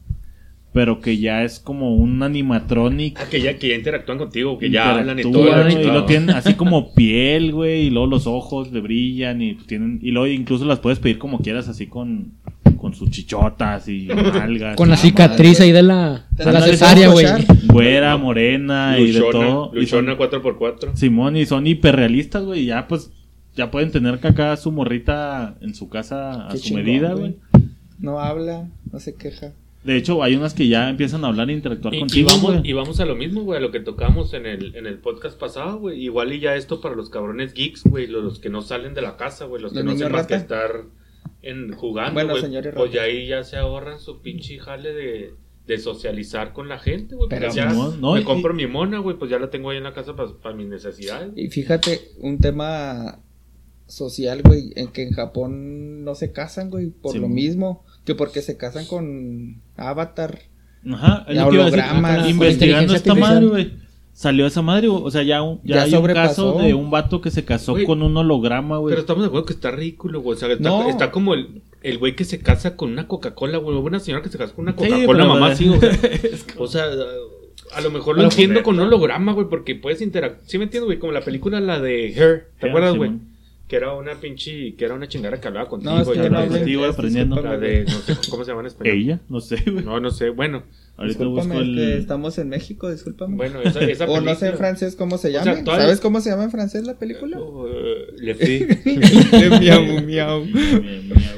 pero 0.73 0.99
que 0.99 1.17
ya 1.17 1.43
es 1.43 1.59
como 1.59 1.95
un 1.95 2.23
animatronic. 2.23 3.19
Ah, 3.21 3.25
que 3.29 3.41
ya, 3.41 3.57
que 3.57 3.69
ya 3.69 3.75
interactúan 3.75 4.17
contigo, 4.17 4.57
que 4.57 4.69
ya 4.69 4.97
hablan 4.97 5.19
y 5.19 5.21
todo. 5.23 5.69
Y 5.69 5.83
lo 5.85 6.05
tienen 6.05 6.31
así 6.31 6.55
como 6.55 6.93
piel, 6.93 7.51
güey, 7.51 7.83
y 7.87 7.89
luego 7.89 8.07
los 8.07 8.27
ojos 8.27 8.71
le 8.71 8.81
brillan 8.81 9.41
y 9.41 9.53
tienen 9.55 9.99
y 10.01 10.11
luego 10.11 10.27
incluso 10.27 10.65
las 10.65 10.79
puedes 10.79 10.99
pedir 10.99 11.17
como 11.19 11.39
quieras 11.39 11.67
así 11.69 11.87
con 11.87 12.33
con 12.77 12.93
sus 12.93 13.11
chichotas 13.11 13.87
y 13.87 14.07
nalgas. 14.33 14.75
Con 14.75 14.89
la 14.89 14.97
cicatriz 14.97 15.61
ahí 15.61 15.71
de 15.71 15.83
la, 15.83 16.25
de 16.31 16.51
la 16.51 16.61
cesárea, 16.61 17.07
güey. 17.09 17.25
güera, 17.67 18.17
morena 18.17 18.97
y 18.99 19.11
de 19.11 19.19
Luchona, 19.19 19.31
todo. 19.31 19.71
Y 19.79 19.85
son- 19.85 20.05
Luchona 20.07 20.17
4x4. 20.17 20.95
Simón 20.95 21.37
y 21.37 21.45
son 21.45 21.65
hiperrealistas, 21.65 22.43
güey, 22.43 22.65
ya 22.65 22.87
pues 22.89 23.11
ya 23.55 23.71
pueden 23.71 23.91
tener 23.91 24.19
que 24.19 24.27
acá 24.27 24.57
su 24.57 24.71
morrita 24.71 25.55
en 25.61 25.75
su 25.75 25.87
casa 25.87 26.47
a 26.47 26.51
Qué 26.51 26.57
su 26.57 26.63
chingón, 26.65 26.83
medida, 26.83 27.13
güey. 27.13 27.37
No 27.99 28.19
habla, 28.19 28.67
no 28.91 28.99
se 28.99 29.15
queja. 29.15 29.53
De 29.83 29.97
hecho, 29.97 30.23
hay 30.23 30.35
unas 30.35 30.53
que 30.53 30.67
ya 30.69 30.89
empiezan 30.89 31.25
a 31.25 31.27
hablar 31.27 31.49
e 31.49 31.53
interactuar 31.53 31.93
Y, 31.93 31.97
y 31.97 31.99
contigo, 31.99 32.29
vamos, 32.29 32.51
güey. 32.57 32.69
y 32.69 32.73
vamos 32.73 32.99
a 33.01 33.05
lo 33.05 33.15
mismo, 33.15 33.43
güey, 33.43 33.57
a 33.57 33.61
lo 33.61 33.71
que 33.71 33.81
tocamos 33.81 34.33
en 34.33 34.45
el, 34.45 34.75
en 34.75 34.85
el 34.87 34.99
podcast 34.99 35.37
pasado, 35.37 35.79
güey. 35.79 36.01
Igual 36.01 36.31
y 36.31 36.39
ya 36.39 36.55
esto 36.55 36.79
para 36.79 36.95
los 36.95 37.09
cabrones 37.09 37.53
geeks, 37.53 37.83
güey, 37.83 38.07
los, 38.07 38.23
los 38.23 38.39
que 38.39 38.49
no 38.49 38.61
salen 38.61 38.93
de 38.93 39.01
la 39.01 39.17
casa, 39.17 39.45
güey, 39.45 39.61
los 39.61 39.73
que 39.73 39.83
no 39.83 39.91
hacen 39.91 40.11
más 40.11 40.27
que 40.27 40.35
estar 40.35 40.83
en, 41.41 41.73
jugando, 41.73 42.13
Bueno, 42.13 42.29
güey. 42.31 42.41
señores 42.43 42.73
Pues 42.75 42.91
ya 42.93 43.01
ahí 43.03 43.27
ya 43.27 43.43
se 43.43 43.57
ahorran 43.57 43.99
su 43.99 44.21
pinche 44.21 44.57
jale 44.59 44.93
de, 44.93 45.33
de 45.67 45.77
socializar 45.77 46.53
con 46.53 46.69
la 46.69 46.79
gente, 46.79 47.15
güey. 47.15 47.27
Pero 47.29 47.47
Pues 47.47 47.55
ya 47.55 47.73
no, 47.73 48.13
me 48.13 48.21
y- 48.21 48.23
compro 48.23 48.53
mi 48.53 48.67
mona, 48.67 48.99
güey, 48.99 49.17
pues 49.17 49.29
ya 49.29 49.37
la 49.37 49.49
tengo 49.49 49.69
ahí 49.71 49.77
en 49.79 49.83
la 49.83 49.93
casa 49.93 50.15
para 50.15 50.55
mis 50.55 50.67
necesidades. 50.67 51.33
Y 51.35 51.49
fíjate, 51.49 51.99
un 52.19 52.39
tema 52.39 53.19
social, 53.87 54.41
güey, 54.43 54.71
en 54.77 54.87
que 54.93 55.03
en 55.03 55.11
Japón 55.11 56.05
no 56.05 56.15
se 56.15 56.31
casan, 56.31 56.69
güey, 56.69 56.89
por 56.89 57.11
Sí. 57.11 57.19
lo 57.19 57.27
mismo, 57.27 57.83
que 58.05 58.15
porque 58.15 58.41
se 58.41 58.57
casan 58.57 58.86
con 58.86 59.62
Avatar. 59.77 60.39
Ajá, 60.91 61.25
es 61.29 61.36
Ya 61.36 61.43
lo 61.45 61.50
que 61.50 61.55
iba 61.55 61.63
a 61.65 61.69
decir. 61.72 61.83
hologramas, 61.83 62.29
Investigando 62.29 62.93
esta 62.95 63.15
madre, 63.15 63.45
güey. 63.45 63.83
Salió 64.15 64.45
esa 64.45 64.62
madre, 64.62 64.89
güey. 64.89 65.01
O 65.03 65.10
sea, 65.10 65.24
ya, 65.24 65.41
un- 65.41 65.60
ya, 65.63 65.77
Ya 65.77 65.83
hay 65.83 65.93
un 65.95 66.05
caso 66.07 66.60
de 66.60 66.74
un 66.75 66.91
vato 66.91 67.19
que 67.22 67.31
se 67.31 67.45
casó 67.45 67.75
con 67.86 68.04
un 68.04 68.15
holograma, 68.15 68.77
güey. 68.77 68.91
Pero 68.91 69.01
estamos 69.01 69.23
de 69.23 69.27
acuerdo 69.27 69.45
que 69.47 69.54
está 69.54 69.71
ridículo, 69.71 70.21
güey. 70.21 70.36
O 70.36 70.39
sea, 70.39 70.51
está, 70.51 70.69
No. 70.69 70.88
está 70.88 71.10
como 71.10 71.34
el, 71.34 71.63
el 71.82 71.97
güey 71.97 72.15
que 72.15 72.23
se 72.23 72.39
casa 72.39 72.75
con 72.75 72.91
una 72.91 73.08
Coca-Cola, 73.08 73.58
güey. 73.58 73.75
Una 73.77 73.99
señora 73.99 74.21
que 74.21 74.30
se 74.30 74.38
casa 74.38 74.54
con 74.54 74.63
una 74.65 74.75
Coca-Cola, 74.75 75.25
mamá, 75.25 75.56
sí. 75.56 75.67
O 75.69 75.80
sea, 75.80 75.89
o 76.60 76.67
sea, 76.67 76.84
a 77.75 77.82
lo 77.82 77.89
mejor 77.89 78.15
lo 78.15 78.21
Pero- 78.21 78.30
entiendo 78.32 78.62
con 78.62 78.75
un 78.75 78.82
holograma, 78.82 79.34
güey, 79.34 79.47
porque 79.49 79.73
puedes 79.73 79.99
interactuar. 80.01 80.43
¿Sí 80.47 80.60
me 80.60 80.65
entiendes, 80.65 80.86
güey? 80.86 80.99
Como 80.99 81.12
la 81.12 81.21
película, 81.21 81.60
la 81.60 81.80
de 81.80 82.13
Her. 82.13 82.49
¿Te 82.60 82.67
acuerdas, 82.69 82.95
güey? 82.95 83.13
Que 83.73 83.77
era 83.77 83.91
una 83.95 84.13
pinche, 84.21 84.75
que 84.75 84.86
era 84.86 84.93
una 84.93 85.07
chingada 85.07 85.41
que 85.41 85.47
hablaba 85.47 85.67
contigo. 85.67 85.93
No, 85.95 86.01
es 86.03 86.07
que 86.07 86.13
y 86.69 86.73
inglés, 86.73 86.91
aprendiendo. 86.93 87.41
La 87.41 87.57
de, 87.57 87.86
no 87.86 87.89
sé 88.01 88.29
cómo 88.29 88.43
se 88.43 88.51
llama 88.51 88.62
en 88.62 88.67
español. 88.67 88.95
Ella, 88.95 89.19
no 89.29 89.39
sé, 89.39 89.55
güey. 89.65 89.83
No, 89.83 89.99
no 89.99 90.12
sé, 90.12 90.29
bueno. 90.29 90.62
Ahorita 90.95 91.25
busco 91.25 91.41
es 91.41 91.47
que 91.47 91.57
el. 91.63 91.79
estamos 91.97 92.38
en 92.38 92.49
México, 92.49 92.91
discúlpame. 92.91 93.36
Bueno, 93.36 93.62
esa, 93.63 93.79
esa 93.79 94.05
o 94.07 94.21
no 94.21 94.25
sé 94.25 94.29
en 94.29 94.38
película- 94.51 94.57
francés 94.57 94.95
cómo 94.95 95.17
se 95.17 95.29
O 95.36 95.43
sea, 95.43 95.55
llama. 95.55 95.65
¿Sabes 95.75 95.99
cómo 96.01 96.21
se 96.21 96.29
llama 96.29 96.43
en 96.43 96.51
francés 96.51 96.86
la 96.86 96.99
película? 96.99 97.39
Eh, 97.39 98.36
Le 99.41 99.59
miau, 99.59 100.01
miau. 100.05 100.43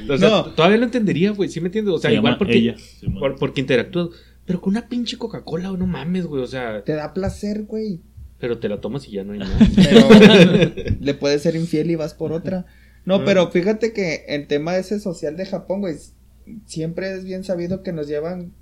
O 0.10 0.17
sea, 0.17 0.30
No. 0.30 0.45
todavía 0.56 0.78
lo 0.78 0.84
entendería, 0.84 1.32
güey. 1.32 1.48
¿Sí 1.48 1.62
me 1.62 1.67
entiendes? 1.67 1.93
O 1.93 2.00
sea, 2.00 2.10
Se 2.10 2.17
igual 2.17 2.38
porque. 2.38 2.58
ella. 2.58 2.76
Por- 3.17 3.38
porque 3.38 3.62
interactúas. 3.62 4.10
Pero 4.45 4.60
con 4.60 4.71
una 4.74 4.89
pinche 4.89 5.17
Coca-Cola, 5.17 5.71
no 5.71 5.88
mames, 5.88 6.26
güey. 6.26 6.43
O 6.43 6.48
sea, 6.48 6.84
Te 6.84 6.91
da 6.91 7.13
placer, 7.13 7.63
güey. 7.63 8.02
Pero 8.39 8.60
te 8.60 8.69
la 8.69 8.82
tomas 8.82 9.08
y 9.08 9.12
ya 9.12 9.24
no 9.24 9.34
hay 9.34 9.39
nada. 9.39 9.58
Pero 9.76 10.95
le 11.00 11.13
puedes 11.13 11.41
ser 11.41 11.56
infiel 11.56 11.89
y 11.91 11.95
vas 11.95 12.13
por 12.13 12.32
otra. 12.32 12.65
No, 13.06 13.24
pero 13.24 13.52
fíjate 13.52 13.93
que 13.93 14.26
en 14.28 14.48
tema 14.48 14.78
ese 14.78 15.00
social 15.00 15.38
de 15.38 15.45
Japón, 15.45 15.82
güey, 15.82 15.95
siempre 16.65 17.13
es 17.13 17.24
bien 17.24 17.43
sabido 17.43 17.84
que 17.84 17.93
nos 17.93 18.08
llevan 18.08 18.54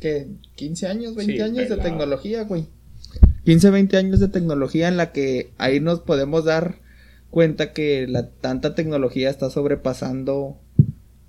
que 0.00 0.28
15 0.56 0.86
años, 0.88 1.14
20 1.14 1.32
Sí, 1.32 1.40
años 1.40 1.68
de 1.68 1.76
tecnología, 1.76 2.42
güey. 2.42 2.66
15, 3.44 3.70
20 3.70 3.96
años 3.96 4.20
de 4.20 4.28
tecnología 4.28 4.88
en 4.88 4.96
la 4.96 5.12
que 5.12 5.52
ahí 5.58 5.78
nos 5.78 6.00
podemos 6.00 6.44
dar 6.44 6.80
cuenta 7.30 7.72
que 7.72 8.06
la 8.08 8.30
tanta 8.30 8.74
tecnología 8.74 9.30
está 9.30 9.48
sobrepasando 9.48 10.58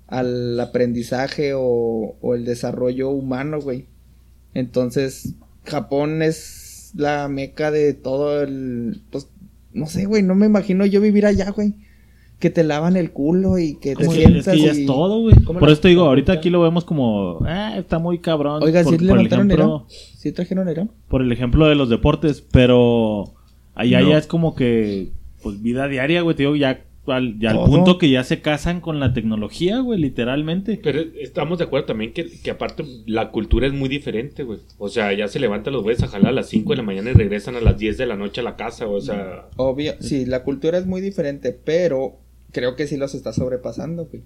al 0.08 0.58
aprendizaje 0.58 1.54
o, 1.54 2.16
o 2.20 2.34
el 2.34 2.44
desarrollo 2.44 3.10
humano, 3.10 3.60
güey. 3.60 3.86
Entonces, 4.54 5.34
Japón 5.64 6.20
es 6.22 6.63
la 6.94 7.28
meca 7.28 7.70
de 7.70 7.92
todo 7.94 8.42
el, 8.42 9.00
pues, 9.10 9.28
no 9.72 9.86
sé, 9.86 10.06
güey, 10.06 10.22
no 10.22 10.34
me 10.34 10.46
imagino 10.46 10.86
yo 10.86 11.00
vivir 11.00 11.26
allá, 11.26 11.50
güey. 11.50 11.74
Que 12.38 12.50
te 12.50 12.62
lavan 12.64 12.96
el 12.96 13.10
culo 13.12 13.58
y 13.58 13.76
que 13.76 13.94
te 13.96 14.06
sientas 14.08 14.48
es 14.48 14.52
que 14.54 14.60
ya 14.60 14.74
y- 14.74 14.80
es 14.82 14.86
todo, 14.86 15.20
güey. 15.22 15.34
¿Cómo 15.44 15.60
Por 15.60 15.70
eso 15.70 15.80
te 15.80 15.88
digo, 15.88 16.02
ahorita 16.04 16.32
aquí 16.32 16.50
lo 16.50 16.60
vemos 16.60 16.84
como, 16.84 17.38
ah, 17.46 17.74
está 17.78 17.98
muy 17.98 18.18
cabrón. 18.18 18.62
Oiga, 18.62 18.82
por, 18.82 18.92
¿sí 18.92 18.98
por 18.98 19.02
el 19.18 19.24
levantaron 19.24 19.50
ejemplo, 19.50 19.86
Irán? 19.88 19.98
¿Sí 20.18 20.32
trajeron 20.32 20.68
Irán? 20.68 20.90
por 21.08 21.22
el 21.22 21.32
ejemplo 21.32 21.66
de 21.66 21.74
los 21.74 21.88
deportes, 21.88 22.42
pero 22.52 23.34
allá 23.74 24.00
No. 24.00 24.10
ya 24.10 24.18
es 24.18 24.26
como 24.26 24.54
que, 24.54 25.10
pues 25.42 25.62
vida 25.62 25.88
diaria, 25.88 26.22
güey, 26.22 26.36
te 26.36 26.42
digo, 26.42 26.56
ya 26.56 26.84
al, 27.06 27.38
ya 27.38 27.50
al 27.50 27.64
punto 27.64 27.98
que 27.98 28.10
ya 28.10 28.24
se 28.24 28.40
casan 28.40 28.80
con 28.80 29.00
la 29.00 29.12
tecnología, 29.12 29.80
güey, 29.80 29.98
literalmente. 29.98 30.80
Pero 30.82 31.00
estamos 31.20 31.58
de 31.58 31.64
acuerdo 31.64 31.86
también 31.86 32.12
que, 32.12 32.30
que 32.30 32.50
aparte 32.50 32.84
la 33.06 33.30
cultura 33.30 33.66
es 33.66 33.72
muy 33.72 33.88
diferente, 33.88 34.44
güey. 34.44 34.60
O 34.78 34.88
sea, 34.88 35.12
ya 35.12 35.28
se 35.28 35.40
levantan 35.40 35.72
los 35.74 35.82
güeyes 35.82 36.02
a 36.02 36.08
jalar 36.08 36.28
a 36.28 36.32
las 36.32 36.48
5 36.48 36.70
de 36.70 36.76
la 36.76 36.82
mañana 36.82 37.10
y 37.10 37.14
regresan 37.14 37.56
a 37.56 37.60
las 37.60 37.78
10 37.78 37.98
de 37.98 38.06
la 38.06 38.16
noche 38.16 38.40
a 38.40 38.44
la 38.44 38.56
casa, 38.56 38.86
o 38.86 39.00
sea... 39.00 39.48
Obvio, 39.56 39.94
sí, 40.00 40.24
la 40.24 40.42
cultura 40.42 40.78
es 40.78 40.86
muy 40.86 41.00
diferente, 41.00 41.52
pero 41.52 42.18
creo 42.52 42.76
que 42.76 42.86
sí 42.86 42.96
los 42.96 43.14
está 43.14 43.32
sobrepasando, 43.32 44.06
güey. 44.06 44.22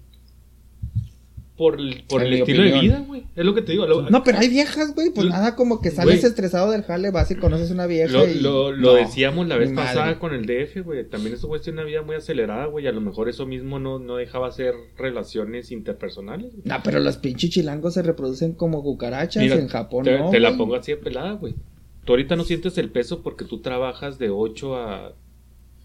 Por 1.59 1.77
el, 1.77 2.05
por 2.07 2.23
el 2.23 2.33
estilo 2.33 2.63
de 2.63 2.71
vida, 2.79 3.03
güey. 3.05 3.25
Es 3.35 3.43
lo 3.45 3.53
que 3.53 3.61
te 3.61 3.73
digo. 3.73 3.85
Lo, 3.85 4.09
No, 4.09 4.23
pero 4.23 4.37
hay 4.39 4.47
viejas, 4.47 4.95
güey, 4.95 5.09
pues 5.09 5.25
Lo- 5.27 5.33
nada 5.33 5.55
como 5.57 5.81
que 5.81 5.91
sales 5.91 6.21
Güey. 6.21 6.25
estresado 6.31 6.71
del 6.71 6.83
jale, 6.83 7.11
vas 7.11 7.29
y 7.31 7.35
conoces 7.35 7.69
una 7.69 7.85
vieja 7.85 8.13
lo, 8.13 8.25
y... 8.27 8.35
lo- 8.39 8.71
lo 8.71 8.93
No, 8.93 8.93
decíamos 8.93 9.45
la 9.47 9.57
vez 9.57 9.71
pasada 9.73 10.05
madre. 10.05 10.19
con 10.19 10.33
el 10.33 10.45
DF, 10.45 10.81
güey. 10.83 11.03
También 11.09 11.33
esos 11.35 11.47
güeyes 11.47 11.65
tienen 11.65 11.81
una 11.81 11.87
vida 11.89 12.01
muy 12.01 12.15
acelerada, 12.15 12.65
güey. 12.67 12.87
A 12.87 12.93
lo 12.93 13.01
mejor 13.01 13.27
eso 13.27 13.45
mismo 13.45 13.77
no, 13.77 13.99
no 13.99 14.15
dejaba 14.15 14.47
hacer 14.47 14.73
relaciones 14.97 15.69
interpersonales. 15.71 16.51
güey. 16.53 16.63
No, 16.65 16.77
pero 16.81 16.99
los 17.01 17.17
pinches 17.17 17.49
chilangos 17.49 17.93
se 17.93 18.03
reproducen 18.03 18.53
como 18.53 18.81
cucarachas 18.81 19.43
Mira, 19.43 19.55
en 19.57 19.67
Japón, 19.67 20.05
te, 20.05 20.17
¿no? 20.17 20.29
te 20.29 20.39
la 20.39 20.49
güey? 20.51 20.57
pongo 20.57 20.75
así 20.75 20.93
de 20.93 20.97
pelada, 20.97 21.33
güey. 21.33 21.55
Tú 22.05 22.13
ahorita 22.13 22.37
no 22.37 22.45
sientes 22.45 22.77
el 22.77 22.89
peso 22.89 23.21
porque 23.21 23.43
tú 23.43 23.59
trabajas 23.59 24.17
de 24.17 24.29
8 24.29 24.75
a 24.77 25.13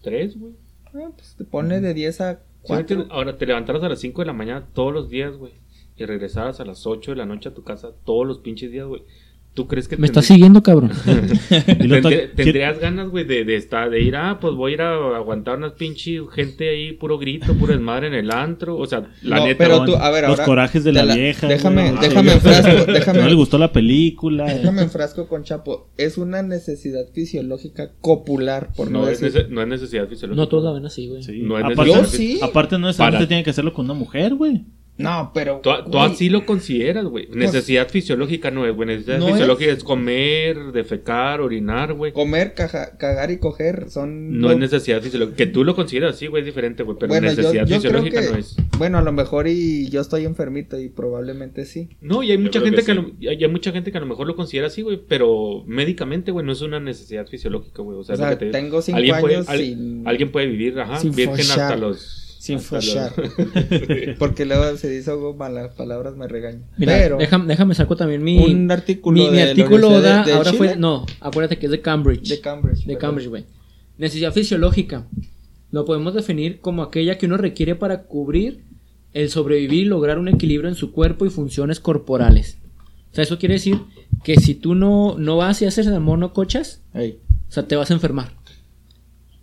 3, 0.03 0.39
güey. 0.39 0.53
Ah, 0.95 1.09
pues 1.13 1.35
te 1.37 1.43
pone 1.43 1.81
de 1.81 1.93
10 1.93 2.21
a 2.21 2.33
¿Sí 2.33 2.37
me 2.39 2.67
4. 2.67 2.79
entiendes? 2.81 3.07
Ahora 3.11 3.37
te 3.37 3.45
levantaras 3.45 3.83
a 3.83 3.89
las 3.89 3.99
5 3.99 4.21
de 4.21 4.25
la 4.25 4.33
mañana 4.33 4.65
todos 4.73 4.93
los 4.93 5.09
días, 5.09 5.35
güey. 5.35 5.51
Y 5.97 6.05
regresaras 6.05 6.59
a 6.59 6.65
las 6.65 6.85
8 6.85 7.11
de 7.11 7.17
la 7.17 7.25
noche 7.25 7.49
a 7.49 7.53
tu 7.53 7.63
casa 7.63 7.89
todos 8.05 8.27
los 8.27 8.39
pinches 8.39 8.71
días, 8.71 8.85
güey. 8.85 9.01
¿Tú 9.53 9.67
crees 9.67 9.87
que 9.87 9.95
Me 9.95 10.07
tendrí- 10.07 10.11
estás 10.11 10.25
siguiendo, 10.25 10.61
cabrón. 10.61 10.91
Tendrías 12.35 12.79
ganas, 12.79 13.09
güey, 13.09 13.23
de, 13.23 13.45
de 13.45 13.55
estar, 13.55 13.89
de 13.89 14.01
ir, 14.01 14.15
ah, 14.17 14.37
pues 14.41 14.53
voy 14.53 14.71
a 14.71 14.73
ir 14.75 14.81
a 14.81 15.15
aguantar 15.15 15.57
unas 15.57 15.73
pinche 15.73 16.19
gente 16.33 16.69
ahí, 16.69 16.91
puro 16.93 17.17
grito, 17.17 17.53
puro 17.53 17.71
desmadre 17.73 18.07
en 18.07 18.13
el 18.15 18.31
antro. 18.31 18.77
O 18.77 18.85
sea, 18.85 19.09
la 19.21 19.37
No, 19.37 19.45
neta. 19.45 19.57
pero 19.57 19.77
no, 19.79 19.85
tú, 19.85 19.95
a 19.95 20.09
ver, 20.11 20.23
los 20.23 20.31
ahora. 20.31 20.45
corajes 20.45 20.83
de 20.83 20.91
la 20.91 21.05
vieja, 21.05 21.47
Déjame, 21.47 21.91
güey. 21.91 22.01
déjame 22.01 22.33
en 22.33 22.41
frasco, 22.41 22.67
No 22.85 22.85
le 22.87 22.99
déjame, 22.99 23.33
gustó 23.35 23.57
la 23.57 23.71
película. 23.71 24.45
déjame 24.45 24.81
en 24.81 24.89
frasco 24.89 25.27
con 25.27 25.43
Chapo. 25.43 25.87
Es 25.97 26.17
una 26.17 26.41
necesidad 26.41 27.05
fisiológica 27.13 27.91
copular, 28.01 28.73
por 28.75 28.91
no, 28.91 29.03
no, 29.03 29.07
es 29.07 29.21
decir. 29.21 29.45
nece- 29.45 29.49
no 29.49 29.61
es 29.61 29.67
necesidad 29.69 30.07
fisiológica. 30.09 30.41
No 30.43 30.49
todos 30.49 30.63
la 30.65 30.71
ven 30.73 30.85
así, 30.85 31.07
güey. 31.07 31.23
Sí. 31.23 31.41
No 31.43 31.57
es 31.57 31.63
aparte, 31.63 31.91
Yo 31.93 32.03
sí. 32.05 32.39
aparte 32.41 32.77
no 32.77 32.89
es 32.89 32.97
Para. 32.97 33.19
te 33.19 33.27
tiene 33.27 33.43
que 33.45 33.51
hacerlo 33.51 33.73
con 33.73 33.85
una 33.85 33.93
mujer, 33.93 34.35
güey. 34.35 34.65
No, 34.97 35.31
pero. 35.33 35.59
Tú, 35.61 35.71
así 35.99 36.29
lo 36.29 36.45
consideras, 36.45 37.03
güey. 37.05 37.27
Necesidad 37.33 37.89
fisiológica 37.89 38.49
no 38.49 38.65
es, 38.65 38.73
güey. 38.73 38.87
Necesidad 38.87 39.19
No 39.19 39.27
fisiológica 39.27 39.71
es? 39.73 39.83
comer, 39.83 40.71
defecar, 40.71 41.41
orinar, 41.41 41.93
güey. 41.93 42.13
Comer, 42.13 42.53
caja- 42.53 42.97
cagar 42.97 43.29
y 43.31 43.37
coger 43.37 43.89
son. 43.89 44.39
No 44.39 44.47
lo- 44.47 44.53
es 44.53 44.59
necesidad 44.59 45.01
fisiológica. 45.01 45.35
Que 45.35 45.47
tú 45.47 45.63
lo 45.65 45.75
consideras 45.75 46.15
así, 46.15 46.27
güey, 46.27 46.41
es 46.41 46.45
diferente, 46.45 46.83
güey. 46.83 46.97
Pero 46.97 47.09
Bueno, 47.09 47.27
yo, 47.29 47.35
necesidad 47.35 47.65
yo 47.65 47.67
creo 47.67 47.81
fisiológica 47.81 48.21
que. 48.21 48.29
no 48.29 48.37
es. 48.37 48.55
Bueno, 48.77 48.97
a 48.97 49.01
lo 49.01 49.11
mejor 49.11 49.47
y 49.47 49.89
yo 49.89 49.99
estoy 49.99 50.23
enfermito 50.23 50.79
y 50.79 50.87
probablemente 50.89 51.65
sí. 51.65 51.89
No, 51.99 52.23
y 52.23 52.31
hay 52.31 52.37
mucha 52.37 52.61
gente 52.61 52.83
que 52.83 52.93
lo- 52.93 53.11
y 53.19 53.27
hay 53.27 53.47
mucha 53.49 53.71
gente 53.73 53.91
que 53.91 53.97
a 53.97 54.01
lo 54.01 54.07
mejor 54.07 54.27
lo 54.27 54.35
considera 54.37 54.67
así, 54.67 54.81
güey. 54.81 55.01
Pero 55.07 55.63
médicamente, 55.67 56.31
güey, 56.31 56.45
no 56.45 56.53
es 56.53 56.61
una 56.61 56.79
necesidad 56.79 57.27
fisiológica, 57.27 57.81
güey. 57.81 57.97
O 57.97 58.03
sea, 58.03 58.13
O 58.13 58.15
es 58.15 58.19
lo 58.21 58.27
sea, 58.27 58.37
que 58.37 58.45
te- 58.45 58.51
tengo 58.51 58.81
cinco 58.81 58.97
alguien 58.97 59.19
puede, 59.19 59.35
años 59.35 59.49
al- 59.49 59.59
sin- 59.59 60.03
alguien 60.07 60.31
puede 60.31 60.47
vivir, 60.47 60.79
ajá, 60.79 60.99
sin 60.99 61.13
virgen 61.13 61.35
fochar. 61.45 61.59
hasta 61.63 61.75
los. 61.75 62.21
Sin 62.45 62.59
fochar. 62.59 63.11
Porque 64.19 64.45
luego 64.45 64.77
se 64.77 64.89
dice 64.89 65.09
algo 65.09 65.33
malas 65.33 65.73
palabras, 65.73 66.15
me 66.15 66.27
regañan. 66.27 66.65
Mira, 66.77 66.93
Pero. 66.93 67.17
déjame, 67.17 67.47
déjame 67.47 67.73
saco 67.75 67.95
también 67.95 68.23
mi. 68.23 68.37
un 68.37 68.69
artículo. 68.71 69.17
mi, 69.17 69.29
mi 69.31 69.37
de 69.37 69.43
la 69.45 69.49
artículo 69.51 69.99
da. 70.01 70.19
de- 70.19 70.25
de 70.31 70.37
ahora 70.37 70.51
Chile, 70.51 70.57
fue. 70.57 70.75
No, 70.75 71.05
acuérdate 71.21 71.57
que 71.57 71.65
es 71.65 71.71
de 71.71 71.81
Cambridge. 71.81 72.29
De 72.29 72.39
Cambridge. 72.41 72.79
De 72.81 72.85
perdón. 72.93 72.99
Cambridge, 73.01 73.29
güey. 73.29 73.45
Necesidad 73.97 74.31
fisiológica. 74.31 75.07
Lo 75.71 75.85
podemos 75.85 76.13
definir 76.13 76.59
como 76.59 76.83
aquella 76.83 77.17
que 77.17 77.25
uno 77.25 77.37
requiere 77.37 77.75
para 77.75 78.03
cubrir 78.03 78.63
el 79.13 79.29
sobrevivir 79.29 79.81
y 79.81 79.85
lograr 79.85 80.19
un 80.19 80.27
equilibrio 80.27 80.69
en 80.69 80.75
su 80.75 80.91
cuerpo 80.91 81.25
y 81.25 81.29
funciones 81.29 81.79
corporales. 81.79 82.57
O 83.11 83.15
sea, 83.15 83.23
eso 83.23 83.39
quiere 83.39 83.53
decir 83.55 83.79
que 84.23 84.35
si 84.35 84.53
tú 84.55 84.75
no, 84.75 85.15
no 85.17 85.37
vas 85.37 85.61
y 85.61 85.65
haces 85.65 85.87
el 85.87 85.99
monocochas, 85.99 86.81
Ey. 86.93 87.17
o 87.49 87.51
sea, 87.51 87.63
te 87.67 87.75
vas 87.75 87.89
a 87.89 87.93
enfermar. 87.95 88.33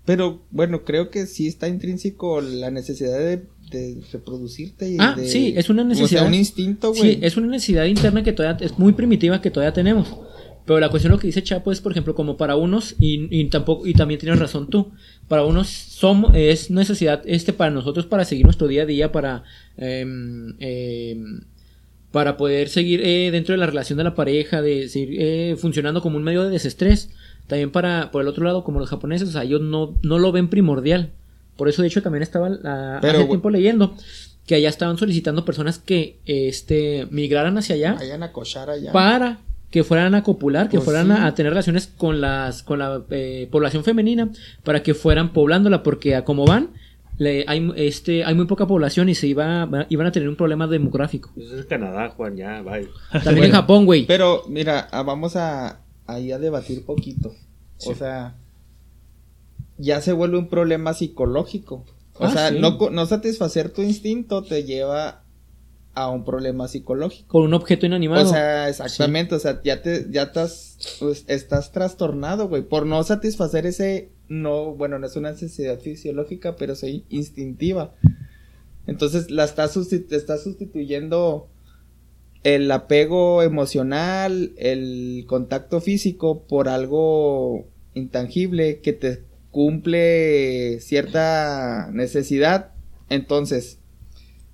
Pero 0.04 0.42
bueno, 0.50 0.84
creo 0.84 1.10
que 1.10 1.26
sí 1.26 1.46
está 1.46 1.68
intrínseco 1.68 2.40
la 2.40 2.70
necesidad 2.70 3.18
de, 3.18 3.44
de 3.70 4.00
reproducirte 4.12 4.90
y 4.90 4.96
Ah, 4.98 5.14
de- 5.16 5.28
sí, 5.28 5.54
es 5.56 5.70
una 5.70 5.82
O 5.82 5.86
necesidad. 5.86 6.20
sea, 6.22 6.28
un 6.28 6.34
instinto, 6.34 6.92
güey. 6.92 7.14
Sí, 7.14 7.18
es 7.22 7.36
una 7.36 7.46
necesidad 7.48 7.84
interna 7.84 8.22
que 8.24 8.32
todavía 8.32 8.64
es 8.66 8.78
muy 8.78 8.92
primitiva 8.94 9.40
que 9.40 9.50
todavía 9.50 9.72
tenemos. 9.72 10.08
Pero 10.64 10.78
la 10.78 10.90
cuestión 10.90 11.12
lo 11.12 11.18
que 11.18 11.26
dice 11.26 11.42
Chapo 11.42 11.72
es, 11.72 11.80
por 11.80 11.90
ejemplo, 11.92 12.14
como 12.14 12.36
para 12.36 12.54
unos, 12.54 12.94
y, 13.00 13.26
y 13.36 13.44
tampoco, 13.48 13.84
y 13.86 13.94
también 13.94 14.20
tienes 14.20 14.38
razón 14.38 14.68
tú, 14.70 14.92
para 15.26 15.44
unos 15.44 15.68
somos, 15.68 16.32
es 16.36 16.70
necesidad 16.70 17.20
este 17.24 17.52
para 17.52 17.72
nosotros 17.72 18.06
para 18.06 18.24
seguir 18.24 18.44
nuestro 18.44 18.68
día 18.68 18.82
a 18.82 18.86
día, 18.86 19.10
para, 19.10 19.42
em, 19.76 20.54
para 22.12 22.36
poder 22.36 22.68
seguir 22.68 23.00
eh, 23.02 23.30
dentro 23.32 23.54
de 23.54 23.58
la 23.58 23.66
relación 23.66 23.96
de 23.96 24.04
la 24.04 24.14
pareja, 24.14 24.62
de 24.62 24.88
seguir 24.88 25.16
eh, 25.20 25.56
funcionando 25.58 26.00
como 26.02 26.16
un 26.16 26.22
medio 26.22 26.44
de 26.44 26.50
desestrés. 26.50 27.10
También 27.52 27.70
para, 27.70 28.10
por 28.10 28.22
el 28.22 28.28
otro 28.28 28.44
lado, 28.44 28.64
como 28.64 28.80
los 28.80 28.88
japoneses, 28.88 29.28
o 29.28 29.32
sea, 29.32 29.42
ellos 29.44 29.60
no, 29.60 29.94
no 30.02 30.18
lo 30.18 30.32
ven 30.32 30.48
primordial. 30.48 31.10
Por 31.58 31.68
eso, 31.68 31.82
de 31.82 31.88
hecho, 31.88 32.00
también 32.02 32.22
estaba 32.22 32.48
la- 32.48 32.98
Pero, 33.02 33.18
hace 33.18 33.28
tiempo 33.28 33.50
leyendo 33.50 33.94
que 34.46 34.54
allá 34.54 34.70
estaban 34.70 34.96
solicitando 34.96 35.44
personas 35.44 35.78
que 35.78 36.16
este 36.24 37.06
migraran 37.10 37.58
hacia 37.58 37.74
allá 37.74 37.94
Vayan 37.98 38.22
a 38.22 38.32
cochar 38.32 38.70
allá. 38.70 38.90
para 38.90 39.40
que 39.70 39.84
fueran 39.84 40.14
a 40.14 40.22
copular, 40.22 40.68
que 40.70 40.78
Pues 40.78 40.84
fueran 40.86 41.06
sí. 41.08 41.12
a, 41.12 41.26
a 41.26 41.34
tener 41.34 41.52
relaciones 41.52 41.86
con 41.86 42.20
las 42.22 42.62
con 42.62 42.78
la 42.78 43.02
eh, 43.10 43.48
población 43.52 43.84
femenina, 43.84 44.30
para 44.64 44.82
que 44.82 44.94
fueran 44.94 45.34
poblándola, 45.34 45.82
porque 45.82 46.14
a 46.16 46.24
como 46.24 46.46
van 46.46 46.70
le- 47.18 47.44
hay 47.46 47.70
este 47.76 48.24
hay 48.24 48.34
muy 48.34 48.46
poca 48.46 48.66
población 48.66 49.10
y 49.10 49.14
se 49.14 49.26
iba 49.26 49.68
iban 49.90 50.06
a 50.06 50.10
tener 50.12 50.28
un 50.28 50.36
problema 50.36 50.66
demográfico. 50.66 51.30
Eso 51.36 51.58
es 51.58 51.66
Canadá, 51.66 52.08
Juan, 52.16 52.34
ya, 52.36 52.62
bye. 52.62 52.88
También 53.22 53.48
en 53.48 53.52
Japón, 53.52 53.84
güey. 53.84 54.06
Pero 54.06 54.44
mira, 54.48 54.88
ah, 54.90 55.02
vamos 55.02 55.36
a 55.36 55.81
ahí 56.14 56.32
a 56.32 56.38
debatir 56.38 56.84
poquito. 56.84 57.34
O 57.86 57.94
sea, 57.94 58.34
ya 59.78 60.00
se 60.00 60.12
vuelve 60.12 60.38
un 60.38 60.48
problema 60.48 60.94
psicológico. 60.94 61.84
O 62.18 62.24
Ah, 62.26 62.30
sea, 62.30 62.48
sí. 62.50 62.58
no, 62.60 62.78
no 62.90 63.06
satisfacer 63.06 63.70
tu 63.70 63.82
instinto 63.82 64.42
te 64.42 64.64
lleva 64.64 65.22
a 65.94 66.08
un 66.10 66.24
problema 66.24 66.68
psicológico. 66.68 67.26
Con 67.28 67.42
un 67.44 67.54
objeto 67.54 67.86
inanimado. 67.86 68.24
O 68.24 68.32
sea, 68.32 68.68
exactamente, 68.68 69.34
o 69.34 69.38
sea, 69.38 69.60
ya 69.62 69.82
te, 69.82 70.06
ya 70.10 70.22
estás, 70.24 70.78
pues, 71.00 71.24
estás 71.26 71.72
trastornado, 71.72 72.48
güey, 72.48 72.62
por 72.62 72.86
no 72.86 73.02
satisfacer 73.02 73.66
ese, 73.66 74.10
no, 74.28 74.72
bueno, 74.74 74.98
no 74.98 75.06
es 75.06 75.16
una 75.16 75.32
necesidad 75.32 75.78
fisiológica, 75.80 76.56
pero 76.56 76.74
sí 76.76 77.04
instintiva. 77.10 77.92
Entonces, 78.86 79.30
la 79.30 79.44
estás, 79.44 79.76
susti- 79.76 80.06
te 80.06 80.16
estás 80.16 80.42
sustituyendo 80.42 81.48
el 82.44 82.70
apego 82.70 83.42
emocional, 83.42 84.52
el 84.56 85.24
contacto 85.28 85.80
físico 85.80 86.42
por 86.46 86.68
algo 86.68 87.66
intangible 87.94 88.80
que 88.80 88.92
te 88.92 89.22
cumple 89.50 90.80
cierta 90.80 91.90
necesidad. 91.92 92.72
Entonces, 93.08 93.78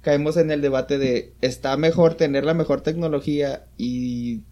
caemos 0.03 0.37
en 0.37 0.51
el 0.51 0.61
debate 0.61 0.99
de 0.99 1.33
está 1.41 1.77
mejor 1.77 2.15
tener 2.15 2.45
la 2.45 2.55
mejor 2.55 2.83
tecnología 2.83 3.67
y 3.79 4.43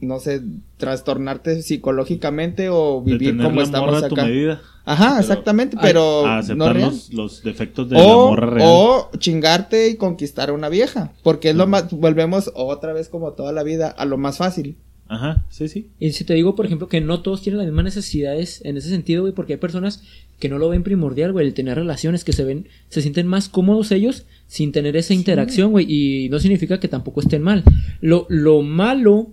no 0.00 0.18
sé, 0.20 0.42
trastornarte 0.76 1.62
psicológicamente 1.62 2.68
o 2.70 3.02
vivir 3.02 3.36
como 3.36 3.56
la 3.60 3.62
estamos 3.64 3.90
morra 3.92 4.06
a 4.06 4.08
tu 4.08 4.14
acá. 4.14 4.24
medida. 4.26 4.60
Ajá, 4.84 5.08
Pero- 5.10 5.20
exactamente, 5.20 5.76
pero 5.82 6.20
a 6.26 6.28
no 6.34 6.38
aceptar 6.38 6.74
real. 6.74 6.88
los, 6.90 7.12
los 7.12 7.42
defectos 7.42 7.90
de 7.90 7.96
la 7.96 8.02
morra 8.04 8.46
real. 8.50 8.68
o 8.70 9.10
chingarte 9.18 9.88
y 9.88 9.96
conquistar 9.96 10.48
a 10.48 10.52
una 10.54 10.68
vieja, 10.70 11.12
porque 11.22 11.50
es 11.50 11.56
lo 11.56 11.66
más 11.66 11.90
volvemos 11.90 12.50
otra 12.54 12.92
vez 12.94 13.08
como 13.08 13.32
toda 13.32 13.52
la 13.52 13.62
vida 13.62 13.88
a 13.88 14.04
lo 14.06 14.16
más 14.16 14.38
fácil. 14.38 14.76
Ajá, 15.10 15.44
sí, 15.48 15.68
sí. 15.68 15.88
Y 15.98 16.12
si 16.12 16.24
te 16.24 16.34
digo, 16.34 16.54
por 16.54 16.66
ejemplo, 16.66 16.86
que 16.88 17.00
no 17.00 17.20
todos 17.22 17.40
tienen 17.40 17.58
las 17.58 17.66
mismas 17.66 17.84
necesidades 17.86 18.60
en 18.64 18.76
ese 18.76 18.90
sentido, 18.90 19.22
güey, 19.22 19.32
porque 19.32 19.54
hay 19.54 19.58
personas 19.58 20.02
que 20.38 20.50
no 20.50 20.58
lo 20.58 20.68
ven 20.68 20.82
primordial, 20.82 21.32
güey, 21.32 21.46
el 21.46 21.54
tener 21.54 21.76
relaciones 21.78 22.24
que 22.24 22.34
se 22.34 22.44
ven, 22.44 22.68
se 22.90 23.00
sienten 23.00 23.26
más 23.26 23.48
cómodos 23.48 23.90
ellos 23.90 24.26
sin 24.48 24.70
tener 24.70 24.96
esa 24.96 25.14
interacción, 25.14 25.70
güey, 25.70 25.86
y 25.90 26.28
no 26.28 26.38
significa 26.40 26.78
que 26.78 26.88
tampoco 26.88 27.20
estén 27.20 27.42
mal. 27.42 27.64
Lo, 28.02 28.26
lo 28.28 28.60
malo 28.62 29.28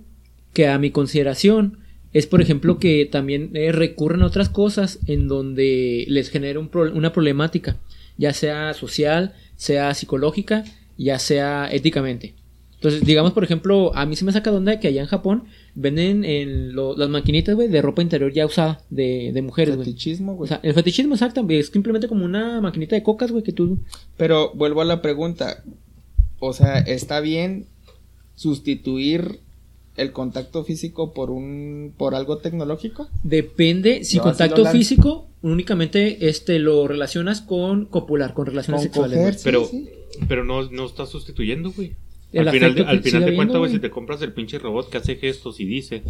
que 0.55 0.67
a 0.67 0.79
mi 0.79 0.89
consideración 0.89 1.77
es, 2.13 2.25
por 2.25 2.41
ejemplo, 2.41 2.79
que 2.79 3.05
también 3.05 3.51
eh, 3.53 3.71
recurren 3.71 4.23
a 4.23 4.25
otras 4.27 4.49
cosas 4.49 4.99
en 5.05 5.27
donde 5.27 6.05
les 6.07 6.29
genera 6.31 6.59
un 6.59 6.69
pro- 6.69 6.91
una 6.93 7.13
problemática, 7.13 7.77
ya 8.17 8.33
sea 8.33 8.73
social, 8.73 9.33
sea 9.57 9.93
psicológica, 9.93 10.63
ya 10.97 11.19
sea 11.19 11.69
éticamente. 11.71 12.33
Entonces, 12.75 13.05
digamos, 13.05 13.33
por 13.33 13.43
ejemplo, 13.43 13.95
a 13.95 14.05
mí 14.05 14.15
se 14.15 14.25
me 14.25 14.31
saca 14.31 14.51
de 14.51 14.57
onda 14.57 14.79
que 14.79 14.87
allá 14.87 15.01
en 15.01 15.07
Japón 15.07 15.43
venden 15.75 16.23
en 16.23 16.73
lo- 16.73 16.95
las 16.95 17.09
maquinitas, 17.09 17.53
güey, 17.55 17.67
de 17.67 17.81
ropa 17.81 18.01
interior 18.01 18.31
ya 18.31 18.45
usada 18.45 18.79
de, 18.89 19.31
de 19.33 19.41
mujeres, 19.41 19.75
güey. 19.75 19.87
Fetichismo, 19.87 20.33
O 20.33 20.35
güey. 20.35 20.47
sea, 20.49 20.59
el 20.63 20.73
fetichismo 20.73 21.15
exacto, 21.15 21.43
güey, 21.43 21.59
es 21.59 21.67
simplemente 21.67 22.07
como 22.07 22.23
una 22.25 22.61
maquinita 22.61 22.95
de 22.95 23.03
cocas, 23.03 23.31
güey, 23.31 23.43
que 23.43 23.51
tú... 23.53 23.79
Pero 24.17 24.51
vuelvo 24.53 24.81
a 24.81 24.85
la 24.85 25.01
pregunta. 25.01 25.63
O 26.39 26.53
sea, 26.53 26.79
¿está 26.79 27.19
bien 27.21 27.65
sustituir 28.35 29.39
el 29.97 30.11
contacto 30.11 30.63
físico 30.63 31.13
por 31.13 31.29
un 31.31 31.93
por 31.97 32.15
algo 32.15 32.37
tecnológico? 32.37 33.07
Depende, 33.23 34.03
si 34.03 34.19
contacto 34.19 34.57
lo 34.57 34.63
lanzo. 34.65 34.77
físico, 34.77 35.27
únicamente 35.41 36.27
este 36.27 36.59
lo 36.59 36.87
relacionas 36.87 37.41
con 37.41 37.85
copular, 37.85 38.33
con 38.33 38.45
relaciones 38.47 38.81
Con 38.81 39.09
sexuales. 39.09 39.17
coger, 39.17 39.31
güey. 39.33 39.37
sí, 39.37 39.43
Pero, 39.43 39.65
sí. 39.65 39.89
pero 40.27 40.43
no, 40.43 40.69
no 40.69 40.85
estás 40.85 41.09
sustituyendo, 41.09 41.71
güey. 41.71 41.93
Al 42.35 42.49
final, 42.51 42.75
de, 42.75 42.81
al 42.83 43.01
final 43.01 43.23
de 43.25 43.35
cuentas, 43.35 43.57
güey, 43.59 43.71
si 43.71 43.79
te 43.79 43.89
compras 43.89 44.21
el 44.21 44.33
pinche 44.33 44.59
robot 44.59 44.89
que 44.89 44.97
hace 44.97 45.15
gestos 45.15 45.59
y 45.61 45.65
dice, 45.65 46.03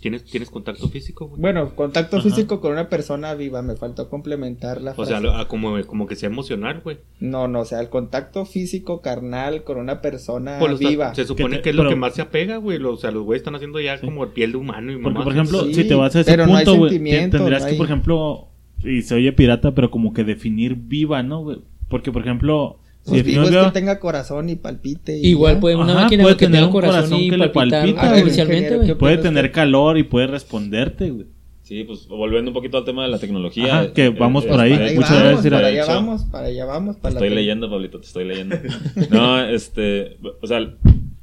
¿tienes, 0.00 0.24
tienes 0.24 0.50
contacto 0.50 0.88
físico, 0.88 1.28
güey? 1.28 1.40
Bueno, 1.40 1.74
contacto 1.76 2.16
Ajá. 2.16 2.28
físico 2.28 2.60
con 2.60 2.72
una 2.72 2.88
persona 2.88 3.34
viva, 3.34 3.62
me 3.62 3.76
faltó 3.76 4.08
complementar 4.08 4.80
la 4.80 4.92
o 4.92 4.94
sea, 5.06 5.18
frase. 5.18 5.22
lo- 5.22 5.36
a 5.36 5.46
como, 5.48 5.80
como 5.86 6.06
que 6.06 6.16
sea 6.16 6.28
emocional, 6.28 6.80
güey. 6.82 6.98
No, 7.20 7.48
no, 7.48 7.60
o 7.60 7.64
sea, 7.64 7.80
el 7.80 7.88
contacto 7.88 8.44
físico 8.46 9.00
carnal 9.00 9.64
con 9.64 9.78
una 9.78 10.00
persona 10.00 10.56
Pues, 10.58 10.72
o 10.72 10.76
sea, 10.78 10.88
viva. 10.88 11.14
se 11.14 11.24
supone 11.24 11.56
te- 11.56 11.62
que, 11.62 11.70
es 11.70 11.76
lo 11.76 11.88
que 11.88 11.96
más 11.96 12.14
se 12.14 12.22
apega, 12.22 12.56
güey. 12.56 12.82
O 12.82 12.96
sea, 12.96 13.10
los 13.10 13.22
güeyes 13.24 13.40
están 13.42 13.54
haciendo 13.54 13.80
ya 13.80 13.98
Sí. 13.98 14.04
como 14.06 14.26
piel 14.30 14.52
de 14.52 14.58
humano 14.58 14.92
y 14.92 14.96
Porque, 14.96 15.08
mamás. 15.10 15.24
por 15.24 15.32
ejemplo, 15.32 15.64
Sí, 15.66 15.74
si 15.74 15.84
te 15.88 15.94
vas 15.94 16.16
a 16.16 16.20
ese 16.20 16.30
pero 16.32 16.46
punto, 16.46 16.76
güey, 16.76 16.98
no 16.98 17.04
que, 17.04 17.54
hay- 17.72 17.76
por 17.76 17.86
ejemplo, 17.86 18.48
y 18.82 19.02
se 19.02 19.14
oye 19.14 19.32
pirata, 19.32 19.74
pero 19.74 19.90
como 19.90 20.12
que 20.14 20.24
definir 20.24 20.74
viva, 20.74 21.22
¿no, 21.22 21.42
güey? 21.42 21.58
Porque, 21.88 22.10
por 22.12 22.22
ejemplo, 22.22 22.78
Pues 23.04 23.24
vivo 23.24 23.42
definimos 23.42 23.66
es 23.66 23.72
que 23.72 23.80
tenga 23.80 23.98
corazón 23.98 24.48
y 24.50 24.56
palpite. 24.56 25.18
y 25.18 25.28
Igual 25.28 25.54
ya. 25.54 25.60
puede 25.60 25.76
una 25.76 25.92
Ajá, 25.92 26.02
máquina 26.02 26.22
puede 26.22 26.34
güey, 26.34 26.36
que 26.38 26.46
tener 26.46 26.58
tenga 26.60 26.66
un 26.66 26.72
corazón, 26.72 26.96
corazón 27.00 27.18
y 27.20 27.30
que 27.30 27.36
le 27.36 27.48
palpita, 27.48 27.78
A 28.00 28.04
ver, 28.04 28.18
artificialmente, 28.18 28.56
ingeniero, 28.56 28.76
güey. 28.76 28.88
¿qué 28.88 28.94
puede 28.96 29.18
tener 29.18 29.52
calor 29.52 29.98
y 29.98 30.02
puede 30.02 30.26
responderte, 30.26 31.10
güey. 31.10 31.26
Sí, 31.62 31.84
pues 31.84 32.08
volviendo 32.08 32.50
un 32.50 32.54
poquito 32.54 32.78
al 32.78 32.84
tema 32.84 33.04
de 33.04 33.10
la 33.10 33.18
tecnología. 33.18 33.78
Ajá, 33.80 33.92
que 33.92 34.08
vamos 34.10 34.44
por 34.44 34.58
ahí. 34.60 34.72
Para 34.72 34.84
ahí 34.86 34.94
Muchas 34.96 35.22
gracias, 35.22 35.44
para 35.52 35.58
de 35.68 35.80
allá 35.80 35.86
vamos, 35.86 36.24
para 36.24 36.46
allá 36.48 36.64
vamos. 36.64 36.96
Para 36.96 37.12
Estoy 37.14 37.28
la 37.28 37.34
leyendo, 37.36 37.70
Pablito, 37.70 38.00
te 38.00 38.06
estoy 38.06 38.24
leyendo. 38.24 38.56
No, 39.10 39.40
este, 39.44 40.16
o 40.42 40.46
sea, 40.46 40.74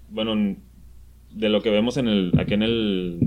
bueno, 0.09 0.55
de 1.31 1.49
lo 1.49 1.61
que 1.61 1.69
vemos 1.69 1.97
en 1.97 2.07
el, 2.07 2.31
aquí 2.39 2.53
en 2.53 2.63
el, 2.63 3.19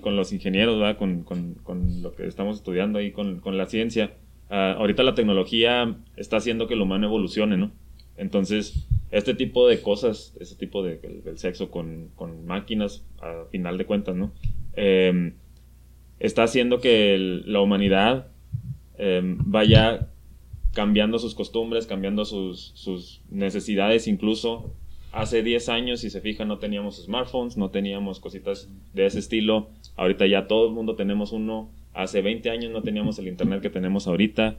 con 0.00 0.16
los 0.16 0.32
ingenieros, 0.32 0.78
¿verdad? 0.78 0.96
Con, 0.96 1.24
con, 1.24 1.54
con 1.62 2.00
lo 2.02 2.14
que 2.14 2.26
estamos 2.26 2.56
estudiando 2.56 3.00
ahí, 3.00 3.10
con, 3.10 3.40
con 3.40 3.58
la 3.58 3.66
ciencia. 3.66 4.12
Ah, 4.50 4.74
ahorita 4.78 5.02
la 5.02 5.14
tecnología 5.14 5.96
está 6.16 6.36
haciendo 6.36 6.66
que 6.66 6.74
el 6.74 6.82
humano 6.82 7.06
evolucione, 7.06 7.56
¿no? 7.56 7.70
Entonces, 8.16 8.86
este 9.10 9.34
tipo 9.34 9.66
de 9.66 9.80
cosas, 9.80 10.36
este 10.40 10.56
tipo 10.56 10.82
de 10.82 11.00
el, 11.02 11.22
el 11.24 11.38
sexo 11.38 11.70
con, 11.70 12.10
con, 12.16 12.44
máquinas, 12.46 13.06
a 13.22 13.46
final 13.50 13.78
de 13.78 13.86
cuentas, 13.86 14.14
¿no? 14.16 14.32
Eh, 14.74 15.32
está 16.18 16.42
haciendo 16.42 16.80
que 16.80 17.16
la 17.46 17.60
humanidad 17.60 18.28
eh, 18.98 19.20
vaya 19.24 20.08
cambiando 20.74 21.18
sus 21.18 21.34
costumbres, 21.34 21.86
cambiando 21.86 22.24
sus, 22.24 22.72
sus, 22.74 23.22
necesidades 23.30 24.06
incluso. 24.06 24.74
Hace 25.10 25.42
10 25.42 25.68
años, 25.70 26.00
si 26.00 26.10
se 26.10 26.20
fijan, 26.20 26.46
no 26.46 26.58
teníamos 26.58 27.02
smartphones, 27.02 27.56
no 27.56 27.70
teníamos 27.70 28.20
cositas 28.20 28.70
de 28.94 29.06
ese 29.06 29.18
estilo. 29.18 29.70
Ahorita 29.96 30.26
ya 30.26 30.46
todo 30.46 30.68
el 30.68 30.74
mundo 30.74 30.94
tenemos 30.94 31.32
uno. 31.32 31.70
Hace 32.02 32.22
20 32.22 32.48
años 32.50 32.72
no 32.72 32.82
teníamos 32.82 33.18
el 33.18 33.28
internet 33.28 33.60
que 33.60 33.70
tenemos 33.70 34.06
ahorita. 34.06 34.58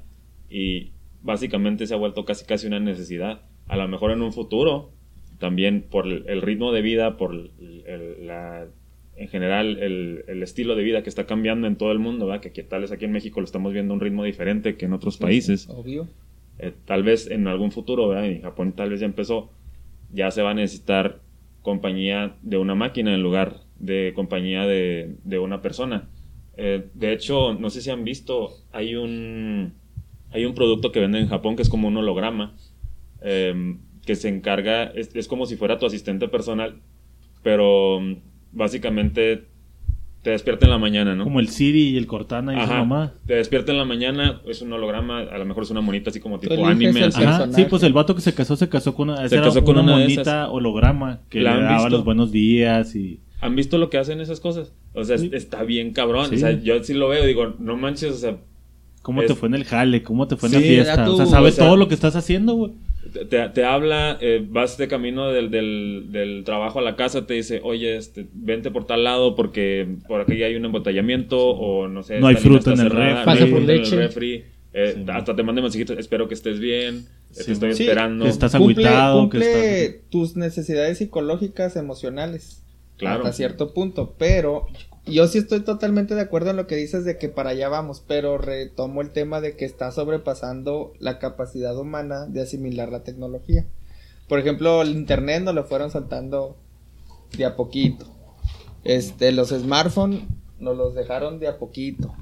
Y 0.49 0.91
básicamente 1.23 1.87
se 1.87 1.93
ha 1.93 1.97
vuelto 1.97 2.23
casi 2.23 2.45
casi 2.45 2.67
una 2.67 2.79
necesidad. 2.79 3.41
A 3.67 3.77
lo 3.77 3.87
mejor 3.87 4.11
en 4.11 4.21
un 4.21 4.31
futuro, 4.31 4.91
también 5.39 5.85
por 5.89 6.07
el 6.07 6.41
ritmo 6.41 6.71
de 6.71 6.81
vida, 6.81 7.17
por 7.17 7.33
el, 7.33 8.27
la 8.27 8.67
en 9.15 9.27
general 9.27 9.77
el, 9.79 10.23
el, 10.27 10.41
estilo 10.41 10.75
de 10.75 10.83
vida 10.83 11.03
que 11.03 11.09
está 11.09 11.25
cambiando 11.25 11.67
en 11.67 11.75
todo 11.75 11.91
el 11.91 11.99
mundo, 11.99 12.25
¿verdad? 12.27 12.41
que 12.41 12.49
aquí, 12.49 12.63
tal 12.63 12.81
vez 12.81 12.91
aquí 12.91 13.05
en 13.05 13.11
México 13.11 13.39
lo 13.39 13.45
estamos 13.45 13.73
viendo 13.73 13.93
a 13.93 13.95
un 13.95 14.01
ritmo 14.01 14.23
diferente 14.23 14.77
que 14.77 14.85
en 14.85 14.93
otros 14.93 15.17
países. 15.17 15.67
Obvio. 15.69 16.07
Eh, 16.59 16.73
tal 16.85 17.03
vez 17.03 17.29
en 17.29 17.47
algún 17.47 17.71
futuro, 17.71 18.07
¿verdad? 18.07 18.25
en 18.25 18.41
Japón 18.41 18.73
tal 18.73 18.89
vez 18.89 18.99
ya 18.99 19.05
empezó, 19.05 19.51
ya 20.11 20.31
se 20.31 20.41
va 20.41 20.51
a 20.51 20.53
necesitar 20.53 21.19
compañía 21.61 22.35
de 22.41 22.57
una 22.57 22.73
máquina 22.75 23.13
en 23.13 23.21
lugar 23.21 23.61
de 23.79 24.13
compañía 24.15 24.65
de, 24.65 25.15
de 25.23 25.39
una 25.39 25.61
persona. 25.61 26.09
Eh, 26.57 26.87
de 26.93 27.13
hecho, 27.13 27.53
no 27.53 27.69
sé 27.69 27.81
si 27.81 27.89
han 27.89 28.03
visto, 28.03 28.51
hay 28.71 28.95
un, 28.95 29.73
hay 30.31 30.45
un 30.45 30.53
producto 30.53 30.91
que 30.91 30.99
venden 30.99 31.23
en 31.23 31.29
Japón 31.29 31.55
que 31.55 31.61
es 31.61 31.69
como 31.69 31.87
un 31.87 31.97
holograma, 31.97 32.55
eh, 33.21 33.75
que 34.05 34.15
se 34.15 34.29
encarga, 34.29 34.85
es, 34.85 35.15
es 35.15 35.27
como 35.27 35.45
si 35.45 35.55
fuera 35.55 35.79
tu 35.79 35.85
asistente 35.85 36.27
personal, 36.27 36.75
pero 37.43 37.99
básicamente 38.51 39.45
te 40.21 40.29
despierta 40.31 40.65
en 40.65 40.71
la 40.71 40.77
mañana, 40.77 41.15
¿no? 41.15 41.23
Como 41.23 41.39
el 41.39 41.49
Siri 41.49 41.89
y 41.89 41.97
el 41.97 42.05
Cortana 42.05 42.53
y 42.53 42.57
Ajá. 42.57 42.67
su 42.67 42.73
mamá. 42.73 43.13
Te 43.25 43.35
despierta 43.35 43.71
en 43.71 43.79
la 43.79 43.85
mañana, 43.85 44.41
es 44.47 44.61
un 44.61 44.71
holograma, 44.71 45.19
a 45.21 45.37
lo 45.37 45.45
mejor 45.45 45.63
es 45.63 45.71
una 45.71 45.81
monita 45.81 46.11
así 46.11 46.19
como 46.19 46.39
tipo 46.39 46.53
anime. 46.65 47.03
Ajá, 47.05 47.51
sí, 47.51 47.65
pues 47.69 47.81
el 47.83 47.93
vato 47.93 48.13
que 48.13 48.21
se 48.21 48.33
casó 48.33 48.55
se 48.55 48.69
casó 48.69 48.93
con 48.93 49.09
una, 49.09 49.25
era 49.25 49.41
casó 49.41 49.63
con 49.63 49.77
una, 49.77 49.93
monita 49.93 50.21
esas. 50.21 50.49
holograma 50.51 51.21
que 51.29 51.41
¿La 51.41 51.55
le 51.55 51.63
daba 51.63 51.75
visto? 51.77 51.89
los 51.89 52.05
buenos 52.05 52.31
días 52.31 52.95
y 52.95 53.19
¿Han 53.39 53.55
visto 53.55 53.79
lo 53.79 53.89
que 53.89 53.97
hacen 53.97 54.21
esas 54.21 54.39
cosas? 54.39 54.73
O 54.93 55.03
sea, 55.03 55.15
está 55.15 55.63
bien 55.63 55.93
cabrón. 55.93 56.27
Sí. 56.29 56.35
O 56.35 56.37
sea, 56.39 56.51
yo 56.51 56.83
sí 56.83 56.93
lo 56.93 57.07
veo 57.09 57.25
digo, 57.25 57.53
no 57.59 57.77
manches, 57.77 58.11
o 58.11 58.17
sea, 58.17 58.37
cómo 59.01 59.21
Es- 59.21 59.27
te 59.27 59.35
fue 59.35 59.47
en 59.47 59.55
el 59.55 59.63
jale, 59.63 60.03
cómo 60.03 60.27
te 60.27 60.35
fue 60.35 60.49
en 60.49 60.55
Sí, 60.55 60.59
la 60.61 60.65
fiesta, 60.83 61.09
o 61.09 61.15
sea, 61.17 61.25
sabes 61.27 61.53
o 61.53 61.55
sea- 61.57 61.65
todo 61.65 61.77
lo 61.77 61.87
que 61.87 61.93
estás 61.95 62.15
haciendo, 62.15 62.53
güey. 62.55 62.71
te, 63.29 63.49
te 63.49 63.63
habla, 63.65 64.17
eh, 64.21 64.45
vas 64.47 64.77
de 64.77 64.87
camino 64.87 65.29
del, 65.31 65.49
del, 65.49 66.07
del 66.11 66.43
trabajo 66.45 66.79
a 66.79 66.81
la 66.81 66.95
casa, 66.95 67.25
te 67.25 67.33
dice, 67.33 67.59
oye, 67.63 67.97
este, 67.97 68.27
vente 68.33 68.69
por 68.69 68.85
tal 68.85 69.03
lado 69.03 69.35
porque 69.35 69.87
por 70.07 70.21
aquí 70.21 70.43
hay 70.43 70.55
un 70.55 70.65
embotellamiento 70.65 71.37
o 71.39 71.87
no 71.87 72.03
sé. 72.03 72.19
No 72.19 72.27
hay 72.27 72.35
fruta 72.35 72.71
en 72.73 72.79
el 72.79 72.89
cerrada, 72.89 73.05
refri. 73.05 73.13
no 73.13 73.19
hay 73.19 73.25
Pasa 73.25 73.39
por 73.39 73.47
fruta 73.57 73.63
en 73.73 73.77
el 73.77 73.83
leche. 73.83 73.95
refri, 73.95 74.43
eh, 74.73 74.93
Sí. 74.97 75.03
hasta 75.11 75.35
te 75.35 75.43
manda 75.43 75.61
mensajitos, 75.61 75.97
espero 75.97 76.27
que 76.27 76.35
estés 76.35 76.59
bien, 76.59 76.95
eh, 76.97 77.03
Sí, 77.31 77.45
te 77.45 77.51
estoy 77.53 77.73
sí. 77.73 77.83
esperando. 77.83 78.25
Que 78.25 78.29
estás 78.31 78.51
Cumple, 78.55 78.85
agüitado, 78.85 79.15
que 79.29 79.37
cumple 79.39 79.85
estás... 79.85 80.09
tus 80.11 80.35
necesidades 80.37 80.99
psicológicas, 80.99 81.75
emocionales. 81.75 82.63
Claro. 83.01 83.23
Hasta 83.23 83.33
cierto 83.35 83.73
punto. 83.73 84.13
Pero 84.17 84.67
yo 85.05 85.27
sí 85.27 85.39
estoy 85.39 85.61
totalmente 85.61 86.15
de 86.15 86.21
acuerdo 86.21 86.51
en 86.51 86.55
lo 86.57 86.67
que 86.67 86.75
dices 86.75 87.03
de 87.03 87.17
que 87.17 87.27
para 87.29 87.49
allá 87.49 87.67
vamos. 87.67 88.03
Pero 88.07 88.37
retomo 88.37 89.01
el 89.01 89.09
tema 89.09 89.41
de 89.41 89.55
que 89.57 89.65
está 89.65 89.91
sobrepasando 89.91 90.93
la 90.99 91.19
capacidad 91.19 91.77
humana 91.77 92.27
de 92.27 92.41
asimilar 92.43 92.89
la 92.91 93.03
tecnología. 93.03 93.65
Por 94.29 94.39
ejemplo, 94.39 94.81
el 94.81 94.91
internet 94.91 95.43
nos 95.43 95.55
lo 95.55 95.63
fueron 95.65 95.91
soltando 95.91 96.55
de 97.37 97.43
a 97.45 97.55
poquito. 97.55 98.05
Este, 98.83 99.31
los 99.31 99.49
smartphones 99.49 100.21
nos 100.59 100.77
los 100.77 100.93
dejaron 100.95 101.39
de 101.39 101.47
a 101.47 101.57
poquito. 101.57 102.13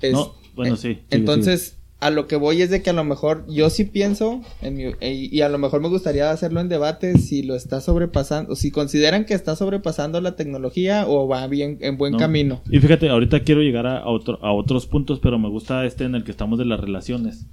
Es- 0.00 0.12
No, 0.12 0.34
bueno, 0.54 0.74
eh, 0.74 0.78
sí, 0.78 0.88
sigue, 0.94 1.06
Entonces, 1.10 1.76
a 2.04 2.10
lo 2.10 2.26
que 2.26 2.36
voy 2.36 2.60
es 2.62 2.70
de 2.70 2.82
que 2.82 2.90
a 2.90 2.92
lo 2.92 3.02
mejor 3.04 3.44
yo 3.48 3.70
sí 3.70 3.84
pienso, 3.84 4.42
en 4.62 4.74
mi- 4.76 4.92
e- 5.00 5.28
y 5.32 5.40
a 5.40 5.48
lo 5.48 5.58
mejor 5.58 5.80
me 5.80 5.88
gustaría 5.88 6.30
hacerlo 6.30 6.60
en 6.60 6.68
debate, 6.68 7.18
si 7.18 7.42
lo 7.42 7.54
está 7.54 7.80
sobrepasando, 7.80 8.52
o 8.52 8.56
si 8.56 8.70
consideran 8.70 9.24
que 9.24 9.34
está 9.34 9.56
sobrepasando 9.56 10.20
la 10.20 10.36
tecnología 10.36 11.06
o 11.08 11.26
va 11.26 11.46
bien 11.46 11.78
en 11.80 11.96
buen 11.96 12.12
No. 12.12 12.18
camino. 12.18 12.60
Y 12.70 12.78
fíjate, 12.78 13.08
ahorita 13.08 13.40
quiero 13.40 13.62
llegar 13.62 13.86
a, 13.86 13.98
a 13.98 14.08
otro, 14.08 14.38
a 14.44 14.52
otros 14.52 14.86
puntos, 14.86 15.18
pero 15.20 15.38
me 15.38 15.48
gusta 15.48 15.84
este 15.86 16.04
en 16.04 16.14
el 16.14 16.24
que 16.24 16.30
estamos 16.30 16.58
de 16.58 16.66
las 16.66 16.78
relaciones. 16.80 17.46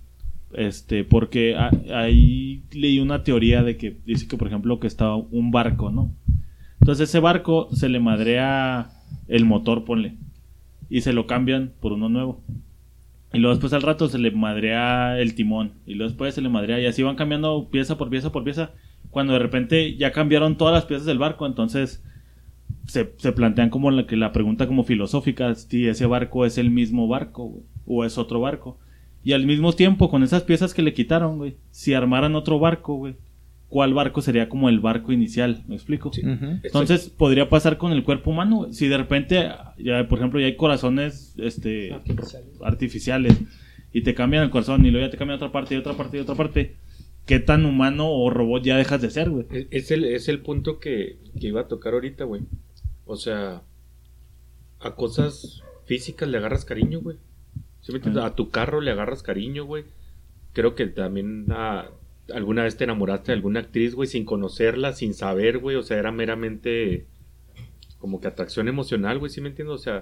Este, 0.53 1.05
porque 1.05 1.55
a- 1.55 1.71
ahí 1.93 2.63
leí 2.73 2.99
una 2.99 3.23
teoría 3.23 3.63
de 3.63 3.77
que 3.77 3.95
dice 4.05 4.27
que, 4.27 4.35
por 4.37 4.47
ejemplo, 4.49 4.79
que 4.81 4.87
está 4.87 5.15
un 5.15 5.51
barco, 5.51 5.91
¿no? 5.91 6.11
Entonces 6.81 7.07
ese 7.09 7.19
barco 7.19 7.69
se 7.73 7.87
le 7.87 7.99
madrea 8.01 8.91
el 9.29 9.45
motor, 9.45 9.85
ponle, 9.85 10.15
y 10.89 11.01
se 11.01 11.13
lo 11.13 11.25
cambian 11.25 11.71
por 11.79 11.93
uno 11.93 12.09
nuevo. 12.09 12.41
Y 13.33 13.39
luego 13.39 13.55
después 13.55 13.73
al 13.73 13.81
rato 13.81 14.09
se 14.09 14.17
le 14.17 14.31
madrea 14.31 15.19
el 15.19 15.35
timón, 15.35 15.73
y 15.85 15.95
luego 15.95 16.09
después 16.09 16.35
se 16.35 16.41
le 16.41 16.49
madrea, 16.49 16.79
y 16.79 16.85
así 16.85 17.01
van 17.01 17.15
cambiando 17.15 17.69
pieza 17.69 17.97
por 17.97 18.09
pieza 18.09 18.31
por 18.31 18.43
pieza. 18.43 18.71
Cuando 19.09 19.33
de 19.33 19.39
repente 19.39 19.95
ya 19.95 20.11
cambiaron 20.11 20.57
todas 20.57 20.73
las 20.73 20.85
piezas 20.85 21.05
del 21.05 21.17
barco, 21.17 21.45
entonces 21.45 22.03
se, 22.87 23.13
se 23.17 23.31
plantean 23.31 23.69
como 23.69 23.89
la, 23.91 24.05
que 24.05 24.17
la 24.17 24.31
pregunta 24.31 24.67
como 24.67 24.83
filosófica, 24.83 25.55
si 25.55 25.87
ese 25.87 26.05
barco 26.05 26.45
es 26.45 26.57
el 26.57 26.71
mismo 26.71 27.07
barco, 27.07 27.45
güey, 27.45 27.63
o 27.85 28.05
es 28.05 28.17
otro 28.17 28.41
barco. 28.41 28.77
Y 29.23 29.33
al 29.33 29.45
mismo 29.45 29.73
tiempo, 29.73 30.09
con 30.09 30.23
esas 30.23 30.43
piezas 30.43 30.73
que 30.73 30.81
le 30.81 30.93
quitaron, 30.93 31.37
güey, 31.37 31.55
si 31.69 31.93
armaran 31.93 32.35
otro 32.35 32.59
barco, 32.59 32.95
güey, 32.95 33.15
¿cuál 33.71 33.93
barco 33.95 34.21
sería 34.21 34.49
como 34.49 34.67
el 34.69 34.79
barco 34.81 35.11
inicial? 35.13 35.63
¿Me 35.67 35.75
explico? 35.75 36.11
Entonces, 36.61 37.09
podría 37.09 37.49
pasar 37.49 37.77
con 37.77 37.93
el 37.93 38.03
cuerpo 38.03 38.29
humano. 38.29 38.67
Si 38.71 38.87
de 38.87 38.97
repente, 38.97 39.49
ya, 39.79 40.07
por 40.07 40.19
ejemplo, 40.19 40.39
ya 40.39 40.45
hay 40.45 40.55
corazones 40.57 41.33
este, 41.37 41.95
artificiales 42.61 43.39
y 43.93 44.01
te 44.03 44.13
cambian 44.13 44.43
el 44.43 44.49
corazón 44.49 44.85
y 44.85 44.91
luego 44.91 45.07
ya 45.07 45.11
te 45.11 45.17
cambian 45.17 45.37
otra 45.37 45.51
parte 45.51 45.73
y 45.73 45.77
otra 45.77 45.93
parte 45.93 46.17
y 46.17 46.19
otra 46.19 46.35
parte, 46.35 46.75
¿qué 47.25 47.39
tan 47.39 47.65
humano 47.65 48.09
o 48.09 48.29
robot 48.29 48.61
ya 48.63 48.77
dejas 48.77 49.01
de 49.01 49.09
ser, 49.09 49.29
güey? 49.29 49.45
Es, 49.49 49.67
es 49.71 49.91
el, 49.91 50.03
es 50.05 50.27
el 50.27 50.39
punto 50.41 50.79
que, 50.79 51.17
que 51.39 51.47
iba 51.47 51.61
a 51.61 51.67
tocar 51.67 51.93
ahorita, 51.93 52.25
güey. 52.25 52.41
O 53.05 53.15
sea, 53.15 53.61
a 54.81 54.95
cosas 54.95 55.63
físicas 55.85 56.27
le 56.29 56.37
agarras 56.37 56.65
cariño, 56.65 56.99
güey. 57.01 57.17
¿Sí 57.81 57.91
me 57.91 57.97
entiendes? 57.97 58.23
Ah. 58.23 58.27
A 58.27 58.35
tu 58.35 58.49
carro 58.49 58.81
le 58.81 58.91
agarras 58.91 59.23
cariño, 59.23 59.65
güey. 59.65 59.85
Creo 60.53 60.75
que 60.75 60.87
también 60.87 61.45
a- 61.51 61.85
alguna 62.33 62.63
vez 62.63 62.77
te 62.77 62.83
enamoraste 62.85 63.31
de 63.31 63.35
alguna 63.37 63.59
actriz, 63.61 63.95
güey, 63.95 64.07
sin 64.07 64.25
conocerla, 64.25 64.93
sin 64.93 65.13
saber, 65.13 65.59
güey. 65.59 65.75
O 65.75 65.83
sea, 65.83 65.97
era 65.97 66.11
meramente 66.11 67.05
como 67.99 68.19
que 68.19 68.27
atracción 68.27 68.67
emocional, 68.67 69.19
güey, 69.19 69.31
¿sí 69.31 69.41
me 69.41 69.49
entiendes? 69.49 69.75
O 69.75 69.77
sea, 69.77 70.01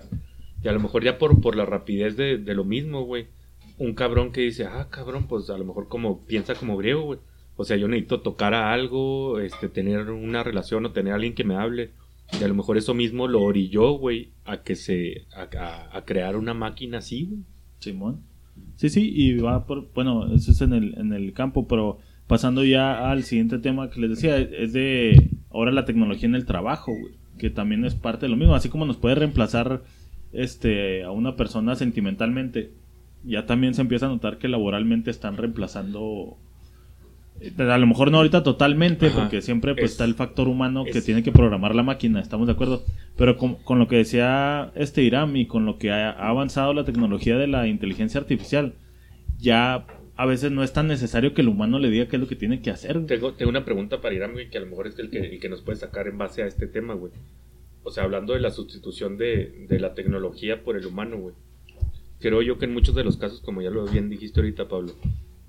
y 0.63 0.67
a 0.67 0.71
lo 0.71 0.79
mejor 0.79 1.03
ya 1.03 1.17
por, 1.17 1.41
por 1.41 1.55
la 1.55 1.65
rapidez 1.65 2.15
de, 2.15 2.37
de 2.37 2.53
lo 2.53 2.63
mismo, 2.65 3.03
güey. 3.03 3.27
Un 3.77 3.93
cabrón 3.93 4.31
que 4.31 4.41
dice, 4.41 4.65
ah, 4.65 4.87
cabrón, 4.89 5.27
pues 5.27 5.49
a 5.49 5.57
lo 5.57 5.65
mejor 5.65 5.87
como 5.87 6.25
piensa 6.25 6.55
como 6.55 6.77
griego, 6.77 7.01
güey. 7.03 7.19
O 7.55 7.65
sea, 7.65 7.75
yo 7.77 7.87
necesito 7.87 8.21
tocar 8.21 8.53
a 8.53 8.71
algo, 8.73 9.39
este, 9.39 9.67
tener 9.69 10.09
una 10.11 10.43
relación 10.43 10.85
o 10.85 10.91
tener 10.91 11.11
a 11.13 11.15
alguien 11.15 11.33
que 11.33 11.43
me 11.43 11.55
hable. 11.55 11.91
Y 12.39 12.43
a 12.43 12.47
lo 12.47 12.55
mejor 12.55 12.77
eso 12.77 12.93
mismo 12.93 13.27
lo 13.27 13.41
orilló, 13.41 13.91
güey, 13.93 14.31
a 14.45 14.61
que 14.63 14.75
se, 14.75 15.25
a, 15.33 15.49
a- 15.57 15.97
a 15.97 16.05
crear 16.05 16.35
una 16.37 16.53
máquina 16.53 16.99
así, 16.99 17.25
güey. 17.25 17.41
Simón. 17.79 18.21
Sí, 18.75 18.89
sí, 18.89 19.09
y 19.13 19.37
va 19.37 19.65
por, 19.65 19.91
bueno, 19.93 20.33
eso 20.33 20.51
es 20.51 20.61
en 20.61 20.73
el, 20.73 20.97
en 20.97 21.13
el 21.13 21.31
campo, 21.33 21.67
pero 21.67 21.99
pasando 22.29 22.63
ya 22.63 23.11
al 23.11 23.23
siguiente 23.23 23.57
tema 23.59 23.89
que 23.89 23.99
les 23.99 24.11
decía, 24.11 24.37
es 24.37 24.71
de 24.71 25.29
ahora 25.51 25.71
la 25.73 25.83
tecnología 25.83 26.29
en 26.29 26.35
el 26.35 26.45
trabajo, 26.45 26.93
güey, 26.97 27.13
que 27.39 27.49
también 27.49 27.83
es 27.83 27.95
parte 27.95 28.27
de 28.27 28.29
lo 28.29 28.37
mismo, 28.37 28.55
así 28.55 28.69
como 28.69 28.85
nos 28.85 28.95
puede 28.97 29.15
reemplazar 29.15 29.81
este 30.31 31.03
a 31.03 31.11
una 31.11 31.35
persona 31.35 31.75
sentimentalmente, 31.75 32.69
ya 33.25 33.45
también 33.45 33.73
se 33.73 33.81
empieza 33.81 34.05
a 34.05 34.09
notar 34.09 34.37
que 34.37 34.47
laboralmente 34.47 35.09
están 35.11 35.35
reemplazando 35.37 36.37
eh, 37.41 37.51
a 37.57 37.77
lo 37.77 37.87
mejor 37.87 38.11
no 38.11 38.17
ahorita 38.17 38.43
totalmente, 38.43 39.07
Ajá. 39.07 39.21
porque 39.21 39.41
siempre 39.41 39.73
pues 39.73 39.85
Es- 39.85 39.91
está 39.91 40.05
el 40.05 40.13
factor 40.13 40.47
humano 40.47 40.83
que 40.85 40.99
es- 40.99 41.05
tiene 41.05 41.23
que 41.23 41.31
programar 41.31 41.73
la 41.73 41.83
máquina, 41.83 42.19
estamos 42.19 42.45
de 42.47 42.53
acuerdo. 42.53 42.83
Pero 43.17 43.37
con, 43.37 43.55
con 43.55 43.79
lo 43.79 43.87
que 43.87 43.95
decía 43.97 44.71
este 44.75 45.01
Iram 45.03 45.35
y 45.35 45.45
con 45.47 45.65
lo 45.65 45.77
que 45.77 45.89
ha 45.91 46.11
avanzado 46.11 46.73
la 46.73 46.83
tecnología 46.85 47.37
de 47.37 47.47
la 47.47 47.67
inteligencia 47.67 48.19
artificial, 48.19 48.73
ya 49.39 49.85
a 50.19 50.25
veces 50.25 50.51
no 50.51 50.63
es 50.65 50.73
tan 50.73 50.89
necesario 50.89 51.33
que 51.33 51.39
el 51.39 51.47
humano 51.47 51.79
le 51.79 51.89
diga 51.89 52.09
qué 52.09 52.17
es 52.17 52.19
lo 52.19 52.27
que 52.27 52.35
tiene 52.35 52.61
que 52.61 52.71
hacer. 52.71 52.95
güey. 52.95 53.05
Tengo, 53.05 53.35
tengo 53.35 53.49
una 53.49 53.63
pregunta 53.63 54.01
para 54.01 54.13
Irán, 54.13 54.33
güey, 54.33 54.49
que 54.49 54.57
a 54.57 54.61
lo 54.61 54.67
mejor 54.67 54.87
es 54.87 54.99
el 54.99 55.09
que, 55.09 55.19
el 55.19 55.39
que 55.39 55.47
nos 55.47 55.61
puede 55.61 55.77
sacar 55.77 56.09
en 56.09 56.17
base 56.17 56.43
a 56.43 56.45
este 56.45 56.67
tema, 56.67 56.93
güey. 56.93 57.13
O 57.83 57.89
sea, 57.89 58.03
hablando 58.03 58.33
de 58.33 58.41
la 58.41 58.51
sustitución 58.51 59.17
de, 59.17 59.65
de 59.69 59.79
la 59.79 59.93
tecnología 59.93 60.61
por 60.61 60.75
el 60.75 60.85
humano, 60.85 61.19
güey. 61.19 61.35
Creo 62.19 62.41
yo 62.41 62.57
que 62.57 62.65
en 62.65 62.73
muchos 62.73 62.95
de 62.95 63.05
los 63.05 63.15
casos, 63.15 63.39
como 63.39 63.61
ya 63.61 63.69
lo 63.69 63.85
bien 63.85 64.09
dijiste 64.09 64.41
ahorita, 64.41 64.67
Pablo, 64.67 64.91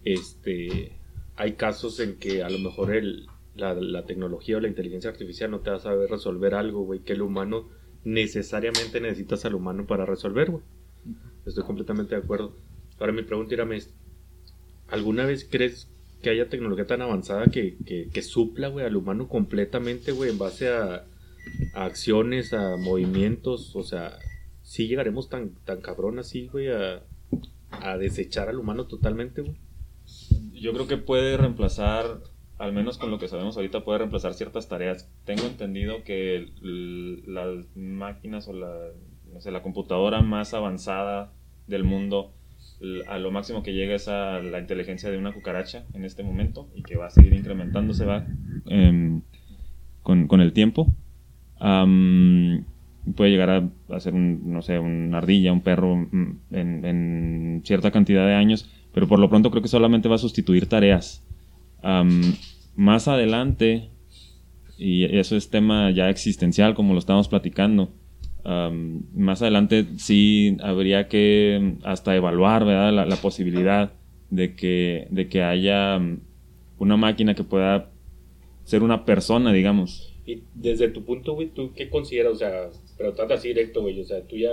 este, 0.05 0.93
hay 1.35 1.55
casos 1.55 1.99
en 1.99 2.15
que 2.15 2.45
a 2.45 2.49
lo 2.49 2.61
mejor 2.61 2.95
el, 2.95 3.27
la, 3.57 3.75
la 3.75 4.07
tecnología 4.07 4.59
o 4.59 4.61
la 4.61 4.69
inteligencia 4.69 5.11
artificial 5.11 5.51
no 5.51 5.59
te 5.59 5.71
va 5.71 5.79
a 5.79 5.81
saber 5.81 6.09
resolver 6.09 6.55
algo, 6.55 6.85
güey, 6.85 7.01
que 7.01 7.15
el 7.15 7.23
humano 7.23 7.69
necesariamente 8.05 9.01
necesitas 9.01 9.45
al 9.45 9.57
humano 9.57 9.85
para 9.89 10.07
resolver, 10.07 10.49
güey. 10.49 10.63
Estoy 11.45 11.65
completamente 11.65 12.15
de 12.15 12.23
acuerdo. 12.23 12.55
Ahora 13.01 13.13
mi 13.13 13.23
pregunta 13.23 13.53
era, 13.55 13.67
¿alguna 14.91 15.25
vez 15.25 15.47
crees 15.49 15.91
que 16.23 16.31
haya 16.31 16.49
tecnología 16.49 16.87
tan 16.87 17.03
avanzada 17.03 17.47
que, 17.47 17.77
que, 17.87 18.09
que 18.13 18.23
supla, 18.23 18.69
güey, 18.69 18.85
al 18.85 18.97
humano 18.97 19.29
completamente, 19.29 20.13
güey, 20.13 20.31
en 20.31 20.39
base 20.39 20.69
a, 20.69 21.07
acciones, 21.75 22.53
a 22.53 22.77
movimientos? 22.77 23.75
O 23.75 23.83
sea, 23.83 24.19
¿sí 24.63 24.87
llegaremos 24.89 25.29
tan, 25.29 25.55
tan 25.65 25.81
cabrón 25.81 26.19
así, 26.19 26.49
güey, 26.49 26.69
a, 26.69 27.03
a 27.71 27.99
desechar 27.99 28.49
al 28.49 28.59
humano 28.59 28.87
totalmente, 28.87 29.43
güey? 29.43 29.57
Yo 30.53 30.73
creo 30.73 30.87
que 30.87 30.99
puede 30.99 31.37
reemplazar, 31.37 32.21
al 32.59 32.73
menos 32.73 32.99
con 32.99 33.11
lo 33.11 33.19
que 33.19 33.29
sabemos 33.29 33.57
ahorita, 33.57 33.85
puede 33.85 33.99
reemplazar 33.99 34.35
ciertas 34.35 34.69
tareas. 34.69 35.09
Tengo 35.25 35.45
entendido 35.45 36.05
que 36.05 36.53
las 37.27 37.65
máquinas 37.75 38.47
o 38.49 38.53
la, 38.53 38.77
no 39.33 39.41
sé, 39.41 39.51
la 39.51 39.63
computadora 39.63 40.21
más 40.21 40.53
avanzada 40.53 41.33
del 41.67 41.85
mundo, 41.85 42.35
a 43.09 43.19
lo 43.19 43.31
máximo 43.31 43.63
que 43.63 43.75
llega 43.75 43.95
es 43.95 44.09
a 44.09 44.41
la 44.41 44.59
inteligencia 44.59 45.11
de 45.11 45.19
una 45.19 45.33
cucaracha 45.33 45.85
en 45.93 46.05
este 46.05 46.23
momento 46.23 46.69
y 46.75 46.83
que 46.83 46.97
va 46.97 47.07
a 47.07 47.11
seguir 47.11 47.35
incrementándose 47.35 48.05
va 48.05 48.27
em, 48.67 49.23
con, 50.03 50.27
con 50.27 50.41
el 50.41 50.53
tiempo. 50.53 50.95
Am, 51.59 52.65
puede 53.15 53.31
llegar 53.31 53.51
a, 53.51 53.95
a 53.95 54.01
ser, 54.01 54.15
un, 54.15 54.51
no 54.53 54.63
sé, 54.63 54.79
una 54.79 55.19
ardilla, 55.19 55.53
un 55.53 55.61
perro 55.61 55.97
mm, 55.97 56.39
en, 56.53 56.85
en 56.85 57.63
cierta 57.65 57.91
cantidad 57.91 58.27
de 58.27 58.35
años, 58.35 58.71
pero 58.93 59.07
por 59.07 59.19
lo 59.19 59.29
pronto 59.29 59.51
creo 59.51 59.63
que 59.63 59.69
solamente 59.69 60.09
va 60.09 60.15
a 60.15 60.19
sustituir 60.19 60.67
tareas. 60.67 61.23
Am, 61.83 62.35
más 62.77 63.09
adelante, 63.09 63.91
y 64.79 65.05
eso 65.05 65.37
es 65.37 65.51
tema 65.51 65.91
ya 65.91 66.09
existencial 66.09 66.75
como 66.75 66.95
lo 66.95 66.99
estamos 66.99 67.29
platicando, 67.29 67.93
am, 68.45 69.03
más 69.15 69.43
adelante 69.43 69.87
sí 69.97 70.57
habría 70.61 71.09
que 71.09 71.77
hasta 71.85 72.17
evaluar 72.17 72.65
¿verdad? 72.65 72.93
La, 72.93 73.07
la 73.07 73.17
posibilidad 73.17 73.93
de 74.31 74.55
que, 74.55 75.07
de 75.11 75.29
que 75.29 75.43
haya 75.43 75.99
mm, 75.99 76.21
una 76.79 76.97
máquina 76.97 77.35
que 77.35 77.45
pueda 77.45 77.91
ser 78.65 78.83
una 78.83 79.05
persona, 79.05 79.53
digamos. 79.53 80.15
Y 80.25 80.45
desde 80.55 80.89
tu 80.89 81.05
punto, 81.05 81.35
güey, 81.35 81.49
¿tú 81.49 81.73
qué 81.75 81.91
consideras? 81.91 82.33
O 82.35 82.37
sea, 82.37 82.71
pero 82.97 83.13
trata 83.15 83.35
así 83.35 83.49
directo, 83.49 83.83
güey. 83.83 84.01
O 84.01 84.05
sea, 84.05 84.27
tú 84.27 84.37
ya 84.37 84.51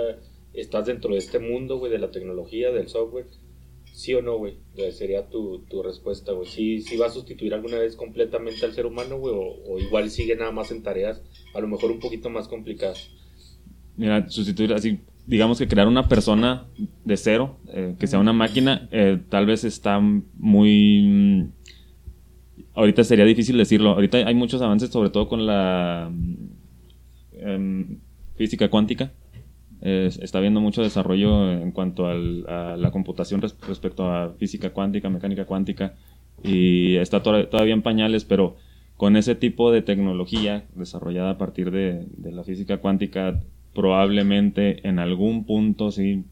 estás 0.52 0.86
dentro 0.86 1.12
de 1.12 1.18
este 1.18 1.38
mundo, 1.38 1.78
güey, 1.78 1.92
de 1.92 1.98
la 1.98 2.10
tecnología, 2.10 2.72
del 2.72 2.88
software. 2.88 3.26
¿Sí 3.92 4.14
o 4.14 4.22
no, 4.22 4.36
güey? 4.38 4.54
Sería 4.92 5.28
tu, 5.28 5.60
tu 5.68 5.82
respuesta, 5.82 6.32
güey. 6.32 6.48
¿Sí, 6.48 6.82
¿Sí 6.82 6.96
va 6.96 7.06
a 7.06 7.10
sustituir 7.10 7.54
alguna 7.54 7.78
vez 7.78 7.96
completamente 7.96 8.64
al 8.64 8.72
ser 8.72 8.86
humano, 8.86 9.18
güey? 9.18 9.34
O, 9.34 9.72
o 9.72 9.78
igual 9.78 10.10
sigue 10.10 10.36
nada 10.36 10.52
más 10.52 10.70
en 10.70 10.82
tareas, 10.82 11.22
a 11.54 11.60
lo 11.60 11.68
mejor 11.68 11.90
un 11.90 12.00
poquito 12.00 12.30
más 12.30 12.48
complicadas. 12.48 13.10
Mira, 13.98 14.30
sustituir 14.30 14.72
así, 14.72 15.00
digamos 15.26 15.58
que 15.58 15.68
crear 15.68 15.86
una 15.88 16.08
persona 16.08 16.64
de 17.04 17.16
cero, 17.16 17.58
eh, 17.74 17.94
que 17.98 18.06
sea 18.06 18.18
una 18.20 18.32
máquina, 18.32 18.88
eh, 18.92 19.18
tal 19.28 19.44
vez 19.44 19.64
está 19.64 20.00
muy... 20.00 21.02
mm, 21.02 21.42
Ahorita 22.74 23.02
sería 23.02 23.24
difícil 23.24 23.58
decirlo. 23.58 23.90
Ahorita 23.90 24.18
hay 24.18 24.34
muchos 24.36 24.62
avances, 24.62 24.90
sobre 24.90 25.10
todo 25.10 25.26
con 25.28 25.46
la 25.46 26.08
mm, 26.12 26.34
em, 27.40 27.98
física 28.36 28.68
cuántica. 28.70 29.12
Está 29.80 30.38
habiendo 30.38 30.60
mucho 30.60 30.82
desarrollo 30.82 31.52
en 31.52 31.70
cuanto 31.70 32.06
al- 32.06 32.44
a 32.48 32.76
la 32.76 32.90
computación 32.90 33.40
res- 33.40 33.56
respecto 33.68 34.10
a 34.10 34.30
física 34.38 34.70
cuántica, 34.70 35.08
mecánica 35.08 35.44
cuántica, 35.44 35.94
y 36.42 36.96
está 36.96 37.22
to- 37.22 37.46
todavía 37.48 37.74
en 37.74 37.82
pañales, 37.82 38.24
pero 38.24 38.56
con 38.96 39.16
ese 39.16 39.36
tipo 39.36 39.70
de 39.70 39.82
tecnología 39.82 40.64
desarrollada 40.74 41.30
a 41.30 41.38
partir 41.38 41.70
de 41.70 42.06
la 42.32 42.42
física 42.42 42.78
cuántica, 42.78 43.40
probablemente 43.78 44.88
en 44.88 44.98
algún 44.98 45.44
punto, 45.44 45.92
sí, 45.92 46.24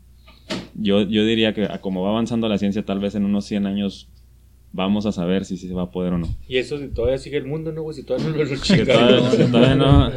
yo, 0.74 1.02
yo 1.02 1.24
diría 1.24 1.54
que 1.54 1.68
como 1.80 2.02
va 2.02 2.08
avanzando 2.10 2.48
la 2.48 2.58
ciencia, 2.58 2.84
tal 2.84 2.98
vez 2.98 3.14
en 3.14 3.24
unos 3.24 3.44
100 3.44 3.66
años 3.66 4.08
vamos 4.72 5.06
a 5.06 5.12
saber 5.12 5.44
si, 5.44 5.56
si 5.56 5.68
se 5.68 5.72
va 5.72 5.82
a 5.82 5.90
poder 5.92 6.14
o 6.14 6.18
no. 6.18 6.26
Y 6.48 6.56
eso 6.56 6.76
si 6.76 6.88
todavía 6.88 7.18
sigue 7.18 7.36
el 7.36 7.46
mundo, 7.46 7.70
¿no, 7.70 7.82
güey? 7.82 7.94
Si 7.94 8.02
todavía 8.02 8.30
no 8.30 8.36
lo 8.36 8.56
chingaron. 8.56 8.86
todavía, 8.86 9.30
que 9.36 9.44
todavía 9.44 9.74
no... 9.76 10.10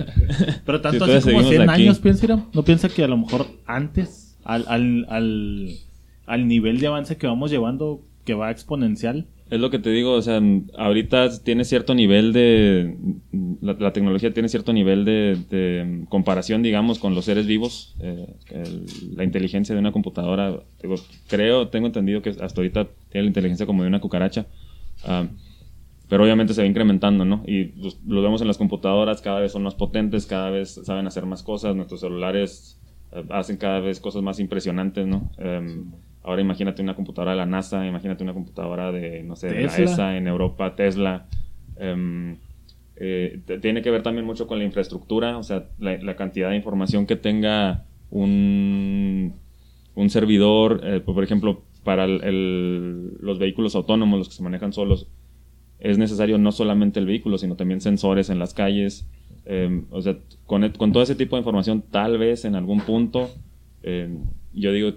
Pero 0.65 0.81
tanto 0.81 1.05
Si 1.05 1.11
así 1.11 1.29
como 1.29 1.43
seguimos 1.43 1.49
100 1.49 1.69
aquí. 1.69 1.81
años, 1.83 1.99
piensa, 1.99 2.25
Iram? 2.25 2.45
¿No 2.51 2.63
piensa 2.63 2.89
que 2.89 3.03
a 3.03 3.07
lo 3.07 3.17
mejor 3.17 3.45
antes, 3.67 4.35
al, 4.43 4.65
al, 4.67 5.05
al, 5.09 5.69
al 6.25 6.47
nivel 6.47 6.79
de 6.79 6.87
avance 6.87 7.15
que 7.17 7.27
vamos 7.27 7.51
llevando, 7.51 8.01
que 8.25 8.33
va 8.33 8.49
exponencial? 8.49 9.27
Es 9.49 9.59
lo 9.59 9.71
que 9.71 9.79
te 9.79 9.89
digo, 9.89 10.13
o 10.13 10.21
sea, 10.21 10.39
ahorita 10.77 11.41
tiene 11.43 11.65
cierto 11.65 11.95
nivel 11.95 12.33
de... 12.33 12.95
La, 13.62 13.73
la 13.73 13.93
tecnología 13.93 14.31
tiene 14.31 14.47
cierto 14.47 14.73
nivel 14.73 15.05
de, 15.05 16.05
comparación, 16.07 16.62
digamos, 16.62 16.99
con 16.99 17.15
los 17.15 17.25
seres 17.25 17.47
vivos. 17.47 17.95
Eh, 17.99 18.27
la 19.15 19.23
inteligencia 19.23 19.73
de 19.73 19.81
una 19.81 19.91
computadora, 19.91 20.59
digo, 20.83 20.95
creo, 21.27 21.69
tengo 21.69 21.88
entendido 21.88 22.21
que 22.21 22.29
hasta 22.29 22.62
ahorita 22.62 22.89
tiene 23.09 23.23
la 23.23 23.29
inteligencia 23.29 23.65
como 23.65 23.81
de 23.81 23.89
una 23.89 23.99
cucaracha. 23.99 24.45
Ah, 25.03 25.25
pero 26.09 26.23
obviamente 26.23 26.53
se 26.53 26.62
va 26.62 26.67
incrementando, 26.67 27.23
¿no? 27.25 27.43
Y 27.45 27.65
los- 27.79 27.99
lo 28.05 28.21
vemos 28.21 28.41
en 28.41 28.47
las 28.47 28.57
computadoras, 28.57 29.21
cada 29.21 29.39
vez 29.39 29.51
son 29.51 29.63
más 29.63 29.75
potentes, 29.75 30.25
cada 30.25 30.49
vez 30.49 30.79
saben 30.83 31.05
hacer 31.07 31.25
más 31.25 31.43
cosas, 31.43 31.75
nuestros 31.75 32.01
celulares 32.01 32.79
eh, 33.12 33.23
hacen 33.29 33.57
cada 33.57 33.79
vez 33.79 33.99
cosas 33.99 34.21
más 34.23 34.39
impresionantes, 34.39 35.05
¿no? 35.07 35.31
Em, 35.38 35.91
ahora 36.23 36.41
imagínate 36.41 36.82
una 36.82 36.95
computadora 36.95 37.32
de 37.32 37.38
la 37.38 37.45
NASA, 37.45 37.86
imagínate 37.86 38.23
una 38.23 38.34
computadora 38.34 38.91
de, 38.91 39.23
no 39.23 39.36
sé, 39.36 39.47
de 39.47 39.62
la. 39.67 39.73
ESA 39.84 40.17
en 40.17 40.27
Europa, 40.27 40.75
Tesla. 40.75 41.27
Em, 41.77 42.38
eh, 42.97 43.39
tiene 43.62 43.82
que 43.82 43.91
ver 43.91 44.03
también 44.03 44.25
mucho 44.25 44.45
con 44.47 44.58
la 44.60 44.65
infraestructura, 44.65 45.38
o 45.38 45.43
sea, 45.43 45.69
la, 45.79 45.97
la 45.97 46.15
cantidad 46.15 46.49
de 46.49 46.58
información 46.58 47.05
que 47.05 47.15
tenga 47.15 47.86
un, 48.12 49.34
un 49.95 50.10
servidor, 50.10 50.82
eh, 50.84 50.99
por 50.99 51.23
ejemplo, 51.23 51.63
para 51.84 52.03
el- 52.05 52.23
el- 52.23 53.13
los 53.21 53.39
vehículos 53.39 53.75
autónomos, 53.75 54.19
los 54.19 54.29
que 54.29 54.36
se 54.36 54.43
manejan 54.43 54.73
solos, 54.73 55.08
es 55.79 55.97
necesario 55.97 56.38
no 56.38 56.51
solamente 56.51 56.99
el 56.99 57.05
vehículo, 57.05 57.38
sino 57.38 57.55
también 57.55 57.79
sensores 57.82 58.29
en 58.29 58.39
las 58.39 58.53
calles. 58.53 59.08
eh, 59.51 59.84
o 59.89 60.01
sea, 60.01 60.17
con, 60.45 60.63
e- 60.63 60.73
con 60.73 60.91
todo 60.91 61.01
ese 61.01 61.15
tipo 61.15 61.36
de 61.36 61.39
información, 61.39 61.82
tal 61.89 62.17
vez 62.19 62.45
en 62.45 62.55
algún 62.55 62.82
punto, 62.82 63.32
eh, 63.82 64.15
yo 64.53 64.71
digo, 64.73 64.91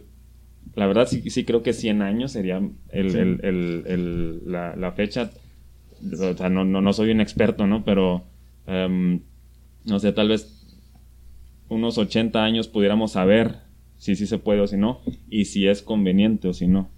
la 0.74 0.86
verdad 0.86 1.06
sí, 1.06 1.28
sí 1.30 1.44
creo 1.44 1.62
que 1.62 1.72
100 1.72 2.02
años 2.02 2.32
sería 2.32 2.60
el, 2.90 3.10
Sí. 3.10 3.18
el- 3.18 3.40
el- 3.44 3.82
el- 3.86 4.40
la, 4.52 4.74
la 4.76 4.92
fecha. 4.92 5.30
O 6.12 6.34
sea, 6.36 6.48
no, 6.48 6.64
no, 6.64 6.80
no 6.80 6.92
soy 6.92 7.10
un 7.10 7.20
experto, 7.20 7.66
¿no? 7.66 7.84
Pero, 7.84 8.24
em, 8.66 9.20
no 9.84 9.98
sé, 10.00 10.12
tal 10.12 10.28
vez 10.28 10.76
unos 11.68 11.96
80 11.98 12.44
años 12.44 12.68
pudiéramos 12.68 13.12
saber 13.12 13.56
si 13.98 14.16
sí 14.16 14.26
se 14.26 14.38
puede 14.38 14.60
o 14.60 14.66
si 14.66 14.76
no, 14.76 15.00
y 15.30 15.44
si 15.44 15.68
es 15.68 15.80
conveniente 15.82 16.48
o 16.48 16.52
si 16.52 16.66
no 16.66 16.90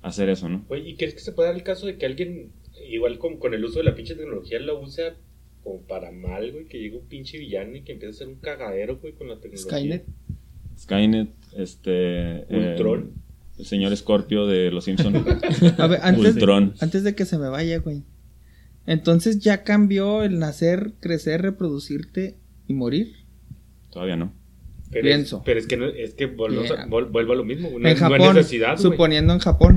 hacer 0.00 0.28
eso, 0.28 0.48
¿no? 0.48 0.64
Oye, 0.68 0.90
¿y 0.90 0.94
crees 0.96 1.14
que 1.14 1.20
se 1.20 1.32
puede 1.32 1.48
dar 1.48 1.56
el 1.56 1.64
caso 1.64 1.86
de 1.86 1.96
que 1.96 2.06
alguien, 2.06 2.50
igual 2.88 3.18
con, 3.18 3.36
con 3.38 3.52
el 3.54 3.64
uso 3.64 3.78
de 3.78 3.84
la 3.84 3.94
pinche 3.94 4.14
tecnología, 4.14 4.58
lo 4.60 4.80
usa 4.80 5.14
como 5.64 5.80
para 5.82 6.10
mal, 6.12 6.52
güey? 6.52 6.66
Que 6.66 6.78
llegue 6.78 6.96
un 6.98 7.06
pinche 7.06 7.38
villano 7.38 7.76
y 7.76 7.82
que 7.82 7.92
empiece 7.92 8.12
a 8.12 8.14
hacer 8.16 8.28
un 8.28 8.36
cagadero, 8.40 8.98
güey, 8.98 9.12
con 9.14 9.28
la 9.28 9.38
tecnología. 9.40 9.70
Skynet. 9.78 10.04
Skynet, 10.78 11.28
este... 11.56 12.44
Ultron. 12.48 13.00
eh, 13.14 13.21
el 13.62 13.66
señor 13.68 13.96
Scorpio 13.96 14.46
de 14.46 14.70
Los 14.72 14.84
Simpsons. 14.84 15.16
A 15.78 15.86
ver, 15.86 16.00
antes, 16.02 16.34
Ultron. 16.34 16.74
antes 16.80 17.04
de 17.04 17.14
que 17.14 17.24
se 17.24 17.38
me 17.38 17.48
vaya, 17.48 17.78
güey. 17.78 18.02
Entonces 18.86 19.38
ya 19.38 19.62
cambió 19.62 20.22
el 20.24 20.38
nacer, 20.40 20.94
crecer, 21.00 21.40
reproducirte 21.42 22.36
y 22.66 22.74
morir. 22.74 23.12
Todavía 23.90 24.16
no. 24.16 24.32
Pero 24.90 25.04
Pienso. 25.04 25.36
Es, 25.38 25.42
pero 25.44 25.60
es 25.60 25.66
que, 25.66 25.76
no, 25.76 25.86
es 25.86 26.14
que 26.14 26.26
vuelvo, 26.26 26.62
Yeah. 26.64 26.82
a- 26.82 26.86
vol- 26.88 27.10
vuelvo 27.10 27.32
a 27.32 27.36
lo 27.36 27.44
mismo. 27.44 27.70
No, 27.78 27.88
en 27.88 27.96
Japón, 27.96 28.34
necesidad, 28.34 28.76
suponiendo 28.78 29.32
en 29.32 29.38
Japón. 29.38 29.74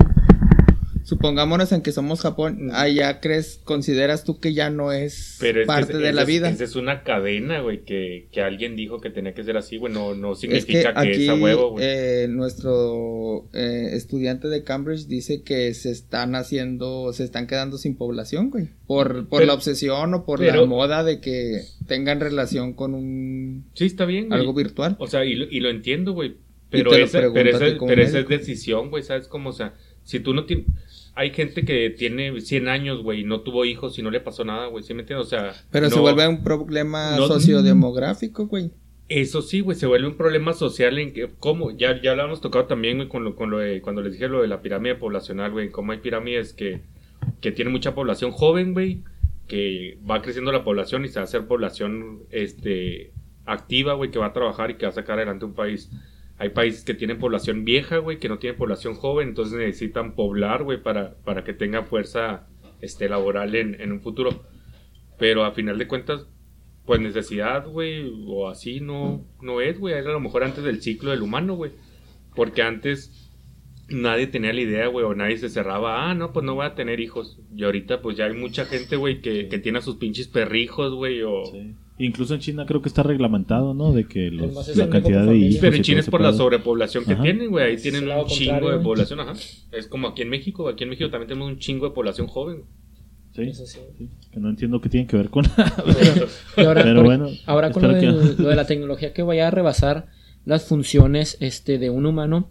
Supongámonos 1.06 1.70
en 1.70 1.82
que 1.82 1.92
somos 1.92 2.20
Japón, 2.20 2.70
allá 2.72 3.20
crees, 3.20 3.60
consideras 3.62 4.24
tú 4.24 4.40
que 4.40 4.54
ya 4.54 4.70
no 4.70 4.90
es 4.90 5.36
Pero 5.38 5.60
es 5.60 5.64
que 5.64 5.66
parte 5.68 5.96
de 5.98 6.12
la 6.12 6.22
es- 6.22 6.26
vida. 6.26 6.48
Esa 6.50 6.64
es 6.64 6.74
una 6.74 7.04
cadena, 7.04 7.60
güey, 7.60 7.84
que, 7.84 8.26
que 8.32 8.40
alguien 8.42 8.74
dijo 8.74 9.00
que 9.00 9.10
tenía 9.10 9.32
que 9.32 9.44
ser 9.44 9.56
así, 9.56 9.76
güey. 9.76 9.92
No, 9.92 10.16
no 10.16 10.32
Es 10.32 10.40
que 10.40 10.46
significa 10.58 10.94
que, 10.94 10.98
aquí 10.98 11.22
es 11.22 11.28
a 11.28 11.34
huevo, 11.36 11.70
güey. 11.70 11.84
eh, 11.86 12.26
nuestro 12.28 13.48
eh, 13.52 13.90
estudiante 13.92 14.48
de 14.48 14.64
Cambridge 14.64 15.06
dice 15.06 15.42
que 15.42 15.72
se 15.74 15.92
están 15.92 16.34
haciendo, 16.34 17.12
se 17.12 17.22
están 17.22 17.46
quedando 17.46 17.78
sin 17.78 17.96
población, 17.96 18.50
güey. 18.50 18.70
Por, 18.88 19.28
por 19.28 19.38
Pero- 19.38 19.46
la 19.46 19.54
obsesión 19.54 20.12
o 20.12 20.24
por 20.24 20.40
pero- 20.40 20.62
la 20.62 20.66
moda 20.66 21.04
de 21.04 21.20
que 21.20 21.62
tengan 21.86 22.18
relación 22.18 22.72
con 22.72 22.94
un 22.94 23.66
sí, 23.74 23.84
está 23.86 24.06
bien, 24.06 24.26
güey. 24.28 24.40
algo 24.40 24.54
virtual. 24.54 24.96
O 24.98 25.06
sea, 25.06 25.24
y 25.24 25.36
lo, 25.36 25.44
y 25.48 25.60
lo 25.60 25.70
entiendo, 25.70 26.14
güey. 26.14 26.34
Pero, 26.68 26.92
esa, 26.94 27.20
pero, 27.20 27.32
preguntas 27.32 27.62
esa, 27.62 27.72
tú 27.74 27.78
como 27.78 27.88
pero 27.90 28.02
esa 28.02 28.18
es 28.18 28.28
decisión, 28.28 28.90
güey, 28.90 29.04
¿sabes 29.04 29.28
cómo? 29.28 29.50
O 29.50 29.52
sea, 29.52 29.74
si 30.02 30.18
tú 30.18 30.34
no 30.34 30.46
tienes... 30.46 30.66
Hay 31.16 31.30
gente 31.30 31.64
que 31.64 31.90
tiene 31.90 32.40
100 32.40 32.68
años, 32.68 33.02
güey, 33.02 33.22
y 33.22 33.24
no 33.24 33.40
tuvo 33.40 33.64
hijos 33.64 33.98
y 33.98 34.02
no 34.02 34.10
le 34.10 34.20
pasó 34.20 34.44
nada, 34.44 34.66
güey, 34.66 34.84
¿sí 34.84 34.94
me 34.94 35.00
entiendes? 35.00 35.26
O 35.26 35.30
sea... 35.30 35.54
Pero 35.70 35.90
se 35.90 35.98
vuelve 35.98 36.28
un 36.28 36.44
problema 36.44 37.16
no- 37.16 37.26
sociodemográfico, 37.26 38.46
güey. 38.46 38.70
Eso 39.08 39.40
sí, 39.40 39.60
güey, 39.60 39.78
se 39.78 39.86
vuelve 39.86 40.08
un 40.08 40.16
problema 40.16 40.52
social 40.52 40.98
en 40.98 41.12
que, 41.12 41.30
¿cómo? 41.38 41.70
Ya, 41.70 42.00
ya 42.02 42.14
lo 42.14 42.24
hemos 42.24 42.40
tocado 42.40 42.66
también, 42.66 42.96
güey, 42.98 43.08
con 43.08 43.24
lo, 43.24 43.34
con 43.34 43.50
lo 43.50 43.58
de, 43.58 43.80
cuando 43.80 44.02
les 44.02 44.12
dije 44.12 44.28
lo 44.28 44.42
de 44.42 44.48
la 44.48 44.62
pirámide 44.62 44.96
poblacional, 44.96 45.52
güey, 45.52 45.70
cómo 45.70 45.92
hay 45.92 45.98
pirámides 45.98 46.52
que, 46.52 46.80
que 47.40 47.52
tienen 47.52 47.72
mucha 47.72 47.94
población 47.94 48.32
joven, 48.32 48.74
güey, 48.74 49.02
que 49.46 49.98
va 50.08 50.20
creciendo 50.22 50.50
la 50.52 50.64
población 50.64 51.04
y 51.04 51.08
se 51.08 51.14
va 51.14 51.20
a 51.22 51.24
hacer 51.24 51.46
población 51.46 52.24
este, 52.30 53.12
activa, 53.46 53.94
güey, 53.94 54.10
que 54.10 54.18
va 54.18 54.26
a 54.26 54.32
trabajar 54.32 54.70
y 54.70 54.74
que 54.74 54.86
va 54.86 54.90
a 54.90 54.94
sacar 54.94 55.18
adelante 55.18 55.44
un 55.44 55.54
país. 55.54 55.88
Hay 56.38 56.50
países 56.50 56.84
que 56.84 56.94
tienen 56.94 57.18
población 57.18 57.64
vieja, 57.64 57.98
güey, 57.98 58.18
que 58.18 58.28
no 58.28 58.38
tienen 58.38 58.58
población 58.58 58.94
joven, 58.94 59.28
entonces 59.28 59.58
necesitan 59.58 60.14
poblar, 60.14 60.64
güey, 60.64 60.82
para, 60.82 61.14
para 61.24 61.44
que 61.44 61.54
tenga 61.54 61.84
fuerza 61.84 62.46
este, 62.80 63.08
laboral 63.08 63.54
en, 63.54 63.80
en 63.80 63.92
un 63.92 64.00
futuro. 64.00 64.44
Pero 65.18 65.44
a 65.44 65.52
final 65.52 65.78
de 65.78 65.88
cuentas, 65.88 66.26
pues 66.84 67.00
necesidad, 67.00 67.66
güey, 67.66 68.12
o 68.26 68.48
así 68.48 68.80
no, 68.80 69.24
no 69.40 69.60
es, 69.60 69.78
güey. 69.78 69.94
Era 69.94 70.10
a 70.10 70.12
lo 70.12 70.20
mejor 70.20 70.44
antes 70.44 70.62
del 70.62 70.82
ciclo 70.82 71.10
del 71.10 71.22
humano, 71.22 71.54
güey. 71.54 71.72
Porque 72.34 72.62
antes 72.62 73.32
nadie 73.88 74.26
tenía 74.26 74.52
la 74.52 74.60
idea, 74.60 74.86
güey, 74.88 75.04
o 75.04 75.14
nadie 75.14 75.38
se 75.38 75.48
cerraba, 75.48 76.10
ah, 76.10 76.14
no, 76.14 76.32
pues 76.32 76.44
no 76.44 76.54
voy 76.54 76.66
a 76.66 76.74
tener 76.74 77.00
hijos. 77.00 77.38
Y 77.54 77.64
ahorita, 77.64 78.02
pues 78.02 78.16
ya 78.16 78.26
hay 78.26 78.34
mucha 78.34 78.66
gente, 78.66 78.96
güey, 78.96 79.20
que, 79.20 79.48
que 79.48 79.58
tiene 79.58 79.78
a 79.78 79.82
sus 79.82 79.96
pinches 79.96 80.28
perrijos, 80.28 80.94
güey, 80.94 81.22
o... 81.22 81.44
Sí. 81.46 81.74
Incluso 81.98 82.34
en 82.34 82.40
China 82.40 82.66
creo 82.66 82.82
que 82.82 82.88
está 82.88 83.02
reglamentado, 83.02 83.72
¿no? 83.72 83.92
De 83.92 84.04
que 84.06 84.30
los- 84.30 84.76
la 84.76 84.88
cantidad 84.90 85.24
de 85.24 85.36
hijos. 85.36 85.58
Pero 85.62 85.76
en 85.76 85.82
China 85.82 86.00
es 86.00 86.10
por 86.10 86.20
la 86.20 86.32
sobrepoblación 86.32 87.04
que 87.06 87.14
Ajá. 87.14 87.22
tienen, 87.22 87.50
güey. 87.50 87.64
Ahí 87.70 87.76
tienen 87.78 88.02
un 88.02 88.08
lado 88.10 88.26
chingo 88.28 88.70
de 88.70 88.78
población, 88.80 89.20
ajá. 89.20 89.32
Es 89.72 89.86
como 89.88 90.08
aquí 90.08 90.22
en 90.22 90.28
México. 90.28 90.68
Aquí 90.68 90.84
en 90.84 90.90
México 90.90 91.08
también 91.10 91.28
tenemos 91.28 91.48
un 91.48 91.58
chingo 91.58 91.88
de 91.88 91.94
población 91.94 92.26
joven. 92.26 92.64
Sí, 93.34 93.42
Eso 93.42 93.66
sí. 93.66 93.78
sí, 93.98 94.08
que 94.32 94.40
no 94.40 94.48
entiendo 94.50 94.80
qué 94.80 94.88
tiene 94.88 95.06
que 95.06 95.16
ver 95.16 95.28
con 95.30 95.44
ahora, 96.56 96.82
Pero 96.82 97.02
bueno, 97.02 97.28
ahora 97.46 97.70
con 97.70 97.82
lo, 97.82 97.98
que- 98.00 98.06
lo 98.42 98.48
de 98.48 98.56
la 98.56 98.66
tecnología 98.66 99.12
que 99.12 99.22
vaya 99.22 99.48
a 99.48 99.50
rebasar 99.50 100.06
las 100.44 100.64
funciones 100.64 101.36
este, 101.40 101.78
de 101.78 101.90
un 101.90 102.06
humano, 102.06 102.50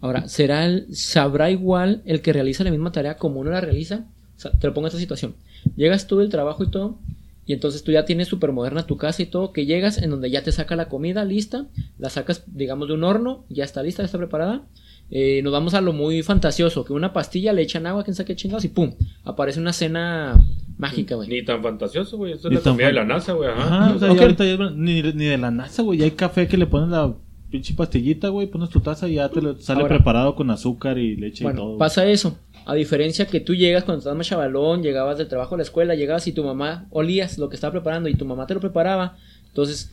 ahora, 0.00 0.28
¿será 0.28 0.66
el, 0.66 0.86
¿sabrá 0.94 1.50
igual 1.50 2.02
el 2.04 2.20
que 2.20 2.32
realiza 2.32 2.64
la 2.64 2.70
misma 2.70 2.90
tarea 2.92 3.16
como 3.16 3.40
uno 3.40 3.50
la 3.50 3.60
realiza? 3.60 4.06
O 4.36 4.40
sea, 4.40 4.50
te 4.52 4.66
lo 4.66 4.74
pongo 4.74 4.86
en 4.86 4.90
esta 4.90 5.00
situación. 5.00 5.34
Llegas 5.76 6.06
tú 6.06 6.18
del 6.18 6.30
trabajo 6.30 6.64
y 6.64 6.70
todo, 6.70 6.98
y 7.46 7.52
entonces 7.52 7.82
tú 7.84 7.92
ya 7.92 8.04
tienes 8.04 8.28
súper 8.28 8.52
moderna 8.52 8.86
tu 8.86 8.96
casa 8.96 9.22
y 9.22 9.26
todo, 9.26 9.52
que 9.52 9.66
llegas 9.66 9.98
en 9.98 10.10
donde 10.10 10.30
ya 10.30 10.42
te 10.42 10.52
saca 10.52 10.76
la 10.76 10.88
comida 10.88 11.24
lista, 11.24 11.66
la 11.98 12.10
sacas, 12.10 12.44
digamos, 12.46 12.88
de 12.88 12.94
un 12.94 13.04
horno, 13.04 13.44
ya 13.48 13.64
está 13.64 13.82
lista, 13.82 14.02
ya 14.02 14.06
está 14.06 14.18
preparada. 14.18 14.62
Eh, 15.10 15.42
nos 15.42 15.52
vamos 15.52 15.74
a 15.74 15.80
lo 15.82 15.92
muy 15.92 16.22
fantasioso, 16.22 16.84
que 16.84 16.92
una 16.94 17.12
pastilla 17.12 17.52
le 17.52 17.60
echan 17.62 17.86
agua, 17.86 18.04
quién 18.04 18.14
sabe 18.14 18.28
qué 18.28 18.36
chingados, 18.36 18.64
y 18.64 18.68
pum, 18.68 18.94
aparece 19.24 19.60
una 19.60 19.72
cena 19.74 20.42
mágica, 20.78 21.14
güey. 21.14 21.28
Ni 21.28 21.44
tan 21.44 21.62
fantasioso, 21.62 22.16
güey. 22.16 22.32
Eso 22.32 22.48
es 22.48 22.50
Ni 22.50 22.56
la 22.56 22.62
comida 22.62 22.86
de 22.86 22.92
la 22.94 23.04
NASA, 23.04 23.32
güey. 23.34 23.50
Ajá. 23.50 23.84
Ajá, 23.84 23.94
o 23.94 23.98
sea, 23.98 24.10
Ok. 24.10 24.16
ya 24.16 24.22
ahorita 24.22 24.44
ya- 24.44 24.70
ni, 24.74 25.02
ni 25.02 25.24
de 25.26 25.38
la 25.38 25.50
NASA, 25.50 25.82
güey. 25.82 25.98
Ya 25.98 26.04
hay 26.06 26.12
café 26.12 26.48
que 26.48 26.56
le 26.56 26.66
pones 26.66 26.88
la 26.88 27.14
pinche 27.50 27.74
pastillita, 27.74 28.28
güey. 28.30 28.46
Pones 28.48 28.70
tu 28.70 28.80
taza 28.80 29.06
y 29.06 29.14
ya 29.16 29.28
te 29.28 29.42
lo- 29.42 29.60
sale 29.60 29.82
Ahora- 29.82 29.96
preparado 29.96 30.34
con 30.34 30.50
azúcar 30.50 30.98
y 30.98 31.16
leche 31.16 31.44
y 31.48 31.54
todo. 31.54 31.76
pasa 31.78 32.06
eso. 32.06 32.38
A 32.66 32.74
diferencia 32.74 33.26
que 33.26 33.40
tú 33.40 33.54
llegas 33.54 33.84
cuando 33.84 33.98
estabas 33.98 34.16
más 34.16 34.26
chavalón, 34.26 34.82
llegabas 34.82 35.18
del 35.18 35.28
trabajo 35.28 35.54
a 35.54 35.58
la 35.58 35.64
escuela, 35.64 35.94
llegabas 35.94 36.26
y 36.26 36.32
tu 36.32 36.44
mamá 36.44 36.86
olías 36.90 37.36
lo 37.38 37.48
que 37.48 37.56
estaba 37.56 37.72
preparando 37.72 38.08
y 38.08 38.14
tu 38.14 38.24
mamá 38.24 38.46
te 38.46 38.54
lo 38.54 38.60
preparaba. 38.60 39.16
Entonces, 39.48 39.92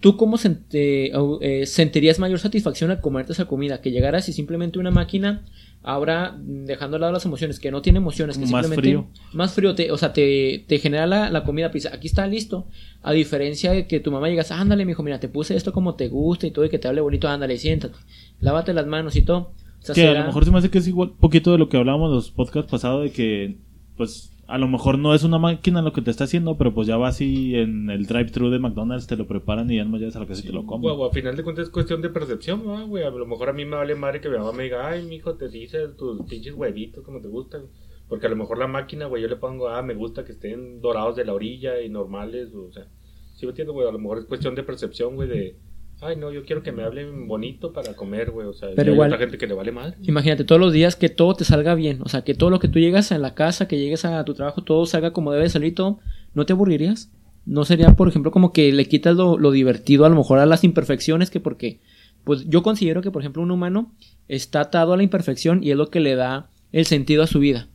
¿tú 0.00 0.16
cómo 0.16 0.36
sente- 0.36 1.12
eh, 1.40 1.66
sentirías 1.66 2.18
mayor 2.18 2.38
satisfacción 2.40 2.90
al 2.90 3.00
comerte 3.00 3.32
esa 3.32 3.44
comida? 3.46 3.80
Que 3.80 3.90
llegaras 3.90 4.28
y 4.28 4.32
simplemente 4.32 4.78
una 4.80 4.90
máquina, 4.90 5.44
ahora 5.82 6.32
mm, 6.32 6.64
dejando 6.64 6.96
de 6.96 7.00
lado 7.02 7.12
las 7.12 7.24
emociones, 7.24 7.60
que 7.60 7.70
no 7.70 7.82
tiene 7.82 7.98
emociones, 7.98 8.36
que 8.36 8.42
Más 8.46 8.50
simplemente... 8.66 8.80
frío. 8.82 9.06
Más 9.32 9.52
frío, 9.54 9.74
te, 9.76 9.92
o 9.92 9.96
sea, 9.96 10.12
te, 10.12 10.64
te 10.66 10.78
genera 10.80 11.06
la, 11.06 11.30
la 11.30 11.44
comida, 11.44 11.70
pues 11.70 11.86
aquí 11.86 12.08
está 12.08 12.26
listo. 12.26 12.66
A 13.02 13.12
diferencia 13.12 13.70
de 13.72 13.86
que 13.86 14.00
tu 14.00 14.10
mamá 14.10 14.28
llegas, 14.28 14.50
ándale, 14.50 14.84
mijo, 14.84 15.04
mira, 15.04 15.20
te 15.20 15.28
puse 15.28 15.54
esto 15.56 15.72
como 15.72 15.94
te 15.94 16.08
gusta 16.08 16.48
y 16.48 16.50
todo, 16.50 16.64
y 16.64 16.68
que 16.68 16.80
te 16.80 16.88
hable 16.88 17.00
bonito, 17.00 17.28
ándale, 17.28 17.56
siéntate, 17.58 17.94
lávate 18.40 18.72
las 18.74 18.86
manos 18.86 19.14
y 19.14 19.22
todo. 19.22 19.52
Sea, 19.80 19.94
que 19.94 20.08
a 20.08 20.20
lo 20.20 20.26
mejor 20.26 20.44
se 20.44 20.50
me 20.50 20.58
hace 20.58 20.70
que 20.70 20.78
es 20.78 20.88
igual, 20.88 21.12
poquito 21.18 21.52
de 21.52 21.58
lo 21.58 21.68
que 21.68 21.76
hablábamos 21.76 22.08
en 22.08 22.14
los 22.16 22.30
podcasts 22.30 22.70
pasados, 22.70 23.04
de 23.04 23.12
que, 23.12 23.58
pues, 23.96 24.32
a 24.48 24.56
lo 24.56 24.66
mejor 24.66 24.98
no 24.98 25.14
es 25.14 25.24
una 25.24 25.38
máquina 25.38 25.82
lo 25.82 25.92
que 25.92 26.00
te 26.00 26.10
está 26.10 26.24
haciendo, 26.24 26.56
pero 26.56 26.72
pues 26.72 26.88
ya 26.88 26.96
vas 26.96 27.20
y 27.20 27.54
en 27.54 27.90
el 27.90 28.06
drive-thru 28.06 28.48
de 28.48 28.58
McDonald's 28.58 29.06
te 29.06 29.14
lo 29.14 29.26
preparan 29.26 29.70
y 29.70 29.76
ya 29.76 29.84
no 29.84 29.98
llegas 29.98 30.16
a 30.16 30.20
la 30.20 30.26
casa 30.26 30.40
y 30.42 30.46
te 30.46 30.52
lo 30.52 30.64
comes. 30.64 30.90
Güey, 30.90 31.08
a 31.08 31.12
final 31.12 31.36
de 31.36 31.44
cuentas 31.44 31.66
es 31.66 31.70
cuestión 31.70 32.00
de 32.00 32.08
percepción, 32.08 32.64
¿no, 32.64 32.86
güey. 32.88 33.04
A 33.04 33.10
lo 33.10 33.26
mejor 33.26 33.50
a 33.50 33.52
mí 33.52 33.66
me 33.66 33.76
vale 33.76 33.94
madre 33.94 34.22
que 34.22 34.30
mi 34.30 34.38
mamá 34.38 34.52
me 34.52 34.62
diga, 34.62 34.88
ay, 34.88 35.04
mijo, 35.04 35.34
te 35.34 35.50
dice 35.50 35.88
tus 35.88 36.22
pinches 36.22 36.54
huevitos 36.54 37.04
como 37.04 37.20
te 37.20 37.28
gustan. 37.28 37.64
Porque 38.08 38.26
a 38.26 38.30
lo 38.30 38.36
mejor 38.36 38.56
la 38.56 38.66
máquina, 38.66 39.04
güey, 39.04 39.20
yo 39.20 39.28
le 39.28 39.36
pongo, 39.36 39.68
ah, 39.68 39.82
me 39.82 39.92
gusta 39.92 40.24
que 40.24 40.32
estén 40.32 40.80
dorados 40.80 41.14
de 41.14 41.26
la 41.26 41.34
orilla 41.34 41.82
y 41.82 41.90
normales, 41.90 42.54
o 42.54 42.72
sea. 42.72 42.86
Sí 43.34 43.44
me 43.44 43.50
entiendo, 43.50 43.74
güey. 43.74 43.86
A 43.86 43.92
lo 43.92 43.98
mejor 43.98 44.16
es 44.16 44.24
cuestión 44.24 44.54
de 44.54 44.62
percepción, 44.62 45.14
güey, 45.14 45.28
de, 45.28 45.56
ay, 46.00 46.16
no, 46.16 46.32
yo 46.32 46.44
quiero 46.44 46.62
que 46.62 46.72
me 46.72 46.82
hablen 46.82 47.26
bonito 47.26 47.72
para 47.72 47.94
comer, 47.94 48.30
güey. 48.30 48.46
O 48.46 48.52
sea, 48.52 48.70
Pero 48.74 48.92
hay 48.92 48.98
otra 48.98 49.18
gente 49.18 49.38
que 49.38 49.46
le 49.46 49.54
vale 49.54 49.72
madre. 49.72 49.96
Imagínate 50.02 50.44
todos 50.44 50.60
los 50.60 50.72
días 50.72 50.96
que 50.96 51.08
todo 51.08 51.34
te 51.34 51.44
salga 51.44 51.74
bien, 51.74 52.00
o 52.02 52.08
sea, 52.08 52.22
que 52.22 52.34
todo 52.34 52.50
lo 52.50 52.60
que 52.60 52.68
tú 52.68 52.78
llegas 52.78 53.12
a 53.12 53.18
la 53.18 53.34
casa, 53.34 53.68
que 53.68 53.78
llegues 53.78 54.04
a 54.04 54.24
tu 54.24 54.34
trabajo, 54.34 54.62
todo 54.62 54.86
salga 54.86 55.12
como 55.12 55.32
debe 55.32 55.48
salir, 55.48 55.74
todo, 55.74 55.98
¿no 56.34 56.46
te 56.46 56.52
aburrirías? 56.52 57.10
¿No 57.46 57.64
sería, 57.64 57.96
por 57.96 58.08
ejemplo, 58.08 58.30
como 58.30 58.52
que 58.52 58.72
le 58.72 58.86
quitas 58.86 59.16
lo, 59.16 59.38
lo 59.38 59.50
divertido 59.50 60.04
a 60.04 60.08
lo 60.08 60.16
mejor 60.16 60.38
a 60.38 60.46
las 60.46 60.64
imperfecciones 60.64 61.30
que 61.30 61.40
porque, 61.40 61.80
pues 62.24 62.44
yo 62.48 62.62
considero 62.62 63.00
que, 63.00 63.10
por 63.10 63.22
ejemplo, 63.22 63.42
un 63.42 63.50
humano 63.50 63.92
está 64.28 64.60
atado 64.60 64.92
a 64.92 64.96
la 64.96 65.02
imperfección 65.02 65.64
y 65.64 65.70
es 65.70 65.76
lo 65.76 65.88
que 65.88 66.00
le 66.00 66.14
da 66.14 66.50
el 66.72 66.84
sentido 66.84 67.22
a 67.22 67.26
su 67.26 67.38
vida, 67.38 67.68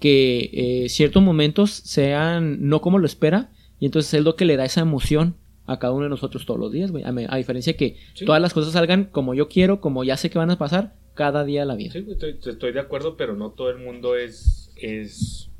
que 0.00 0.50
eh, 0.52 0.88
ciertos 0.88 1.22
momentos 1.22 1.70
sean 1.70 2.68
no 2.68 2.80
como 2.80 2.98
lo 2.98 3.06
espera 3.06 3.50
y 3.78 3.86
entonces 3.86 4.14
es 4.14 4.24
lo 4.24 4.34
que 4.34 4.44
le 4.44 4.56
da 4.56 4.64
esa 4.64 4.80
emoción 4.80 5.36
a 5.72 5.78
cada 5.78 5.92
uno 5.92 6.04
de 6.04 6.08
nosotros 6.10 6.44
todos 6.46 6.58
los 6.58 6.72
días, 6.72 6.90
güey, 6.90 7.04
a, 7.04 7.08
a 7.28 7.36
diferencia 7.36 7.76
que 7.76 7.96
Sí. 8.14 8.24
todas 8.24 8.40
las 8.42 8.52
cosas 8.54 8.72
salgan 8.72 9.04
como 9.04 9.34
yo 9.34 9.48
quiero, 9.48 9.80
como 9.80 10.04
ya 10.04 10.16
sé 10.16 10.28
que 10.30 10.38
van 10.38 10.50
a 10.50 10.58
pasar 10.58 10.94
cada 11.14 11.44
día 11.44 11.60
de 11.60 11.66
la 11.66 11.76
vida. 11.76 11.92
Sí, 11.92 12.00
güey, 12.00 12.12
estoy, 12.14 12.38
estoy 12.52 12.72
de 12.72 12.80
acuerdo, 12.80 13.16
pero 13.16 13.36
no 13.36 13.50
todo 13.52 13.70
el 13.70 13.78
mundo 13.78 14.16
es, 14.16 14.72
es 14.76 15.50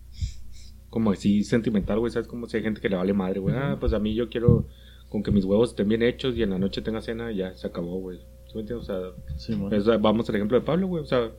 como 0.89 1.13
así 1.13 1.45
sentimental, 1.45 1.99
güey. 1.99 2.11
¿Sabes? 2.11 2.27
Como 2.29 2.47
si 2.47 2.57
hay 2.57 2.63
gente 2.63 2.81
que 2.81 2.89
le 2.89 2.97
vale 2.97 3.13
madre, 3.13 3.41
güey. 3.41 3.55
Ah, 3.57 3.77
pues 3.79 3.93
a 3.93 3.99
mí 3.99 4.15
yo 4.15 4.29
quiero 4.29 4.67
con 5.09 5.23
que 5.23 5.31
mis 5.31 5.45
huevos 5.45 5.71
estén 5.71 5.89
bien 5.89 6.03
hechos 6.03 6.37
y 6.37 6.43
en 6.43 6.51
la 6.51 6.59
noche 6.59 6.83
tenga 6.83 7.01
cena, 7.01 7.31
ya 7.33 7.55
se 7.55 7.67
acabó, 7.67 7.99
güey. 8.01 8.19
¿Sí 8.47 8.55
me 8.55 8.61
entiendes? 8.63 8.89
O 8.89 8.93
sea, 8.93 9.37
Sí, 9.37 9.53
es- 9.73 9.87
vamos 10.01 10.29
al 10.29 10.35
ejemplo 10.37 10.59
de 10.59 10.65
Pablo, 10.65 10.87
güey. 10.89 11.03
O 11.03 11.07
sea, 11.07 11.31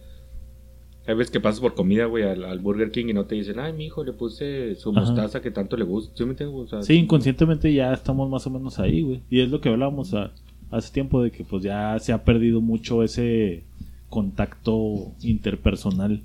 hay 1.08 1.16
veces 1.16 1.32
que 1.32 1.40
pasas 1.40 1.60
por 1.60 1.74
comida, 1.74 2.06
güey, 2.06 2.24
al, 2.24 2.44
al 2.46 2.60
Burger 2.60 2.92
King 2.92 3.08
y 3.10 3.14
no 3.14 3.26
te 3.26 3.36
dicen, 3.36 3.60
ay, 3.60 3.74
mi 3.74 3.86
hijo 3.86 4.04
le 4.04 4.14
puse 4.14 4.76
su 4.76 4.92
Ajá. 4.92 5.02
mostaza 5.02 5.42
que 5.42 5.50
tanto 5.52 5.76
le 5.78 5.84
gusta. 5.84 6.14
¿Sí 6.16 6.24
me 6.26 6.34
güey? 6.34 6.66
O 6.66 6.68
sea, 6.68 6.84
Sí, 6.84 6.94
inconscientemente 6.94 7.74
ya 7.74 7.92
estamos 7.94 8.30
más 8.30 8.46
o 8.46 8.50
menos 8.52 8.78
ahí, 8.80 9.02
güey. 9.02 9.22
Y 9.30 9.42
es 9.42 9.50
lo 9.50 9.60
que 9.62 9.70
hablábamos 9.70 10.14
a- 10.14 10.32
hace 10.70 10.94
tiempo 10.94 11.22
de 11.24 11.32
que 11.32 11.44
pues 11.44 11.64
ya 11.64 11.98
se 12.00 12.14
ha 12.14 12.24
perdido 12.24 12.62
mucho 12.62 13.04
ese 13.04 13.64
contacto 14.10 15.12
interpersonal. 15.22 16.22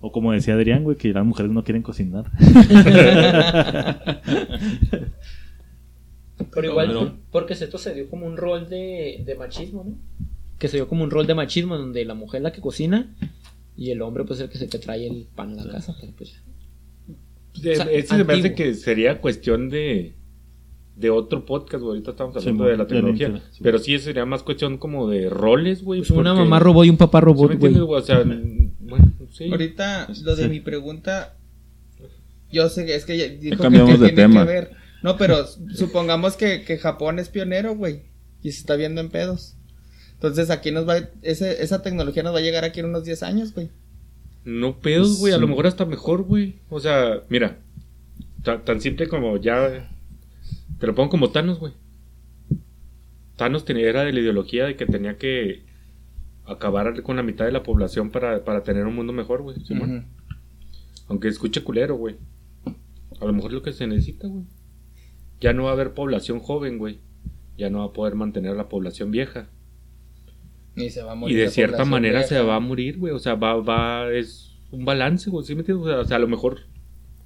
O 0.00 0.12
como 0.12 0.32
decía 0.32 0.54
Adrián, 0.54 0.84
güey, 0.84 0.96
que 0.96 1.12
las 1.12 1.26
mujeres 1.26 1.50
no 1.52 1.62
quieren 1.64 1.82
cocinar. 1.82 2.24
Pero 6.54 6.68
igual, 6.68 6.86
Pero- 6.88 7.12
porque 7.30 7.52
esto 7.54 7.78
se 7.78 7.94
dio 7.94 8.08
como 8.08 8.26
un 8.26 8.36
rol 8.36 8.68
de, 8.68 9.22
de 9.26 9.34
machismo, 9.34 9.84
¿no? 9.84 9.94
Que 10.58 10.68
se 10.68 10.76
dio 10.78 10.88
como 10.88 11.04
un 11.04 11.10
rol 11.10 11.26
de 11.26 11.34
machismo 11.34 11.76
donde 11.76 12.04
la 12.04 12.14
mujer 12.14 12.38
es 12.38 12.42
la 12.44 12.52
que 12.52 12.60
cocina 12.60 13.08
y 13.76 13.90
el 13.90 14.02
hombre 14.02 14.24
pues 14.24 14.40
el 14.40 14.48
que 14.50 14.58
se 14.58 14.66
te 14.68 14.78
trae 14.78 15.06
el 15.06 15.26
pan 15.34 15.58
a 15.58 15.64
la 15.64 15.72
casa. 15.74 15.94
pero, 16.00 16.12
pues, 16.16 16.34
O 17.56 17.60
sea, 17.60 17.86
se 17.86 18.24
me 18.24 18.32
hace 18.34 18.54
que 18.54 18.74
sería 18.74 19.20
cuestión 19.20 19.68
de, 19.70 20.14
de 20.96 21.10
otro 21.10 21.44
podcast, 21.46 21.82
güey. 21.82 21.94
Ahorita 21.96 22.10
estamos 22.12 22.36
hablando 22.36 22.64
Sí, 22.64 22.70
de 22.70 22.76
la 22.76 22.86
tecnología. 22.86 23.42
sí. 23.50 23.60
pero 23.62 23.78
sí 23.78 23.98
sería 23.98 24.24
más 24.26 24.42
cuestión 24.42 24.78
como 24.78 25.08
de 25.08 25.28
roles, 25.30 25.82
güey. 25.82 26.00
pues, 26.00 26.10
una 26.10 26.34
mamá 26.34 26.58
robot 26.58 26.86
y 26.86 26.90
un 26.90 26.96
papá 26.96 27.18
¿Sí 27.20 27.24
me 27.24 27.26
robot, 27.26 27.46
güey. 27.46 27.54
entiendes, 27.54 27.82
güey? 27.82 28.00
O 28.00 28.04
sea, 28.04 28.20
n- 28.20 28.72
bueno, 28.80 29.12
sí. 29.32 29.50
Ahorita, 29.50 30.08
lo 30.24 30.36
de 30.36 30.44
Sí. 30.44 30.48
mi 30.48 30.60
pregunta, 30.60 31.36
yo 32.52 32.68
sé 32.68 32.84
que 32.86 32.94
es 32.96 33.04
que 33.04 33.16
ya 33.16 33.28
dijo 33.28 33.56
que, 33.56 33.62
cambiamos 33.62 33.92
que 33.94 33.98
de 33.98 34.06
tiene 34.08 34.22
tema. 34.22 34.44
que 34.46 34.52
ver. 34.52 34.70
No, 35.02 35.16
pero 35.16 35.46
supongamos 35.74 36.36
que, 36.36 36.62
que 36.64 36.76
Japón 36.78 37.18
es 37.18 37.28
pionero, 37.30 37.74
güey, 37.76 38.02
y 38.42 38.52
se 38.52 38.60
está 38.60 38.76
viendo 38.76 39.00
en 39.00 39.08
pedos. 39.10 39.56
Entonces 40.20 40.50
aquí 40.50 40.70
nos 40.70 40.86
va, 40.86 40.98
ese, 41.22 41.62
esa 41.62 41.80
tecnología 41.80 42.22
nos 42.22 42.34
va 42.34 42.38
a 42.38 42.42
llegar 42.42 42.64
aquí 42.64 42.80
en 42.80 42.86
unos 42.86 43.04
10 43.04 43.22
años, 43.22 43.54
güey. 43.54 43.70
No 44.44 44.78
pedos, 44.78 45.18
güey. 45.18 45.32
A 45.32 45.36
Sí. 45.36 45.40
lo 45.40 45.48
mejor 45.48 45.66
hasta 45.66 45.86
mejor, 45.86 46.22
güey. 46.24 46.56
O 46.68 46.78
sea, 46.80 47.22
mira. 47.30 47.58
ta- 48.42 48.62
tan 48.64 48.80
simple 48.80 49.08
como 49.08 49.36
ya. 49.38 49.90
Te 50.78 50.86
lo 50.86 50.94
pongo 50.94 51.10
como 51.10 51.30
Thanos, 51.30 51.58
güey. 51.58 51.72
Thanos 53.36 53.64
tenía, 53.64 53.88
era 53.88 54.02
de 54.04 54.12
la 54.12 54.20
ideología 54.20 54.66
de 54.66 54.76
que 54.76 54.86
tenía 54.86 55.16
que 55.16 55.62
acabar 56.46 57.02
con 57.02 57.16
la 57.16 57.22
mitad 57.22 57.44
de 57.44 57.52
la 57.52 57.62
población 57.62 58.10
para, 58.10 58.44
para 58.44 58.62
tener 58.62 58.86
un 58.86 58.94
mundo 58.94 59.12
mejor, 59.12 59.42
güey. 59.42 59.58
Simón. 59.64 59.96
Ujú. 59.98 60.06
Aunque 61.08 61.28
escuche 61.28 61.62
culero, 61.62 61.96
güey. 61.96 62.16
A 63.20 63.24
lo 63.24 63.32
mejor 63.32 63.50
es 63.50 63.54
lo 63.54 63.62
que 63.62 63.72
se 63.72 63.86
necesita, 63.86 64.26
güey. 64.28 64.44
Ya 65.40 65.52
no 65.54 65.64
va 65.64 65.70
a 65.70 65.72
haber 65.72 65.92
población 65.94 66.40
joven, 66.40 66.78
güey. 66.78 66.98
Ya 67.56 67.70
no 67.70 67.78
va 67.80 67.84
a 67.86 67.92
poder 67.92 68.14
mantener 68.14 68.52
a 68.52 68.54
la 68.54 68.68
población 68.68 69.10
vieja. 69.10 69.48
Y 70.76 70.90
se 70.90 71.02
va 71.02 71.12
a 71.12 71.14
morir 71.14 71.36
Y 71.36 71.40
de 71.40 71.46
la 71.46 71.50
cierta 71.50 71.84
manera 71.84 72.22
se 72.22 72.40
va 72.40 72.56
a 72.56 72.60
morir, 72.60 72.98
güey. 72.98 73.12
O 73.12 73.18
sea, 73.18 73.34
va, 73.34 73.54
va, 73.56 74.10
es 74.12 74.52
un 74.70 74.84
balance, 74.84 75.28
güey. 75.30 75.44
¿Sí 75.44 75.54
me 75.54 75.60
entiendes? 75.60 75.86
O 75.86 75.88
sea, 75.90 75.98
o 76.00 76.04
sea, 76.04 76.16
a 76.16 76.20
lo 76.20 76.28
mejor, 76.28 76.60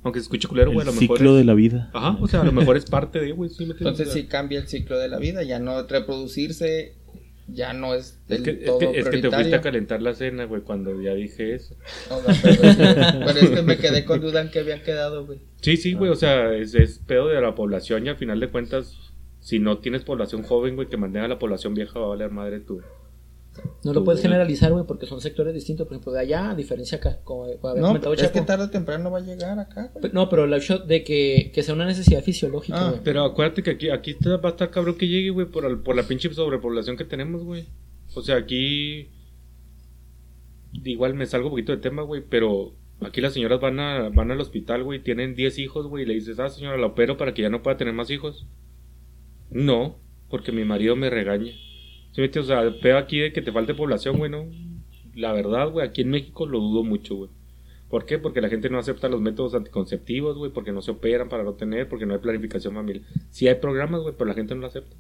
aunque 0.03 0.19
se 0.21 0.25
escuche 0.25 0.49
culero, 0.49 0.73
güey, 0.73 0.87
a 0.87 0.91
el 0.91 0.95
lo 0.97 1.01
mejor. 1.01 1.19
ciclo 1.19 1.33
es- 1.33 1.39
de 1.39 1.45
la 1.45 1.55
vida. 1.55 1.91
Ajá, 1.93 2.17
o 2.21 2.27
sea, 2.27 2.41
a 2.41 2.45
lo 2.45 2.53
mejor 2.53 2.77
es 2.77 2.87
parte 2.87 3.21
de, 3.21 3.33
güey. 3.33 3.51
¿sí 3.51 3.65
me 3.67 3.73
entiendes? 3.73 4.01
Entonces 4.01 4.13
sí 4.13 4.27
cambia 4.29 4.59
el 4.59 4.67
ciclo 4.69 4.99
de 4.99 5.09
la 5.09 5.19
vida, 5.19 5.43
ya 5.43 5.59
no 5.59 5.83
reproducirse. 5.87 6.95
ya 7.47 7.75
no 7.75 7.95
es 7.95 8.19
Es 8.27 8.29
del 8.29 8.43
que, 8.43 8.51
es, 8.65 8.71
que, 8.81 8.99
es 9.01 9.09
que 9.11 9.19
te 9.19 9.31
fuiste 9.31 9.55
a 9.55 9.61
calentar 9.61 10.01
la 10.01 10.15
cena, 10.15 10.45
güey, 10.47 10.63
cuando 10.63 10.99
ya 11.03 11.13
dije 11.13 11.55
eso. 11.55 11.77
O 12.11 12.23
sea, 12.23 12.35
pero, 12.43 12.63
pero 13.27 13.39
es 13.39 13.51
que 13.51 13.63
me 13.63 13.77
quedé 13.77 14.07
con 14.07 14.23
duda 14.23 14.41
en 14.41 14.51
que 14.51 14.61
habían 14.61 14.81
quedado, 14.83 15.27
güey. 15.27 15.41
Sí, 15.61 15.77
sí, 15.77 15.93
güey, 15.93 16.11
o 16.11 16.15
sea, 16.17 16.55
es, 16.55 16.75
es 16.75 17.01
pedo 17.01 17.29
de 17.29 17.39
la 17.43 17.55
población 17.55 18.07
y 18.07 18.09
al 18.09 18.17
final 18.17 18.41
de 18.41 18.49
cuentas, 18.49 18.97
si 19.41 19.59
no 19.59 19.77
tienes 19.77 20.05
población 20.05 20.43
joven, 20.43 20.75
güey, 20.75 20.89
que 20.89 20.97
mantenga 20.97 21.27
a 21.27 21.29
la 21.29 21.39
población 21.39 21.75
vieja, 21.75 21.99
va 21.99 22.07
a 22.07 22.09
valer 22.09 22.31
madre 22.31 22.61
tú. 22.61 22.81
No 23.85 23.93
lo 23.93 24.03
puedes 24.05 24.21
generalizar, 24.23 24.73
güey, 24.73 24.85
porque 24.87 25.07
son 25.07 25.21
sectores 25.21 25.55
distintos. 25.55 25.87
Por 25.87 25.95
ejemplo, 25.95 26.13
de 26.13 26.21
allá, 26.21 26.51
a 26.51 26.55
diferencia 26.55 26.99
acá, 26.99 27.21
como 27.23 27.45
había 27.45 27.57
No, 27.81 27.89
comentado 27.89 28.15
es 28.15 28.31
que 28.31 28.41
tarde 28.41 28.65
o 28.65 28.71
temprano 28.71 29.11
va 29.11 29.19
a 29.19 29.21
llegar 29.21 29.59
acá, 29.59 29.91
güey. 29.95 30.11
No, 30.13 30.29
pero 30.29 30.45
el 30.45 30.55
hecho 30.55 30.79
de 30.79 31.05
que, 31.05 31.51
que 31.55 31.63
sea 31.63 31.75
una 31.75 31.85
necesidad 31.87 32.23
fisiológica, 32.23 32.79
Ah, 32.79 32.91
güey. 32.91 33.01
Pero 33.05 33.25
acuérdate 33.25 33.63
que 33.63 33.71
aquí, 33.71 33.91
aquí 33.91 34.13
está- 34.13 34.37
va 34.39 34.49
a 34.49 34.53
estar 34.53 34.71
cabrón 34.71 34.97
que 34.97 35.07
llegue, 35.07 35.31
güey, 35.31 35.47
por, 35.47 35.65
el- 35.67 35.79
por 35.79 35.95
la 35.97 36.03
pinche 36.03 36.33
sobrepoblación 36.33 36.97
que 36.97 37.05
tenemos, 37.05 37.45
güey. 37.45 37.67
O 38.15 38.23
sea, 38.23 38.37
aquí. 38.37 39.09
Igual 40.85 41.15
me 41.15 41.27
salgo 41.27 41.47
un 41.49 41.53
poquito 41.53 41.73
de 41.73 41.79
tema, 41.79 42.03
güey, 42.03 42.23
pero 42.29 42.75
aquí 43.01 43.21
las 43.21 43.33
señoras 43.35 43.61
van, 43.61 43.79
a, 43.79 44.09
van 44.09 44.31
al 44.33 44.41
hospital, 44.41 44.83
güey, 44.83 44.99
tienen 45.03 45.35
10 45.37 45.59
hijos, 45.59 45.87
güey, 45.87 46.03
y 46.03 46.07
le 46.07 46.15
dices, 46.15 46.39
ah, 46.41 46.49
señora, 46.49 46.77
la 46.79 46.87
opero 46.87 47.17
para 47.17 47.33
que 47.35 47.43
ya 47.43 47.51
no 47.51 47.63
pueda 47.63 47.77
tener 47.77 47.95
más 47.95 48.11
hijos. 48.11 48.47
No, 49.51 49.97
porque 50.31 50.51
mi 50.51 50.65
marido 50.65 50.97
me 50.97 51.11
regaña. 51.11 51.53
¿Sí 52.15 52.21
me 52.21 52.27
entiendes? 52.27 52.51
O 52.51 52.55
sea, 52.55 52.63
el 52.63 52.77
pedo 52.77 52.97
aquí 52.97 53.19
de 53.19 53.33
que 53.33 53.43
te 53.43 53.51
falte 53.51 53.75
población, 53.75 54.19
güey, 54.19 54.31
no. 54.31 54.47
La 55.17 55.33
verdad, 55.33 55.71
güey, 55.71 55.85
aquí 55.87 56.03
en 56.03 56.11
México 56.11 56.47
lo 56.47 56.61
dudo 56.61 56.85
mucho, 56.85 57.17
güey. 57.17 57.31
¿Por 57.91 58.07
qué? 58.07 58.19
Porque 58.19 58.41
la 58.41 58.49
gente 58.49 58.71
no 58.71 58.79
acepta 58.79 59.09
los 59.09 59.21
métodos 59.21 59.55
anticonceptivos, 59.55 60.39
güey, 60.39 60.53
porque 60.53 60.71
no 60.71 60.81
se 60.81 60.93
operan 60.93 61.29
para 61.29 61.43
no 61.43 61.55
tener, 61.55 61.89
porque 61.89 62.07
no 62.07 62.15
hay 62.15 62.21
planificación 62.21 62.75
familiar. 62.75 63.05
Sí 63.31 63.49
hay 63.49 63.57
programas, 63.57 64.01
güey, 64.03 64.15
pero 64.17 64.27
la 64.29 64.35
gente 64.35 64.55
no 64.55 64.61
lo 64.61 64.69
acepta. 64.69 64.95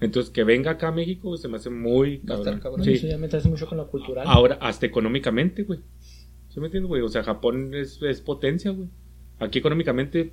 Entonces, 0.00 0.30
que 0.30 0.44
venga 0.44 0.70
acá 0.70 0.88
a 0.88 0.92
México, 0.92 1.28
güey, 1.28 1.40
se 1.40 1.48
me 1.48 1.56
hace 1.56 1.70
muy 1.70 2.20
cabrón. 2.20 2.60
cabrón. 2.60 2.84
Sí. 2.84 2.92
Eso 2.92 3.08
ya 3.08 3.18
me 3.18 3.26
trae 3.26 3.42
mucho 3.44 3.66
con 3.66 3.78
lo 3.78 3.88
cultural. 3.88 4.24
Ahora, 4.28 4.56
hasta 4.60 4.86
económicamente, 4.86 5.64
güey. 5.64 5.80
¿Sí 6.50 6.60
me 6.60 6.66
entiendes, 6.66 6.88
güey? 6.88 7.02
O 7.02 7.08
sea, 7.08 7.24
Japón 7.24 7.74
es, 7.74 8.00
es 8.00 8.20
potencia, 8.20 8.70
güey. 8.70 8.88
Aquí 9.40 9.58
económicamente, 9.58 10.32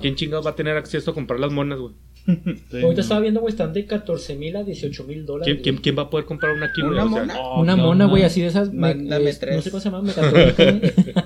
¿quién 0.00 0.16
chingados 0.16 0.44
va 0.44 0.50
a 0.50 0.56
tener 0.56 0.76
acceso 0.76 1.12
a 1.12 1.14
comprar 1.14 1.40
las 1.40 1.50
monas, 1.50 1.78
güey? 1.78 1.94
Sí, 2.24 2.34
Ahorita 2.74 2.92
no. 2.94 3.00
estaba 3.00 3.20
viendo, 3.20 3.40
güey, 3.40 3.50
están 3.52 3.72
de 3.72 3.84
14 3.84 4.36
mil 4.36 4.54
a 4.56 4.62
18 4.62 5.04
mil 5.04 5.26
dólares. 5.26 5.52
¿Quién, 5.60 5.62
quién, 5.62 5.76
quién 5.82 5.98
va 5.98 6.02
a 6.02 6.10
poder 6.10 6.24
comprar 6.26 6.54
una 6.54 6.66
aquí? 6.66 6.80
¿Una 6.82 7.04
O 7.04 7.08
sea, 7.10 7.20
mona? 7.20 7.50
Una 7.56 7.76
no, 7.76 7.82
mona, 7.86 8.06
güey, 8.06 8.22
así 8.22 8.40
de 8.40 8.46
esas. 8.46 8.72
me- 8.72 8.94
Mándame 8.94 9.30
es- 9.30 9.38
tres. 9.40 9.56
No 9.56 9.62
sé 9.62 9.70
cómo 9.70 9.80
se 9.80 9.90
llama, 9.90 10.02
mecatrónica. 10.02 11.24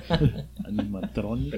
Animatronic. 0.65 1.55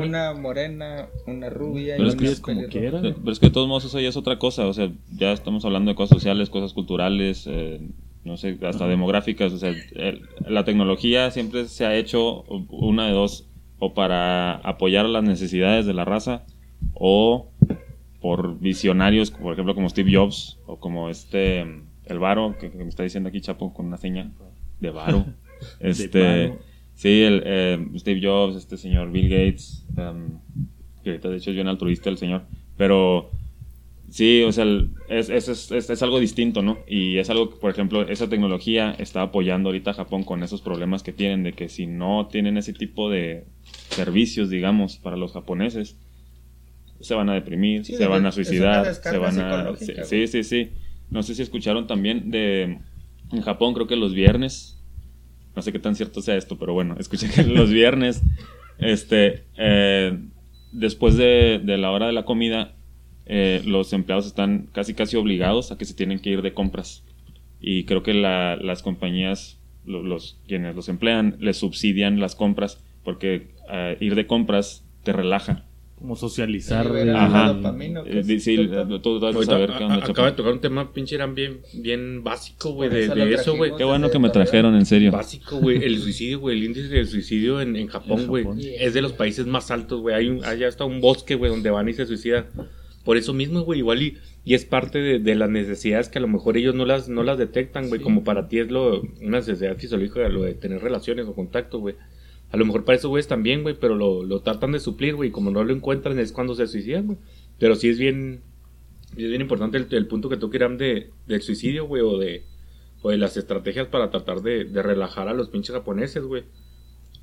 Una 0.00 0.32
morena, 0.34 1.06
una 1.26 1.50
rubia 1.50 1.94
Pero 1.96 2.06
y 2.06 2.10
es 2.10 2.16
que 2.16 2.26
es 2.26 2.40
como 2.40 2.56
pelirroja. 2.62 2.78
quiera. 2.78 3.00
Pero 3.02 3.16
pero 3.20 3.32
es 3.32 3.38
que 3.38 3.46
de 3.46 3.52
todos 3.52 3.68
modos 3.68 3.84
eso 3.84 4.00
ya 4.00 4.08
es 4.08 4.16
otra 4.16 4.38
cosa, 4.38 4.66
o 4.66 4.72
sea, 4.72 4.90
ya 5.16 5.32
estamos 5.32 5.64
hablando 5.64 5.90
de 5.90 5.94
cosas 5.94 6.16
sociales, 6.16 6.50
cosas 6.50 6.72
culturales, 6.72 7.44
eh, 7.46 7.80
no 8.24 8.36
sé, 8.36 8.58
hasta 8.62 8.88
demográficas, 8.88 9.52
o 9.52 9.58
sea, 9.58 9.70
el- 9.94 10.22
la 10.48 10.64
tecnología 10.64 11.30
siempre 11.30 11.66
se 11.68 11.86
ha 11.86 11.94
hecho 11.96 12.42
una 12.70 13.06
de 13.06 13.12
dos, 13.12 13.46
o 13.78 13.94
para 13.94 14.52
apoyar 14.56 15.04
las 15.06 15.22
necesidades 15.22 15.86
de 15.86 15.94
la 15.94 16.04
raza, 16.04 16.44
o 16.94 17.50
por 18.20 18.58
visionarios, 18.58 19.30
por 19.30 19.52
ejemplo, 19.52 19.74
como 19.74 19.88
Steve 19.88 20.12
Jobs, 20.14 20.58
o 20.66 20.78
como 20.78 21.08
este, 21.10 21.60
el 21.60 22.18
Varo, 22.18 22.56
que, 22.58 22.70
que 22.70 22.78
me 22.78 22.88
está 22.88 23.02
diciendo 23.02 23.28
aquí 23.28 23.40
Chapo 23.40 23.72
con 23.74 23.86
una 23.86 23.96
seña 23.98 24.30
de 24.80 24.90
Varo. 24.90 25.26
este, 25.80 26.54
sí, 26.94 27.22
el, 27.22 27.42
eh, 27.44 27.86
Steve 27.96 28.20
Jobs, 28.22 28.56
este 28.56 28.76
señor 28.76 29.10
Bill 29.10 29.28
Gates, 29.28 29.84
em, 29.96 30.38
que 31.02 31.10
ahorita 31.10 31.28
de 31.30 31.36
hecho 31.36 31.50
es 31.50 31.56
bien 31.56 31.68
altruista 31.68 32.10
el 32.10 32.18
señor, 32.18 32.42
pero 32.76 33.30
sí, 34.10 34.42
o 34.42 34.52
sea, 34.52 34.64
el- 34.64 34.90
es, 35.08 35.28
es, 35.30 35.48
es, 35.48 35.70
es- 35.70 35.90
es 35.90 36.02
algo 36.02 36.18
distinto, 36.20 36.62
¿no? 36.62 36.78
Y 36.88 37.18
es 37.18 37.30
algo 37.30 37.50
que, 37.50 37.56
por 37.56 37.70
ejemplo, 37.70 38.02
esa 38.08 38.28
tecnología 38.28 38.92
está 38.98 39.22
apoyando 39.22 39.68
ahorita 39.68 39.92
a 39.92 39.94
Japón 39.94 40.24
con 40.24 40.42
esos 40.42 40.62
problemas 40.62 41.02
que 41.02 41.12
tienen, 41.12 41.42
de 41.42 41.52
que 41.52 41.68
si 41.68 41.86
no 41.86 42.28
tienen 42.30 42.56
ese 42.56 42.72
tipo 42.72 43.10
de 43.10 43.44
servicios, 43.90 44.50
digamos, 44.50 44.96
para 44.96 45.16
los 45.16 45.32
japoneses, 45.32 45.96
se 47.00 47.14
van 47.14 47.28
a 47.28 47.34
deprimir, 47.34 47.84
Sí, 47.84 47.92
se 47.94 47.98
de- 47.98 48.06
van 48.08 48.26
a 48.26 48.32
suicidar, 48.32 48.94
se 48.94 49.18
van 49.18 49.40
a... 49.40 49.76
Sí, 50.04 50.26
sí, 50.26 50.42
sí. 50.44 50.70
No 51.10 51.22
sé 51.22 51.34
si 51.34 51.42
escucharon 51.42 51.86
también 51.86 52.30
de... 52.30 52.78
En 53.32 53.40
Japón 53.42 53.74
creo 53.74 53.86
que 53.86 53.96
los 53.96 54.14
viernes, 54.14 54.82
no 55.54 55.62
sé 55.62 55.72
qué 55.72 55.78
tan 55.78 55.94
cierto 55.96 56.20
sea 56.22 56.36
esto, 56.36 56.58
pero 56.58 56.72
bueno, 56.74 56.96
escuché 57.00 57.28
que 57.30 57.42
los 57.44 57.70
viernes, 57.70 58.22
este, 58.78 59.44
eh, 59.56 60.18
después 60.72 61.16
de, 61.16 61.60
de 61.64 61.76
la 61.78 61.90
hora 61.90 62.06
de 62.06 62.12
la 62.12 62.24
comida, 62.24 62.74
eh, 63.26 63.62
los 63.66 63.92
empleados 63.92 64.26
están 64.26 64.68
casi 64.72 64.94
casi 64.94 65.16
obligados 65.16 65.72
a 65.72 65.78
que 65.78 65.84
se 65.84 65.94
tienen 65.94 66.20
que 66.20 66.30
ir 66.30 66.42
de 66.42 66.54
compras. 66.54 67.04
Y 67.60 67.84
creo 67.84 68.02
que 68.02 68.14
la- 68.14 68.56
las 68.56 68.82
compañías, 68.82 69.58
lo- 69.84 70.02
los, 70.02 70.38
quienes 70.46 70.76
los 70.76 70.88
emplean, 70.88 71.36
les 71.40 71.56
subsidian 71.56 72.20
las 72.20 72.34
compras 72.36 72.82
porque 73.02 73.48
eh, 73.70 73.96
ir 74.00 74.14
de 74.14 74.26
compras 74.26 74.84
te 75.02 75.12
relaja. 75.12 75.65
Como 75.98 76.14
socializar. 76.14 76.86
Ajá. 77.14 77.54
dopamina, 77.54 78.02
¿o 78.02 78.04
qué 78.04 78.18
Eh, 78.18 78.40
sí, 78.40 78.56
vas 78.66 79.36
a 79.36 79.42
saber 79.44 79.72
qué 79.78 79.84
onda, 79.84 80.04
acaba 80.04 80.30
de 80.30 80.36
tocar 80.36 80.52
un 80.52 80.60
tema 80.60 80.92
pinche 80.92 81.14
eran 81.14 81.34
bien, 81.34 81.60
bien 81.72 82.22
básico, 82.22 82.72
güey, 82.72 82.90
de, 82.90 83.04
eso 83.04 83.14
de 83.14 83.24
lo 83.24 83.34
eso, 83.34 83.56
güey. 83.56 83.72
Qué 83.78 83.84
bueno 83.84 84.10
que 84.10 84.18
me 84.18 84.28
trajeron, 84.28 84.74
en 84.74 84.84
serio. 84.84 85.10
Básico, 85.10 85.56
güey. 85.56 85.82
El 85.82 85.98
suicidio, 85.98 86.40
güey. 86.40 86.58
El 86.58 86.64
índice 86.64 86.88
de 86.88 87.06
suicidio 87.06 87.62
en, 87.62 87.76
en 87.76 87.86
Japón, 87.86 88.26
güey. 88.26 88.46
Es 88.78 88.92
de 88.92 89.00
los 89.00 89.14
países 89.14 89.46
más 89.46 89.70
altos, 89.70 90.02
güey. 90.02 90.14
Hay 90.14 90.28
un, 90.28 90.44
allá 90.44 90.68
está 90.68 90.84
un 90.84 91.00
bosque, 91.00 91.34
güey, 91.34 91.50
donde 91.50 91.70
van 91.70 91.88
y 91.88 91.94
se 91.94 92.04
suicidan. 92.04 92.44
Por 93.02 93.16
eso 93.16 93.32
mismo, 93.32 93.60
güey, 93.60 93.78
igual 93.78 94.02
y, 94.02 94.18
y 94.44 94.54
es 94.54 94.66
parte 94.66 94.98
de, 94.98 95.18
de 95.18 95.34
las 95.34 95.48
necesidades 95.48 96.08
que 96.08 96.18
a 96.18 96.20
lo 96.20 96.28
mejor 96.28 96.58
ellos 96.58 96.74
no 96.74 96.84
las, 96.84 97.08
no 97.08 97.22
las 97.22 97.38
detectan, 97.38 97.88
güey. 97.88 98.02
Como 98.02 98.22
para 98.22 98.48
ti 98.48 98.58
es 98.58 98.70
lo, 98.70 99.00
una 99.22 99.38
necesidad 99.38 99.78
fisiológica, 99.78 100.28
lo 100.28 100.42
de 100.42 100.54
tener 100.54 100.82
relaciones 100.82 101.26
o 101.26 101.34
contacto, 101.34 101.78
güey. 101.78 101.94
A 102.50 102.56
lo 102.56 102.64
mejor 102.64 102.84
para 102.84 102.96
esos 102.96 103.08
güeyes 103.08 103.28
también, 103.28 103.62
güey, 103.62 103.76
pero 103.78 103.94
lo, 103.94 104.22
lo 104.22 104.40
tratan 104.40 104.72
de 104.72 104.80
suplir, 104.80 105.14
güey. 105.14 105.30
Como 105.30 105.50
no 105.50 105.64
lo 105.64 105.72
encuentran 105.74 106.18
es 106.18 106.32
cuando 106.32 106.54
se 106.54 106.66
suicidan, 106.66 107.06
güey. 107.06 107.18
Pero 107.58 107.74
sí 107.74 107.88
es 107.88 107.98
bien, 107.98 108.42
es 109.12 109.28
bien 109.28 109.40
importante 109.40 109.78
el, 109.78 109.86
el 109.90 110.06
punto 110.06 110.28
que 110.28 110.36
tú 110.36 110.50
quieras 110.50 110.78
de, 110.78 111.10
del 111.26 111.42
suicidio, 111.42 111.86
güey, 111.86 112.02
o 112.02 112.18
de, 112.18 112.44
o 113.02 113.10
de 113.10 113.18
las 113.18 113.36
estrategias 113.36 113.88
para 113.88 114.10
tratar 114.10 114.42
de, 114.42 114.64
de 114.64 114.82
relajar 114.82 115.28
a 115.28 115.34
los 115.34 115.48
pinches 115.48 115.74
japoneses, 115.74 116.22
güey. 116.24 116.44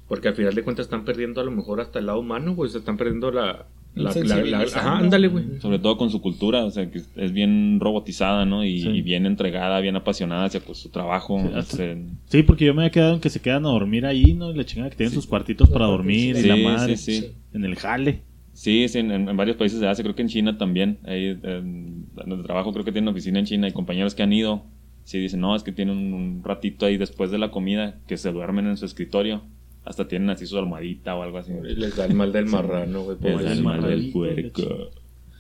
Porque 0.08 0.28
al 0.28 0.36
final 0.36 0.54
de 0.54 0.64
cuentas 0.64 0.88
están 0.88 1.06
perdiendo 1.06 1.40
a 1.42 1.46
lo 1.46 1.52
mejor 1.52 1.80
hasta 1.80 2.00
el 2.00 2.08
lado 2.08 2.20
humano, 2.20 2.54
güey. 2.54 2.70
Se 2.70 2.80
están 2.80 2.98
perdiendo 2.98 3.32
la... 3.32 3.68
la, 3.96 4.04
la- 4.04 4.08
la- 4.10 4.14
Sensibilizando. 4.14 4.78
ajá, 4.80 4.98
ándale, 4.98 5.28
güey. 5.28 5.46
Sobre 5.60 5.80
todo 5.80 5.98
con 5.98 6.10
su 6.10 6.22
cultura, 6.22 6.66
o 6.66 6.72
sea, 6.72 6.90
que 6.90 7.02
es 7.16 7.32
bien 7.32 7.80
robotizada, 7.80 8.46
¿no? 8.46 8.64
Y, 8.66 8.82
Sí. 8.82 8.90
y 8.90 9.02
bien 9.02 9.26
entregada, 9.26 9.80
bien 9.82 9.96
apasionada 9.96 10.46
hacia 10.46 10.60
pues, 10.62 10.80
su 10.80 10.90
trabajo. 10.90 11.40
Sí, 11.40 11.48
hasta- 11.56 11.84
este, 11.92 12.06
Sí, 12.26 12.44
porque 12.44 12.66
yo 12.66 12.74
me 12.74 12.82
había 12.84 12.92
quedado 12.92 13.14
en 13.16 13.20
que 13.22 13.30
se 13.30 13.40
quedan 13.42 13.66
a 13.66 13.70
dormir 13.70 14.06
ahí, 14.06 14.34
¿no? 14.34 14.52
Y 14.52 14.56
la 14.56 14.66
chingada 14.66 14.90
que 14.90 14.96
tienen 14.98 15.14
sus 15.14 15.28
cuartitos 15.28 15.70
para 15.70 15.86
dormir 15.86 16.36
y 16.38 16.44
la 16.44 16.56
sí, 16.56 16.64
madre. 16.64 16.98
sí. 16.98 17.32
En 17.54 17.66
el 17.66 17.76
jale. 17.76 18.22
Sí, 18.54 18.88
sí, 18.88 19.00
en, 19.00 19.10
en 19.12 19.36
varios 19.38 19.58
países 19.58 19.80
de 19.80 19.88
Asia, 19.88 20.04
creo 20.04 20.16
que 20.16 20.22
en 20.22 20.28
China 20.28 20.58
también. 20.58 21.00
Ahí, 21.06 21.38
en 21.44 22.06
donde 22.26 22.44
trabajo, 22.44 22.72
creo 22.72 22.86
que 22.86 22.92
tienen 22.92 23.08
oficina 23.08 23.40
en 23.40 23.46
China 23.46 23.68
y 23.68 23.72
compañeros 23.72 24.14
que 24.16 24.24
han 24.24 24.32
ido. 24.34 24.64
Sí, 25.06 25.20
dicen, 25.20 25.42
no, 25.42 25.56
es 25.56 25.64
que 25.64 25.72
tienen 25.72 26.14
un 26.14 26.42
ratito 26.46 26.86
ahí 26.86 26.98
después 26.98 27.30
de 27.32 27.38
la 27.38 27.52
comida 27.52 27.96
que 28.08 28.16
se 28.16 28.32
duermen 28.32 28.68
en 28.68 28.78
su 28.78 28.86
escritorio. 28.86 29.42
Hasta 29.86 30.08
tienen 30.08 30.30
así 30.30 30.46
su 30.46 30.58
almohadita 30.58 31.16
o 31.16 31.24
algo 31.24 31.38
así. 31.40 31.52
Les 31.62 31.96
da 31.96 32.06
el 32.06 32.14
mal 32.14 32.32
del 32.32 32.46
marrano, 32.46 33.02
güey. 33.04 33.18
Es 33.18 33.22
pobrecito. 33.22 33.52
el 33.54 33.64
mal 33.64 33.82
del 33.84 34.12
puerco. 34.12 34.90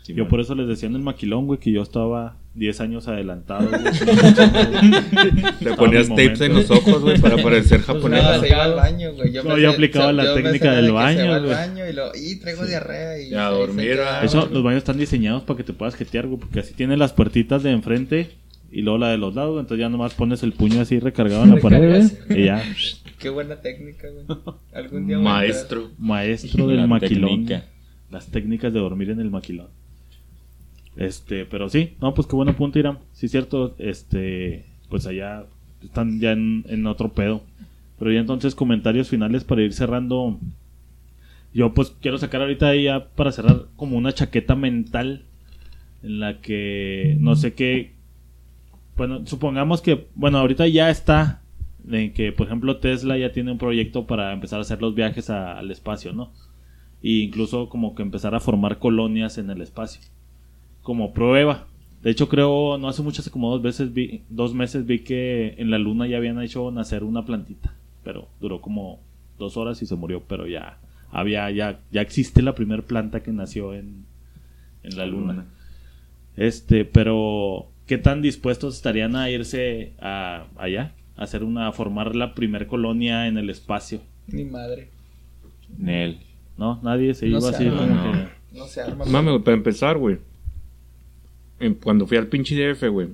Sí, 0.04 0.14
Yo 0.14 0.24
man. 0.24 0.30
por 0.30 0.42
eso 0.42 0.54
les 0.54 0.68
decía 0.68 0.90
en 0.90 0.96
el 0.96 1.02
maquilón, 1.02 1.48
güey, 1.48 1.60
que 1.62 1.72
yo 1.72 1.82
estaba 1.82 2.36
10 2.56 2.82
años 2.82 3.08
adelantado. 3.08 3.70
güey. 3.70 3.82
Le 5.62 5.74
ponías 5.76 6.10
tapes 6.10 6.42
en 6.42 6.56
los 6.56 6.70
ojos, 6.72 7.02
güey, 7.02 7.18
para 7.22 7.38
parecer 7.42 7.78
Pues 7.80 7.86
japonés. 7.86 8.22
nada, 8.22 8.40
se 8.42 8.50
iba 8.50 8.64
al 8.66 8.76
baño, 8.76 9.14
güey. 9.14 9.32
Yo 9.32 9.44
No, 9.46 9.58
yo 9.58 9.70
aplicaba 9.72 10.12
la 10.12 10.26
yo 10.26 10.34
técnica 10.36 10.72
de 10.72 10.76
del 10.78 10.86
se 10.88 10.92
baño, 10.92 11.34
al 11.34 11.90
y 11.90 11.94
lo, 11.94 12.12
y 12.16 12.36
traigo 12.36 12.66
diarrea 12.66 13.22
y, 13.22 13.30
Y 13.30 13.34
a 13.34 13.46
dormir, 13.48 14.00
ah. 14.06 14.22
Eso, 14.26 14.42
güey. 14.42 14.54
los 14.54 14.64
baños 14.64 14.80
están 14.80 14.98
diseñados 14.98 15.44
para 15.44 15.56
que 15.58 15.64
te 15.64 15.72
puedas 15.72 15.96
jetear, 15.96 16.28
güey, 16.28 16.38
porque 16.40 16.60
así 16.60 16.74
tiene 16.74 16.98
las 16.98 17.14
puertitas 17.14 17.64
de 17.64 17.72
enfrente 17.72 18.32
y 18.74 18.82
luego 18.82 18.98
la 18.98 19.10
de 19.10 19.18
los 19.18 19.36
lados, 19.36 19.58
entonces 19.60 19.80
ya 19.82 19.90
nomás 19.90 20.16
pones 20.16 20.44
el 20.44 20.52
puño 20.52 20.82
así 20.82 21.00
recargado 21.00 21.44
en 21.44 21.52
la 21.56 21.62
pared, 21.62 22.10
güey, 22.28 22.42
y 22.42 22.46
ya, 22.46 22.62
Qué 23.24 23.30
buena 23.30 23.62
técnica, 23.62 24.08
güey. 24.10 24.26
Algún 24.74 25.08
día 25.08 25.18
voy 25.18 25.26
a 25.26 25.30
Maestro. 25.30 25.92
maestro 25.98 26.68
del 26.68 26.78
La 26.78 26.88
maquilón. 26.88 27.46
técnica. 27.46 27.66
Las 28.12 28.28
técnicas 28.28 28.74
de 28.74 28.80
dormir 28.80 29.10
en 29.10 29.20
el 29.22 29.32
maquilón. 29.32 29.70
Este, 30.98 31.46
pero 31.46 31.70
sí, 31.70 31.96
no, 32.02 32.14
pues 32.14 32.28
qué 32.28 32.36
buen 32.36 32.54
punto, 32.54 32.78
Irán. 32.80 33.00
Sí, 33.14 33.28
cierto, 33.30 33.76
este, 33.80 34.66
pues 34.90 35.08
allá 35.08 35.46
están 35.82 36.20
ya 36.20 36.34
en, 36.34 36.66
en 36.68 36.86
otro 36.86 37.14
pedo. 37.14 37.42
Pero 37.98 38.12
ya 38.12 38.20
entonces 38.20 38.56
comentarios 38.56 39.10
finales 39.10 39.44
para 39.46 39.62
ir 39.62 39.74
cerrando. 39.74 40.38
Yo 41.54 41.74
pues 41.74 41.96
quiero 42.02 42.18
sacar 42.18 42.42
ahorita 42.42 42.76
ya 42.76 43.08
para 43.16 43.32
cerrar 43.32 43.68
como 43.78 43.96
una 43.98 44.12
chaqueta 44.12 44.56
mental 44.56 45.24
en 46.04 46.20
la 46.20 46.42
que 46.42 47.16
no 47.20 47.36
sé 47.38 47.54
qué. 47.54 47.94
Bueno, 48.98 49.26
supongamos 49.26 49.82
que, 49.82 50.08
bueno, 50.16 50.40
ahorita 50.40 50.68
ya 50.68 50.90
está 50.90 51.43
en 51.90 52.14
que, 52.14 52.32
por 52.32 52.48
ejemplo, 52.48 52.78
Tesla 52.78 53.18
ya 53.18 53.32
tiene 53.32 53.52
un 53.52 53.58
proyecto 53.58 54.06
para 54.06 54.32
empezar 54.34 54.60
a 54.60 54.62
hacer 54.62 54.82
los 54.82 54.96
viajes 54.96 55.30
a- 55.30 55.58
al 55.58 55.70
espacio, 55.72 56.14
¿no? 56.14 56.32
E 57.04 57.10
incluso 57.24 57.68
como 57.70 57.96
que 57.96 58.02
empezar 58.04 58.34
a 58.36 58.40
formar 58.40 58.80
colonias 58.80 59.38
en 59.38 59.50
el 59.50 59.62
espacio. 59.62 60.02
Como 60.82 61.14
prueba. 61.14 61.66
De 62.02 62.12
hecho, 62.12 62.28
creo, 62.30 62.78
no 62.78 62.88
hace 62.90 63.02
mucho, 63.02 63.22
hace 63.22 63.32
como 63.32 63.50
dos 63.52 63.62
veces 63.62 63.94
vi, 63.94 64.22
dos 64.30 64.54
meses 64.54 64.86
vi 64.86 65.00
que 65.00 65.56
en 65.58 65.70
la 65.72 65.78
luna 65.78 66.06
ya 66.08 66.18
habían 66.18 66.42
hecho 66.42 66.70
nacer 66.72 67.04
una 67.04 67.26
plantita. 67.26 67.74
Pero 68.04 68.28
duró 68.42 68.60
como 68.62 69.00
dos 69.40 69.56
horas 69.58 69.82
y 69.82 69.86
se 69.86 69.96
murió, 69.96 70.22
pero 70.28 70.46
ya 70.48 70.78
había, 71.12 71.50
ya, 71.52 71.80
ya 71.92 72.02
existe 72.02 72.42
la 72.42 72.56
primera 72.56 72.82
planta 72.82 73.22
que 73.24 73.32
nació 73.32 73.74
en, 73.74 74.06
en 74.84 74.98
la 74.98 75.06
luna. 75.06 75.46
Este, 76.36 76.84
pero 76.86 77.68
¿qué 77.88 77.98
tan 77.98 78.22
dispuestos 78.22 78.76
estarían 78.76 79.16
a 79.16 79.30
irse 79.30 79.94
a, 80.02 80.46
allá? 80.58 80.94
Hacer 81.16 81.44
una, 81.44 81.72
formar 81.72 82.16
la 82.16 82.34
primer 82.34 82.68
colonia 82.68 83.28
en 83.28 83.38
el 83.38 83.50
espacio. 83.50 84.02
Ni 84.28 84.46
madre. 84.46 84.90
Nel. 85.78 86.20
¿No? 86.58 86.80
Nadie 86.84 87.14
se 87.14 87.26
No 87.28 87.40
iba 87.40 87.50
se 87.50 87.56
así 87.56 87.68
arma, 87.68 87.78
como 87.80 87.96
no. 87.96 88.12
que. 88.12 88.58
No 88.58 88.66
se 88.68 88.82
arma. 88.82 89.06
Mame, 89.06 89.32
güey, 89.32 89.44
para 89.44 89.58
empezar, 89.58 89.98
güey. 89.98 90.18
Cuando 91.82 92.06
fui 92.08 92.18
al 92.18 92.28
pinche 92.28 92.56
DF, 92.56 92.88
güey. 92.90 93.10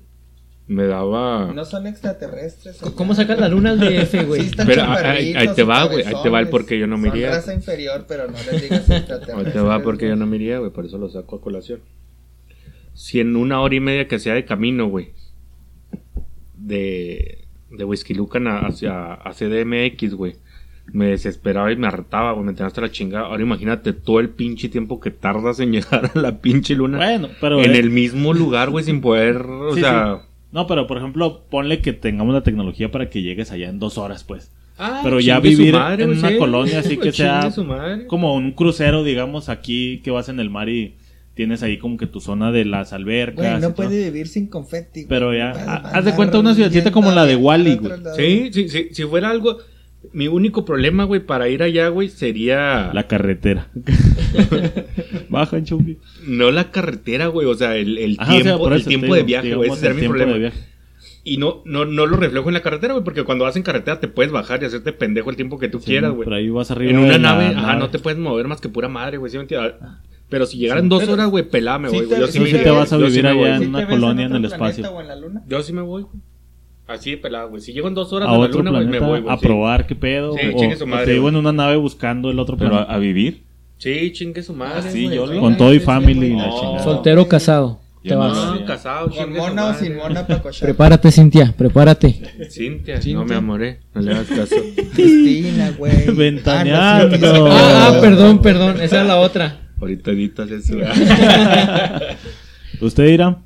Me 0.68 0.86
daba. 0.86 1.52
No 1.54 1.66
son 1.66 1.88
extraterrestres. 1.88 2.78
¿Cómo 2.96 3.16
sacas 3.16 3.40
la 3.40 3.48
luna 3.50 3.72
al 3.72 3.80
DF, 3.80 4.24
güey? 4.28 4.44
Sí, 4.44 4.56
Pero, 4.56 4.84
ah, 4.84 4.94
ahí- 4.94 5.34
chaparritos 5.34 5.42
ahí 5.42 5.56
te 5.56 5.64
va, 5.64 5.84
güey, 5.86 6.04
ahí 6.06 6.06
te 6.06 6.14
va 6.14 6.16
el 6.40 6.46
cabezones. 6.46 6.50
por 6.52 6.66
qué 6.68 6.80
yo 6.80 6.88
no 6.88 6.98
me 6.98 7.10
Son 7.10 7.18
iría. 7.18 7.30
raza 7.32 7.54
inferior, 7.54 8.06
pero 8.08 8.28
no 8.28 8.38
les 8.38 8.62
digas 8.62 8.90
extraterrestres. 8.90 9.48
Ahí 9.48 9.52
te 9.54 9.60
va 9.60 9.82
porque 9.82 10.08
yo 10.08 10.16
no 10.16 10.26
me 10.26 10.36
iría, 10.38 10.60
güey. 10.60 10.72
Por 10.72 10.86
eso 10.86 10.98
lo 10.98 11.10
saco 11.10 11.38
a 11.38 11.42
colación. 11.42 11.80
Si 12.94 13.20
en 13.20 13.36
una 13.36 13.62
hora 13.62 13.76
y 13.76 13.80
media 13.80 14.08
que 14.08 14.16
hacía 14.16 14.34
de 14.34 14.46
camino, 14.46 14.88
güey. 14.88 15.10
De. 16.58 17.46
De 17.72 17.84
Whisky 17.84 18.14
Lucan 18.14 18.48
hacia 18.48 19.14
a 19.14 19.32
CDMX, 19.34 20.14
güey. 20.16 20.36
Me 20.92 21.08
desesperaba 21.08 21.72
y 21.72 21.76
me 21.76 21.88
hartaba, 21.88 22.32
güey. 22.32 22.46
Me 22.46 22.54
tenía 22.54 22.68
hasta 22.68 22.82
la 22.82 22.92
chingada. 22.92 23.26
Ahora 23.28 23.44
imagínate 23.44 23.94
todo 23.94 24.20
el 24.20 24.30
pinche 24.30 24.70
tiempo 24.70 25.00
que 25.00 25.12
tardas 25.12 25.60
en 25.60 25.72
llegar 25.74 26.12
a 26.16 26.20
la 26.20 26.40
pinche 26.40 26.74
luna. 26.76 26.98
Bueno, 26.98 27.30
pero. 27.40 27.62
en 27.64 27.76
eh, 27.76 27.80
el 27.80 27.90
mismo 27.92 28.34
lugar, 28.34 28.70
güey, 28.72 28.84
sin 28.86 29.02
poder. 29.02 29.38
O 29.48 29.76
Sí, 29.76 29.82
sea. 29.82 30.22
No, 30.52 30.66
pero 30.66 30.88
por 30.88 30.98
ejemplo, 30.98 31.44
ponle 31.52 31.80
que 31.80 31.94
tengamos 31.94 32.34
la 32.34 32.42
tecnología 32.42 32.90
para 32.90 33.10
que 33.12 33.22
llegues 33.22 33.52
allá 33.52 33.70
en 33.70 33.78
dos 33.78 34.00
horas, 34.00 34.24
pues. 34.24 34.52
ah, 34.80 35.02
Pero 35.04 35.20
ya 35.20 35.40
vivir 35.40 35.76
madre, 35.76 36.06
en 36.06 36.10
una 36.18 36.30
sí. 36.30 36.38
colonia 36.40 36.80
así 36.80 36.98
que 37.00 37.12
sea 37.12 37.52
su 37.52 37.64
madre. 37.66 38.08
Como 38.08 38.34
un 38.34 38.54
crucero, 38.54 39.04
digamos, 39.04 39.48
aquí 39.48 40.02
que 40.04 40.10
vas 40.10 40.28
en 40.28 40.40
el 40.40 40.50
mar 40.50 40.68
y 40.70 40.96
tienes 41.40 41.64
ahí 41.64 41.78
como 41.78 41.96
que 41.96 42.06
tu 42.06 42.20
zona 42.20 42.52
de 42.52 42.66
las 42.66 42.92
albercas. 42.92 43.38
Güey, 43.38 43.54
no 43.62 43.68
todo. 43.74 43.76
puede 43.88 44.04
vivir 44.12 44.28
sin 44.28 44.48
confeti. 44.48 45.04
güey. 45.04 45.08
Pero 45.08 45.34
ya, 45.34 45.52
ha- 45.52 45.92
haz 45.98 46.04
de 46.04 46.14
cuenta 46.14 46.38
una 46.38 46.54
ciudadcita 46.54 46.92
como 46.92 47.12
la 47.12 47.26
de 47.26 47.36
otro 47.36 47.46
güey. 47.48 47.80
Sí, 48.18 48.50
sí, 48.52 48.68
sí, 48.68 48.90
si 48.92 49.04
fuera 49.06 49.30
algo. 49.30 49.58
Mi 50.12 50.28
único 50.28 50.66
problema, 50.66 51.06
güey, 51.06 51.22
para 51.26 51.48
ir 51.48 51.64
allá, 51.64 51.88
güey, 51.88 52.10
sería. 52.10 52.92
La 52.94 53.08
carretera. 53.08 53.70
Baja 55.30 55.58
en 55.58 55.64
chumbi. 55.66 55.98
No 56.28 56.52
la 56.52 56.72
carretera, 56.72 57.28
güey, 57.28 57.48
o 57.48 57.54
sea, 57.56 57.76
el, 57.78 57.98
el 57.98 58.16
Ajá, 58.20 58.32
o 58.32 58.36
sea, 58.36 58.44
tiempo, 58.44 58.64
por 58.64 58.74
el 58.74 58.84
tiempo 58.86 59.16
de 59.16 59.24
viaje, 59.24 59.56
güey, 59.56 59.70
ese 59.70 59.80
sería 59.80 59.96
el 59.96 60.02
mi 60.02 60.08
problema. 60.08 60.34
de 60.34 60.40
viaje. 60.40 60.60
Y 61.24 61.38
no, 61.38 61.62
no, 61.66 61.86
no 61.86 62.06
lo 62.06 62.18
reflejo 62.18 62.50
en 62.50 62.54
la 62.54 62.62
carretera, 62.62 62.94
güey, 62.94 63.04
porque 63.04 63.24
cuando 63.24 63.44
vas 63.46 63.56
en 63.56 63.64
carretera 63.64 64.00
te 64.00 64.08
puedes 64.08 64.32
bajar 64.32 64.62
y 64.64 64.66
hacerte 64.66 64.94
pendejo 64.94 65.30
el 65.30 65.36
tiempo 65.36 65.58
que 65.60 65.68
tú 65.70 65.80
Sí, 65.80 65.86
quieras, 65.86 66.12
güey. 66.12 66.24
Pero 66.26 66.36
ahí 66.38 66.50
vas 66.50 66.72
arriba 66.72 66.92
En 66.92 66.98
una 67.00 67.12
la 67.14 67.18
nave, 67.18 67.46
ajá, 67.56 67.76
no 67.76 67.90
te 67.90 68.00
puedes 68.00 68.20
mover 68.20 68.48
más 68.48 68.60
que 68.62 68.70
pura 68.70 68.88
madre, 68.90 69.18
güey, 69.18 69.32
¿sí 69.32 69.38
me 69.38 69.44
entiendes? 69.44 69.74
Pero 70.30 70.46
si 70.46 70.58
llegaran 70.60 70.88
dos 70.90 71.00
Pero- 71.02 71.14
horas, 71.14 71.30
güey, 71.30 71.44
pelada 71.50 71.80
me 71.80 71.90
Sí 71.90 71.96
voy, 71.98 72.06
güey. 72.06 72.20
Yo 72.20 72.28
sí 72.28 72.34
sí 72.34 72.40
me 72.40 72.60
te 72.60 72.70
vas 72.70 72.94
a 72.94 72.98
sí 72.98 73.04
vivir 73.04 73.26
allá 73.28 73.36
voy. 73.40 73.50
en 73.50 73.60
¿Sí 73.62 73.66
una 73.66 73.88
colonia 73.88 74.26
en 74.28 74.36
el 74.36 74.42
planeta 74.42 74.56
espacio. 74.68 74.92
o 74.96 75.02
en 75.02 75.08
la 75.08 75.16
luna? 75.16 75.42
Yo 75.48 75.62
sí 75.64 75.74
me 75.74 75.82
voy, 75.82 76.04
güey. 76.04 76.16
Así 76.88 77.12
de 77.12 77.18
pelada, 77.18 77.46
güey. 77.46 77.62
Si 77.62 77.74
llego 77.74 77.88
en 77.88 77.94
dos 77.96 78.14
horas 78.14 78.30
A 78.30 78.32
a 78.32 78.38
la 78.38 78.40
otro 78.46 78.60
luna, 78.60 78.72
güey, 78.72 78.84
me 78.86 78.90
planeta 78.92 79.08
voy, 79.08 79.22
güey. 79.22 79.34
a 79.34 79.38
sí. 79.38 79.46
probar 79.46 79.88
qué 79.88 79.96
pedo. 79.96 80.34
Sí, 80.34 80.40
o, 80.54 80.58
chingue 80.60 80.76
su 80.76 80.84
o 80.84 80.88
madre, 80.88 81.06
te 81.06 81.12
digo 81.12 81.24
güey. 81.24 81.34
en 81.34 81.40
una 81.40 81.52
nave 81.52 81.76
buscando 81.78 82.30
el 82.32 82.40
otro 82.40 82.58
Pero 82.58 82.70
a, 82.70 82.72
planeta. 82.72 82.94
a 82.94 82.98
vivir. 83.00 83.44
Sí, 83.78 84.12
chingue 84.12 84.44
su 84.44 84.54
madre. 84.54 84.82
Ah, 84.88 84.92
sí, 84.92 85.10
yo 85.10 85.26
lo- 85.26 85.40
Con 85.40 85.56
todo 85.58 85.74
y 85.74 85.80
family. 85.80 86.36
la 86.36 86.48
No. 86.48 86.60
chingada. 86.60 86.84
Soltero 86.84 87.22
o 87.24 87.28
casado. 87.28 87.80
Te 88.04 88.12
no 88.12 88.20
vas. 88.20 88.36
No, 88.60 88.66
casado, 88.66 89.10
¿Con 89.10 89.34
mona 89.34 89.66
o 89.68 89.74
sin 89.74 89.96
mona 89.98 90.26
para 90.26 90.42
cochar? 90.42 90.68
Prepárate, 90.68 91.12
Cintia, 91.12 91.54
prepárate. 91.58 92.22
Cintia, 92.50 93.00
no 93.14 93.26
me 93.26 93.36
amoré, 93.36 93.82
no 93.94 94.02
le 94.02 94.12
hagas 94.14 94.28
caso. 94.28 94.56
Cristina, 94.96 95.72
güey. 95.78 96.06
Ventaneando. 96.16 97.16
Ah, 97.16 97.18
sí, 97.18 97.26
Ah, 97.52 97.92
ah, 97.94 97.98
perdón, 98.02 98.42
perdón, 98.42 98.82
esa 98.82 99.02
es 99.02 99.08
la 99.08 99.18
otra. 99.18 99.69
Ahorita 99.80 100.12
editas 100.12 100.50
eso. 100.52 100.78
¿Usted 102.82 103.08
dirá? 103.08 103.38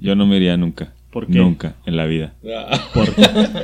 Yo 0.00 0.14
no 0.14 0.26
me 0.26 0.36
iría 0.36 0.56
nunca. 0.56 0.92
¿Por 1.10 1.26
qué? 1.26 1.38
Nunca 1.38 1.74
en 1.86 1.96
la 1.96 2.06
vida. 2.06 2.34
Por- 2.94 3.08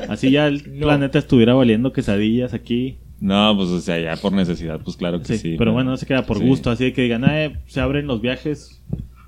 así 0.09 0.31
ya 0.31 0.47
el 0.49 0.63
planeta 0.63 1.19
estuviera 1.19 1.55
valiendo 1.55 1.93
quesadillas 1.93 2.55
aquí. 2.55 2.99
No, 3.21 3.55
pues 3.57 3.69
o 3.71 3.81
sea, 3.81 3.99
ya 3.99 4.17
por 4.21 4.33
necesidad, 4.33 4.81
pues 4.85 4.97
claro 4.97 5.21
que 5.21 5.27
Sí, 5.27 5.39
sí. 5.39 5.55
pero 5.57 5.73
bueno, 5.73 5.91
no 5.93 5.97
se 5.97 6.07
queda 6.07 6.27
por 6.27 6.39
Sí. 6.39 6.45
gusto. 6.45 6.71
Así 6.71 6.85
de 6.85 6.93
que 6.93 7.03
digan, 7.03 7.25
"Ah, 7.25 7.45
eh, 7.45 7.57
se 7.67 7.81
abren 7.81 8.07
los 8.07 8.21
viajes 8.21 8.83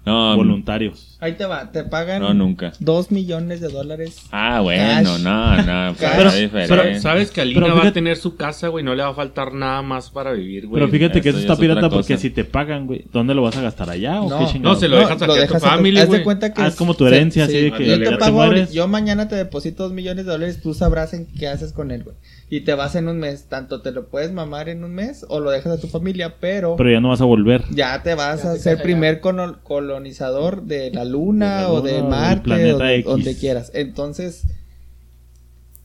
No, 0.07 0.34
voluntarios. 0.36 1.16
Ahí 1.20 1.32
te 1.34 1.44
va, 1.44 1.70
te 1.70 1.84
pagan 1.84 2.22
no, 2.22 2.32
nunca. 2.32 2.72
dos 2.80 3.11
millones 3.11 3.61
de 3.61 3.68
dólares. 3.68 4.22
Ah, 4.30 4.61
bueno, 4.62 4.82
Cash. 5.12 5.20
no, 5.22 5.62
no, 5.62 5.94
pues, 5.99 6.11
Pero- 6.16 6.51
pero-. 6.66 7.01
Sabes 7.01 7.30
que 7.30 7.42
Alina 7.42 7.61
Pero 7.61 7.76
va 7.76 7.88
a 7.88 7.92
tener 7.92 8.16
su 8.16 8.34
casa, 8.36 8.68
güey, 8.68 8.82
no 8.84 8.94
le 8.94 9.03
va 9.03 9.11
a 9.11 9.14
faltar 9.14 9.53
nada 9.53 9.82
más 9.82 10.09
para 10.11 10.32
vivir, 10.32 10.66
güey. 10.66 10.80
Pero 10.80 10.90
fíjate 10.90 11.20
que 11.20 11.28
eso 11.30 11.38
está 11.38 11.53
es 11.55 11.59
pirata 11.59 11.90
porque 11.90 12.16
si 12.16 12.30
te 12.30 12.44
pagan, 12.44 12.86
güey, 12.86 13.05
¿dónde 13.12 13.34
lo 13.34 13.42
vas 13.42 13.57
a 13.59 13.62
gastar 13.62 13.90
allá 13.90 14.22
o 14.22 14.30
No, 14.30 14.51
qué 14.51 14.59
No, 14.61 14.76
se 14.76 14.88
lo 14.88 14.96
dejas 14.96 15.20
aquí 15.20 15.38
a 15.38 15.46
tu 15.46 15.55
family, 15.59 15.99
Haz 15.99 16.07
güey. 16.07 16.18
de 16.20 16.24
cuenta 16.24 16.55
que 16.55 16.62
Ah, 16.62 16.68
es 16.68 16.76
como 16.76 16.94
tu 16.94 17.07
herencia, 17.07 17.44
así 17.44 17.61
de 17.61 17.72
que 17.72 17.84
yo 17.86 17.99
te 17.99 18.07
te 18.07 18.16
pago, 18.16 18.36
mueres. 18.36 18.72
yo 18.72 18.88
mañana 18.88 19.28
te 19.28 19.34
deposito 19.36 19.82
dos 19.82 19.92
millones 19.92 20.24
de 20.24 20.32
dólares, 20.32 20.62
tú 20.62 20.72
sabrás 20.72 21.12
en 21.12 21.26
qué 21.26 21.49
haces 21.49 21.72
con 21.74 21.90
él, 21.90 22.05
güey. 22.05 22.16
Y 22.51 22.62
te 22.62 22.72
vas 22.74 22.94
en 22.94 23.09
un 23.09 23.18
mes, 23.18 23.44
tanto 23.44 23.82
te 23.82 23.90
lo 23.92 24.07
puedes 24.09 24.32
mamar 24.32 24.70
en 24.70 24.82
un 24.82 24.94
mes 24.94 25.26
o 25.28 25.38
lo 25.40 25.51
dejas 25.51 25.76
a 25.78 25.80
tu 25.80 25.86
familia, 25.86 26.36
pero, 26.40 26.76
Pero 26.76 26.90
ya 26.90 27.01
no 27.01 27.11
vas 27.11 27.20
a 27.20 27.26
volver. 27.26 27.64
ya 27.70 28.03
te 28.03 28.14
vas 28.14 28.42
Ya 28.42 28.51
a 28.51 28.55
te 28.55 28.61
ser 28.61 28.82
primer 28.82 29.20
colonizador 29.20 30.62
de 30.62 30.90
la 30.90 31.05
luna, 31.05 31.57
De 31.57 31.62
la 31.64 31.72
o 31.72 31.82
de 31.82 31.92
luna 31.92 32.01
o 32.01 32.03
del 32.03 32.11
Marte, 32.11 32.42
planeta 32.44 32.74
o 32.76 32.78
de- 32.86 32.94
X. 32.96 33.05
donde 33.05 33.36
quieras. 33.36 33.70
Entonces, 33.74 34.44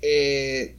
eh, 0.01 0.75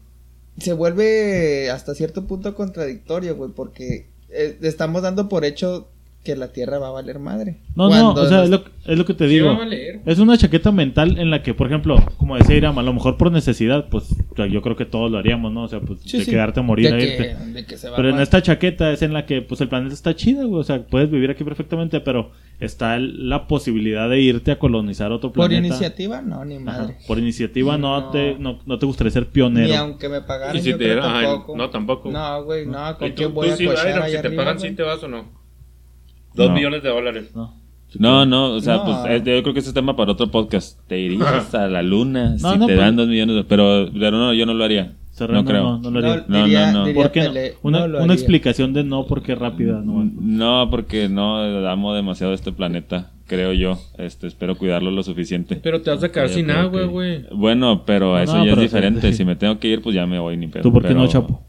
se 0.59 0.73
vuelve 0.73 1.71
hasta 1.71 1.95
cierto 1.95 2.27
punto 2.27 2.55
contradictorio, 2.55 3.37
güey, 3.37 3.51
porque 3.55 4.07
eh, 4.31 4.57
estamos 4.63 5.03
dando 5.03 5.29
por 5.29 5.45
hecho 5.45 5.89
que 6.25 6.35
la 6.37 6.49
Tierra 6.53 6.79
va 6.79 6.89
a 6.89 6.91
valer 6.91 7.19
madre. 7.19 7.59
No, 7.77 7.91
no, 7.91 8.13
o 8.15 8.27
sea, 8.27 8.39
nos- 8.39 8.45
es 8.45 8.51
lo, 8.51 8.65
es 8.87 8.99
lo 8.99 9.05
que 9.05 9.13
te 9.15 9.29
Sí, 9.29 9.35
digo. 9.35 9.49
va 9.49 9.55
a 9.55 9.59
valer. 9.59 10.01
Es 10.07 10.19
una 10.19 10.39
chaqueta 10.39 10.73
mental 10.73 11.19
en 11.19 11.31
la 11.31 11.43
que, 11.43 11.53
por 11.53 11.67
ejemplo, 11.67 11.97
como 12.17 12.37
decía 12.37 12.57
Iram, 12.57 12.79
a 12.79 12.83
lo 12.83 12.95
mejor 12.95 13.19
por 13.19 13.31
necesidad, 13.31 13.89
pues 13.91 14.09
yo 14.51 14.63
creo 14.63 14.75
que 14.75 14.87
todos 14.87 15.11
lo 15.11 15.19
haríamos, 15.19 15.53
¿no? 15.53 15.65
O 15.65 15.69
sea, 15.69 15.81
pues 15.81 16.01
Sí, 16.03 16.19
de 16.19 16.25
sí. 16.25 16.31
quedarte 16.31 16.61
a 16.61 16.63
morir 16.63 16.89
de 16.91 16.95
a 16.95 16.99
que, 16.99 17.05
irte. 17.07 17.37
de 17.53 17.67
que 17.67 17.77
se 17.77 17.91
va 17.91 17.97
Pero 17.97 18.09
en 18.09 18.21
esta 18.21 18.41
chaqueta 18.43 18.91
es 18.91 19.03
en 19.03 19.13
la 19.13 19.27
que, 19.27 19.43
pues 19.43 19.61
el 19.61 19.69
planeta 19.69 19.93
está 19.93 20.17
chido, 20.17 20.49
güey. 20.49 20.61
O 20.61 20.65
sea, 20.65 20.83
puedes 20.87 21.11
vivir 21.11 21.31
aquí 21.31 21.45
perfectamente, 21.45 22.01
pero 22.01 22.31
está 22.59 22.97
el- 22.97 23.29
la 23.29 23.47
posibilidad 23.47 24.09
de 24.09 24.21
irte 24.21 24.51
a 24.51 24.59
colonizar 24.59 25.13
otro 25.13 25.31
Por 25.31 25.49
planeta. 25.49 25.67
iniciativa, 25.67 26.23
no, 26.23 26.43
ni 26.47 26.55
Ajá. 26.57 26.65
madre. 26.65 26.97
Por 27.07 27.19
iniciativa 27.19 27.77
no, 27.77 28.01
No. 28.01 28.11
Te, 28.11 28.37
no, 28.39 28.61
no 28.65 28.79
te 28.79 28.87
gustaría 28.87 29.11
ser 29.11 29.27
pionero. 29.27 29.69
Ni 29.69 29.75
aunque 29.75 30.09
me 30.09 30.23
pagaran, 30.23 30.57
Y 30.57 30.61
si 30.61 30.71
yo 30.71 30.79
te 30.79 30.85
creo 30.85 30.95
dieran- 31.03 31.11
ajá, 31.17 31.23
tampoco. 31.23 31.57
no, 31.57 31.71
tampoco. 31.71 32.11
No, 32.11 32.45
güey, 32.45 32.67
no, 32.67 32.91
¿Y 32.91 32.95
¿con 32.95 33.11
quién 33.13 33.35
voy 33.35 33.49
tú 33.51 33.69
a 33.71 33.73
allá 33.73 34.09
si 34.09 34.23
te 34.23 34.31
pagan, 34.31 34.59
sí 34.59 34.71
te 34.73 34.83
vas 34.83 35.03
o 35.03 35.09
no? 35.09 35.44
Dos 36.35 36.49
No. 36.49 36.55
millones 36.55 36.83
de 36.83 36.89
dólares. 36.89 37.31
¿no? 37.35 37.55
No, 37.99 38.27
no, 38.27 38.53
o 38.55 38.61
sea, 38.61 38.77
No. 38.79 38.85
pues 38.87 39.23
yo 39.25 39.43
creo 39.43 39.55
que 39.55 39.61
ese 39.61 39.69
es 39.69 39.75
tema 39.75 39.95
para 39.97 40.13
otro 40.13 40.29
podcast. 40.31 40.79
Te 40.89 40.99
irías 40.99 41.55
a 41.55 41.69
la 41.69 41.83
luna 41.83 42.31
No, 42.43 42.53
si 42.53 42.59
no, 42.59 42.67
te 42.67 42.75
pues- 42.75 42.79
dan 42.79 42.97
dos 42.97 43.07
millones 43.09 43.37
de... 43.37 43.45
Pero, 43.45 43.89
pero 43.93 44.19
no, 44.19 44.33
yo 44.35 44.47
no 44.47 44.55
lo 44.55 44.65
haría. 44.65 44.95
Serrano 45.13 45.43
no 45.43 45.49
creo. 45.49 45.63
no, 45.79 45.79
no 45.79 45.91
lo 45.91 45.99
haría. 46.11 46.25
No, 46.27 46.45
diría- 46.45 46.73
no, 46.73 46.79
no. 46.81 46.87
diría 46.87 47.03
¿Por 47.03 47.13
qué 47.13 47.21
no? 47.23 47.27
Pelé, 47.29 47.55
Una, 47.63 47.85
una 47.85 48.15
explicación 48.15 48.73
de 48.73 48.83
no, 48.83 49.07
porque 49.07 49.37
rápida, 49.37 49.81
no. 49.81 50.11
No, 50.21 50.69
porque 50.71 51.09
no 51.09 51.39
amo 51.69 51.95
demasiado 51.95 52.33
este 52.35 52.51
planeta, 52.51 53.13
creo 53.29 53.53
yo. 53.53 53.79
Este, 53.97 54.27
espero 54.27 54.57
cuidarlo 54.59 54.91
lo 54.91 55.05
suficiente. 55.05 55.61
Pero 55.63 55.83
te 55.83 55.91
vas 55.91 56.03
a 56.03 56.11
quedar 56.11 56.31
sin 56.31 56.51
agua, 56.51 56.81
que- 56.81 56.87
güey. 56.89 57.25
Bueno, 57.33 57.85
pero 57.87 58.15
No, 58.15 58.19
eso 58.19 58.39
no, 58.39 58.45
ya 58.45 58.55
es 58.55 58.59
diferente. 58.59 59.13
sí. 59.13 59.19
Si 59.19 59.25
me 59.25 59.37
tengo 59.37 59.57
que 59.61 59.69
ir, 59.69 59.83
pues 59.83 59.95
ya 59.95 60.05
me 60.05 60.19
voy 60.19 60.37
ni 60.37 60.49
pedo. 60.49 60.65
¿Tú 60.65 60.73
por 60.73 60.83
qué 60.83 60.89
pero- 60.89 61.01
no, 61.03 61.07
Chapo? 61.07 61.45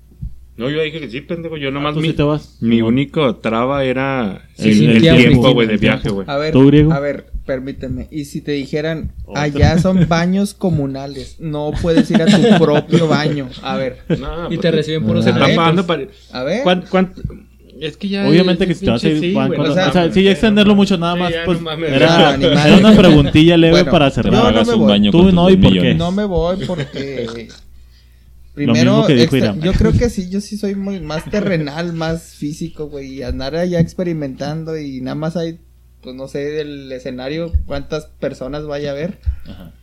No, 0.57 0.69
yo 0.69 0.81
dije 0.81 1.01
que 1.01 1.09
sí, 1.09 1.19
pendejo. 1.21 1.57
Yo 1.57 1.69
nomás 1.69 1.95
¿Tú 1.95 1.99
mi, 2.01 2.07
sí 2.09 2.13
te 2.13 2.23
vas? 2.23 2.57
mi 2.61 2.79
No. 2.79 2.87
único 2.87 3.35
traba 3.37 3.83
era 3.83 4.47
Sí, 4.55 4.69
el, 4.69 4.75
sí, 4.75 4.85
el 5.07 5.17
tiempo, 5.17 5.51
güey, 5.51 5.67
de 5.67 5.75
viaje, 5.77 6.09
güey. 6.09 6.25
A 6.29 6.37
ver, 6.37 6.53
¿Tú, 6.53 6.67
griego? 6.67 6.93
a 6.93 6.99
ver, 7.01 7.25
permíteme. 7.45 8.07
Y 8.09 8.23
si 8.25 8.39
te 8.39 8.53
dijeran, 8.53 9.11
Otra. 9.25 9.41
allá 9.43 9.77
son 9.79 10.07
baños 10.07 10.53
comunales, 10.53 11.35
no 11.39 11.71
puedes 11.81 12.09
ir 12.09 12.21
a 12.21 12.25
tu 12.25 12.41
propio 12.63 13.07
baño. 13.09 13.49
A 13.63 13.75
ver, 13.75 13.97
No, 14.17 14.45
Y 14.45 14.47
pues, 14.47 14.59
te 14.61 14.71
reciben 14.71 15.03
por 15.05 15.21
Se 15.21 15.29
A 15.29 15.33
están 15.33 15.47
ver, 15.47 15.55
pagando 15.57 15.85
pues, 15.85 16.07
para... 16.31 16.39
a 16.39 16.43
ver. 16.45 16.63
¿Cuánto, 16.63 16.87
cuánto? 16.89 17.21
Es 17.81 17.97
que 17.97 18.07
ya... 18.07 18.25
Obviamente 18.25 18.65
que 18.65 18.73
si 18.73 18.85
te 18.85 18.91
vas 18.91 19.03
a 19.03 19.09
ir, 19.09 19.19
sí, 19.19 19.35
o 19.35 19.73
sea, 19.73 19.89
o 19.89 19.91
sea, 19.91 20.09
sí, 20.09 20.23
ya 20.23 20.31
extenderlo 20.31 20.75
mucho 20.75 20.97
nada 20.97 21.17
más, 21.17 21.33
pues, 21.43 21.59
no 21.61 21.69
era, 21.73 22.37
No, 22.37 22.47
era 22.47 22.77
una 22.77 22.95
preguntilla 22.95 23.57
leve 23.57 23.71
Bueno, 23.73 23.91
para 23.91 24.09
cerrar. 24.09 24.31
no 24.31 24.39
hagas 24.47 24.67
me 24.69 24.73
un 24.75 24.79
voy. 24.79 24.89
baño 24.89 25.11
Tú 25.11 25.29
no, 25.33 25.49
¿y 25.49 25.57
por 25.57 25.73
qué? 25.73 25.93
no 25.93 26.09
me 26.13 26.23
voy 26.23 26.65
porque... 26.65 27.49
mismo 28.55 28.73
Primero, 28.73 29.05
que 29.07 29.13
dijo 29.13 29.23
extra- 29.35 29.39
Iram. 29.55 29.61
yo 29.61 29.73
creo 29.73 29.91
que 29.93 30.09
sí, 30.09 30.29
yo 30.29 30.41
sí 30.41 30.57
soy 30.57 30.75
muy 30.75 30.99
más 30.99 31.29
terrenal, 31.29 31.93
más 31.93 32.33
físico, 32.35 32.87
güey, 32.87 33.15
y 33.15 33.23
andar 33.23 33.55
allá 33.55 33.79
experimentando 33.79 34.77
y 34.77 35.01
nada 35.01 35.15
más 35.15 35.35
hay, 35.37 35.59
pues 36.01 36.15
no 36.15 36.27
sé, 36.27 36.39
del 36.39 36.91
escenario 36.91 37.51
cuántas 37.65 38.05
personas 38.05 38.65
vaya 38.65 38.89
a 38.89 38.93
haber, 38.93 39.19
Ajá. 39.47 39.73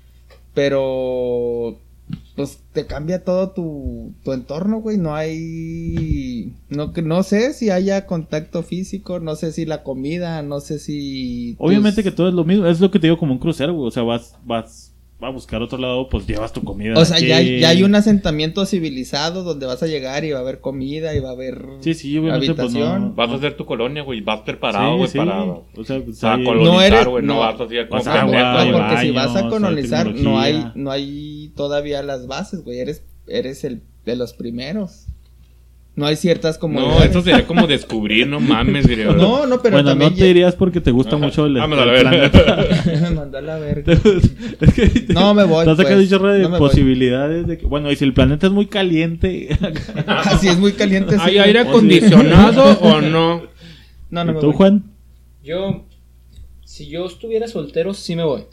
pero 0.54 1.78
pues 2.36 2.58
te 2.72 2.86
cambia 2.86 3.24
todo 3.24 3.50
tu, 3.50 4.12
tu 4.24 4.32
entorno, 4.32 4.80
güey. 4.80 4.98
No 4.98 5.14
hay, 5.14 6.52
no 6.68 6.92
que 6.92 7.02
no 7.02 7.22
sé 7.22 7.52
si 7.54 7.70
haya 7.70 8.06
contacto 8.06 8.62
físico, 8.62 9.18
no 9.20 9.36
sé 9.36 9.52
si 9.52 9.64
la 9.64 9.82
comida, 9.82 10.42
no 10.42 10.60
sé 10.60 10.78
si. 10.78 11.56
Obviamente 11.58 12.02
tus- 12.02 12.10
que 12.10 12.16
todo 12.16 12.28
es 12.28 12.34
lo 12.34 12.44
mismo, 12.44 12.66
es 12.66 12.80
lo 12.80 12.90
que 12.90 12.98
te 12.98 13.06
digo 13.06 13.18
como 13.18 13.32
un 13.32 13.38
crucero, 13.38 13.74
güey. 13.74 13.88
O 13.88 13.90
sea, 13.90 14.02
vas, 14.02 14.36
vas 14.44 14.91
a 15.28 15.30
buscar 15.30 15.62
otro 15.62 15.78
lado, 15.78 16.08
pues 16.08 16.26
llevas 16.26 16.52
tu 16.52 16.62
comida. 16.64 16.98
O 16.98 17.04
sea, 17.04 17.18
ya 17.20 17.36
hay, 17.36 17.60
ya 17.60 17.68
hay 17.70 17.82
un 17.82 17.94
asentamiento 17.94 18.64
civilizado 18.66 19.42
donde 19.44 19.66
vas 19.66 19.82
a 19.82 19.86
llegar 19.86 20.24
y 20.24 20.32
va 20.32 20.38
a 20.38 20.42
haber 20.42 20.60
comida 20.60 21.14
y 21.14 21.20
va 21.20 21.30
a 21.30 21.32
haber 21.32 21.64
Sí, 21.80 21.94
sí, 21.94 22.18
obviamente, 22.18 22.54
pues 22.54 22.72
no. 22.72 22.80
habitación. 22.80 23.14
Vas 23.16 23.30
a 23.30 23.34
hacer 23.34 23.56
tu 23.56 23.64
colonia, 23.66 24.02
güey. 24.02 24.20
Vas 24.20 24.40
preparado, 24.40 24.96
güey, 24.96 25.08
sí. 25.08 25.18
O 25.18 25.84
sea, 25.84 26.00
pues, 26.04 26.24
hay- 26.24 26.44
colonizar, 26.44 26.72
No 26.74 26.80
eres- 26.82 27.06
güey. 27.06 27.24
No, 27.24 27.34
no. 27.34 27.40
vas 27.40 27.60
así 27.60 27.78
a 27.78 27.82
Vas 27.84 28.04
comprar, 28.04 28.18
agua, 28.68 28.88
porque 28.88 29.02
si 29.06 29.10
vas 29.12 29.36
a 29.36 29.48
colonizar, 29.48 30.14
no 30.14 30.40
hay, 30.40 30.64
no 30.74 30.90
hay 30.90 31.52
todavía 31.56 32.02
las 32.02 32.26
bases, 32.26 32.62
güey. 32.64 32.78
Eres, 32.80 33.04
eres 33.26 33.64
el 33.64 33.82
de 34.04 34.16
los 34.16 34.32
primeros. 34.32 35.06
No 35.94 36.06
hay 36.06 36.16
ciertas 36.16 36.56
como. 36.56 36.80
No, 36.80 37.02
eso 37.02 37.20
sería 37.20 37.46
como 37.46 37.66
descubrir, 37.66 38.26
no 38.26 38.40
mames, 38.40 38.86
diría. 38.88 39.06
No, 39.12 39.46
no, 39.46 39.60
pero 39.60 39.74
bueno, 39.76 39.90
también. 39.90 40.12
no 40.12 40.16
te 40.16 40.24
dirías 40.24 40.54
porque 40.54 40.80
te 40.80 40.90
gusta 40.90 41.18
mucho 41.18 41.44
el, 41.44 41.54
Vámonos 41.54 41.82
a 41.82 41.86
la 41.86 41.92
verga. 41.92 42.30
planeta. 42.30 42.84
Me 43.02 43.10
mandó 43.10 43.36
a 43.38 43.42
la 43.42 43.58
verga. 43.58 43.92
Es 44.60 44.72
que- 44.72 45.12
No, 45.12 45.34
me 45.34 45.44
voy, 45.44 45.66
Te 45.66 45.70
has 45.72 45.76
sacado 45.76 45.96
pues. 45.96 46.10
de 46.10 46.18
No 46.44 46.48
voy. 46.48 46.58
posibilidades 46.58 47.46
de 47.46 47.58
que, 47.58 47.66
bueno, 47.66 47.92
y 47.92 47.96
si 47.96 48.04
el 48.04 48.14
planeta 48.14 48.46
es 48.46 48.52
muy 48.54 48.66
caliente, 48.66 49.48
Así 50.06 50.48
es 50.48 50.58
muy 50.58 50.72
caliente. 50.72 51.16
sí, 51.16 51.20
¿Hay 51.24 51.38
aire 51.38 51.58
acondicionado 51.58 52.78
o 52.80 53.00
no? 53.02 53.42
No, 54.10 54.24
no 54.24 54.30
¿Y 54.30 54.34
me 54.34 54.40
tú, 54.40 54.46
voy. 54.46 54.56
Juan? 54.56 54.84
Yo, 55.44 55.84
si 56.64 56.88
yo 56.88 57.04
estuviera 57.04 57.48
soltero, 57.48 57.92
sí 57.92 58.16
me 58.16 58.24
voy. 58.24 58.44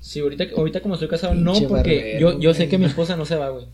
Si 0.00 0.18
ahorita, 0.18 0.44
ahorita 0.56 0.80
como 0.80 0.94
estoy 0.94 1.08
casado, 1.08 1.34
no, 1.34 1.52
Pinche 1.52 1.68
porque 1.68 1.94
barbero, 1.96 2.32
yo, 2.32 2.40
yo 2.40 2.54
sé 2.54 2.68
que 2.68 2.78
mi 2.78 2.86
esposa 2.86 3.16
no 3.16 3.24
se 3.26 3.36
va, 3.36 3.50
güey. 3.50 3.66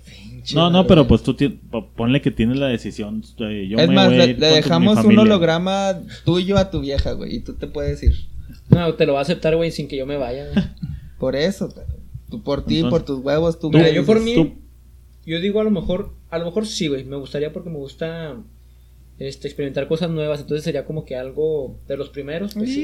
No, 0.55 0.71
no, 0.71 0.87
pero 0.87 1.07
pues 1.09 1.23
tú 1.23 1.35
ti- 1.35 1.59
ponle 1.97 2.21
que 2.23 2.31
tienes 2.31 2.57
la 2.59 2.69
decisión. 2.69 3.23
eh, 3.41 3.67
Yo 3.69 3.79
Es 3.79 3.89
me 3.89 3.95
más, 3.95 4.09
voy 4.09 4.17
le, 4.19 4.35
dejamos 4.35 5.05
un 5.05 5.19
holograma 5.19 6.01
tuyo 6.25 6.57
a 6.59 6.71
tu 6.71 6.81
vieja, 6.81 7.13
güey. 7.13 7.37
Y 7.37 7.41
tú 7.41 7.55
te 7.55 7.67
puedes 7.67 8.03
ir. 8.03 8.15
No, 8.69 8.95
te 8.95 9.07
lo 9.07 9.15
va 9.15 9.21
a 9.21 9.23
aceptar, 9.23 9.57
güey, 9.57 9.71
sin 9.71 9.89
que 9.89 9.97
yo 9.97 10.07
me 10.07 10.17
vaya. 10.17 10.47
güey. 10.53 10.65
Por 11.19 11.35
eso, 11.37 11.71
pero 11.75 11.87
tú 12.31 12.43
por 12.43 12.65
ti, 12.65 12.83
por 12.83 13.05
tus 13.05 13.21
huevos, 13.21 13.59
tú. 13.59 13.71
Mira, 13.71 13.91
yo 13.91 14.05
por 14.05 14.21
mí, 14.21 14.35
tú- 14.35 14.55
yo 15.25 15.41
digo 15.41 15.61
a 15.61 15.65
lo 15.65 15.71
mejor, 15.71 16.13
a 16.31 16.39
lo 16.39 16.45
mejor 16.45 16.67
sí, 16.67 16.89
güey. 16.89 17.05
Me 17.05 17.17
gustaría 17.17 17.53
porque 17.53 17.71
me 17.71 17.79
gusta 17.79 18.37
este, 19.19 19.49
experimentar 19.49 19.89
cosas 19.89 20.11
nuevas. 20.11 20.41
Entonces 20.41 20.63
sería 20.65 20.85
como 20.85 21.05
que 21.05 21.17
algo 21.17 21.79
de 21.89 21.97
los 21.97 22.11
primeros, 22.11 22.55
pues 22.55 22.69
sí. 22.69 22.75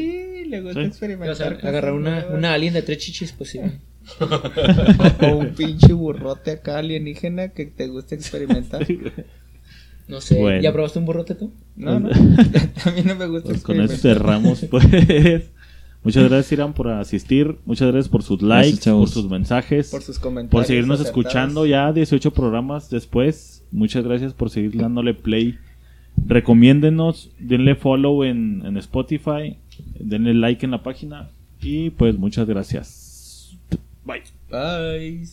Sí, 0.43 0.45
le 0.47 0.61
gusta 0.63 0.81
Sí. 0.81 0.87
experimentar. 0.87 1.33
O 1.33 1.35
sea, 1.37 1.49
cosas 1.55 1.65
agarrar 1.65 1.93
una, 1.93 2.21
nuevas. 2.21 2.39
una 2.39 2.55
alien 2.55 2.75
de 2.75 2.83
tres 2.83 2.99
chichis, 2.99 3.33
pues 3.33 3.51
sí. 3.51 3.61
O 5.23 5.37
un 5.37 5.49
pinche 5.55 5.93
burrote 5.93 6.51
acá 6.53 6.79
alienígena 6.79 7.49
que 7.49 7.67
te 7.67 7.87
gusta 7.89 8.15
experimentar. 8.15 8.87
No 10.09 10.21
sé. 10.21 10.39
Bueno. 10.39 10.61
¿Ya 10.63 10.73
probaste 10.73 10.99
un 10.99 11.07
burrote 11.07 11.35
tú? 11.35 11.53
No, 11.77 12.01
no. 12.01 12.09
A 12.85 12.91
mí 12.91 13.03
no 13.05 13.15
me 13.15 13.27
gusta 13.27 13.49
Pues 13.51 13.63
con 13.63 13.81
eso 13.81 13.93
experimentar. 13.93 13.99
cerramos, 13.99 14.67
pues. 14.71 15.51
Muchas 16.05 16.29
gracias, 16.29 16.53
Irán, 16.53 16.75
por 16.75 16.89
asistir. 16.89 17.59
Muchas 17.65 17.93
gracias 17.93 18.09
por 18.11 18.25
sus 18.25 18.43
likes, 18.43 18.91
por 18.91 19.09
sus 19.09 19.31
mensajes, 19.31 19.91
Por 19.91 20.03
sus 20.03 20.19
comentarios. 20.19 20.51
por 20.51 20.65
seguirnos 20.65 21.01
acertados. 21.01 21.25
escuchando 21.25 21.65
ya 21.67 21.93
18 21.93 22.33
programas 22.33 22.91
después. 22.91 23.63
Muchas 23.71 24.03
gracias 24.05 24.35
por 24.35 24.51
seguir 24.51 24.77
dándole 24.77 25.15
play. 25.15 25.57
Recomiéndenos, 26.27 27.31
denle 27.39 27.77
follow 27.77 28.25
en, 28.25 28.63
en 28.67 28.77
Spotify, 28.79 29.57
denle 29.99 30.35
like 30.35 30.65
en 30.67 30.73
la 30.73 30.83
página 30.83 31.31
y 31.61 31.91
pues 31.91 32.19
muchas 32.19 32.47
gracias. 32.49 33.02
Bye. 34.05 34.23
Bye. 34.51 35.27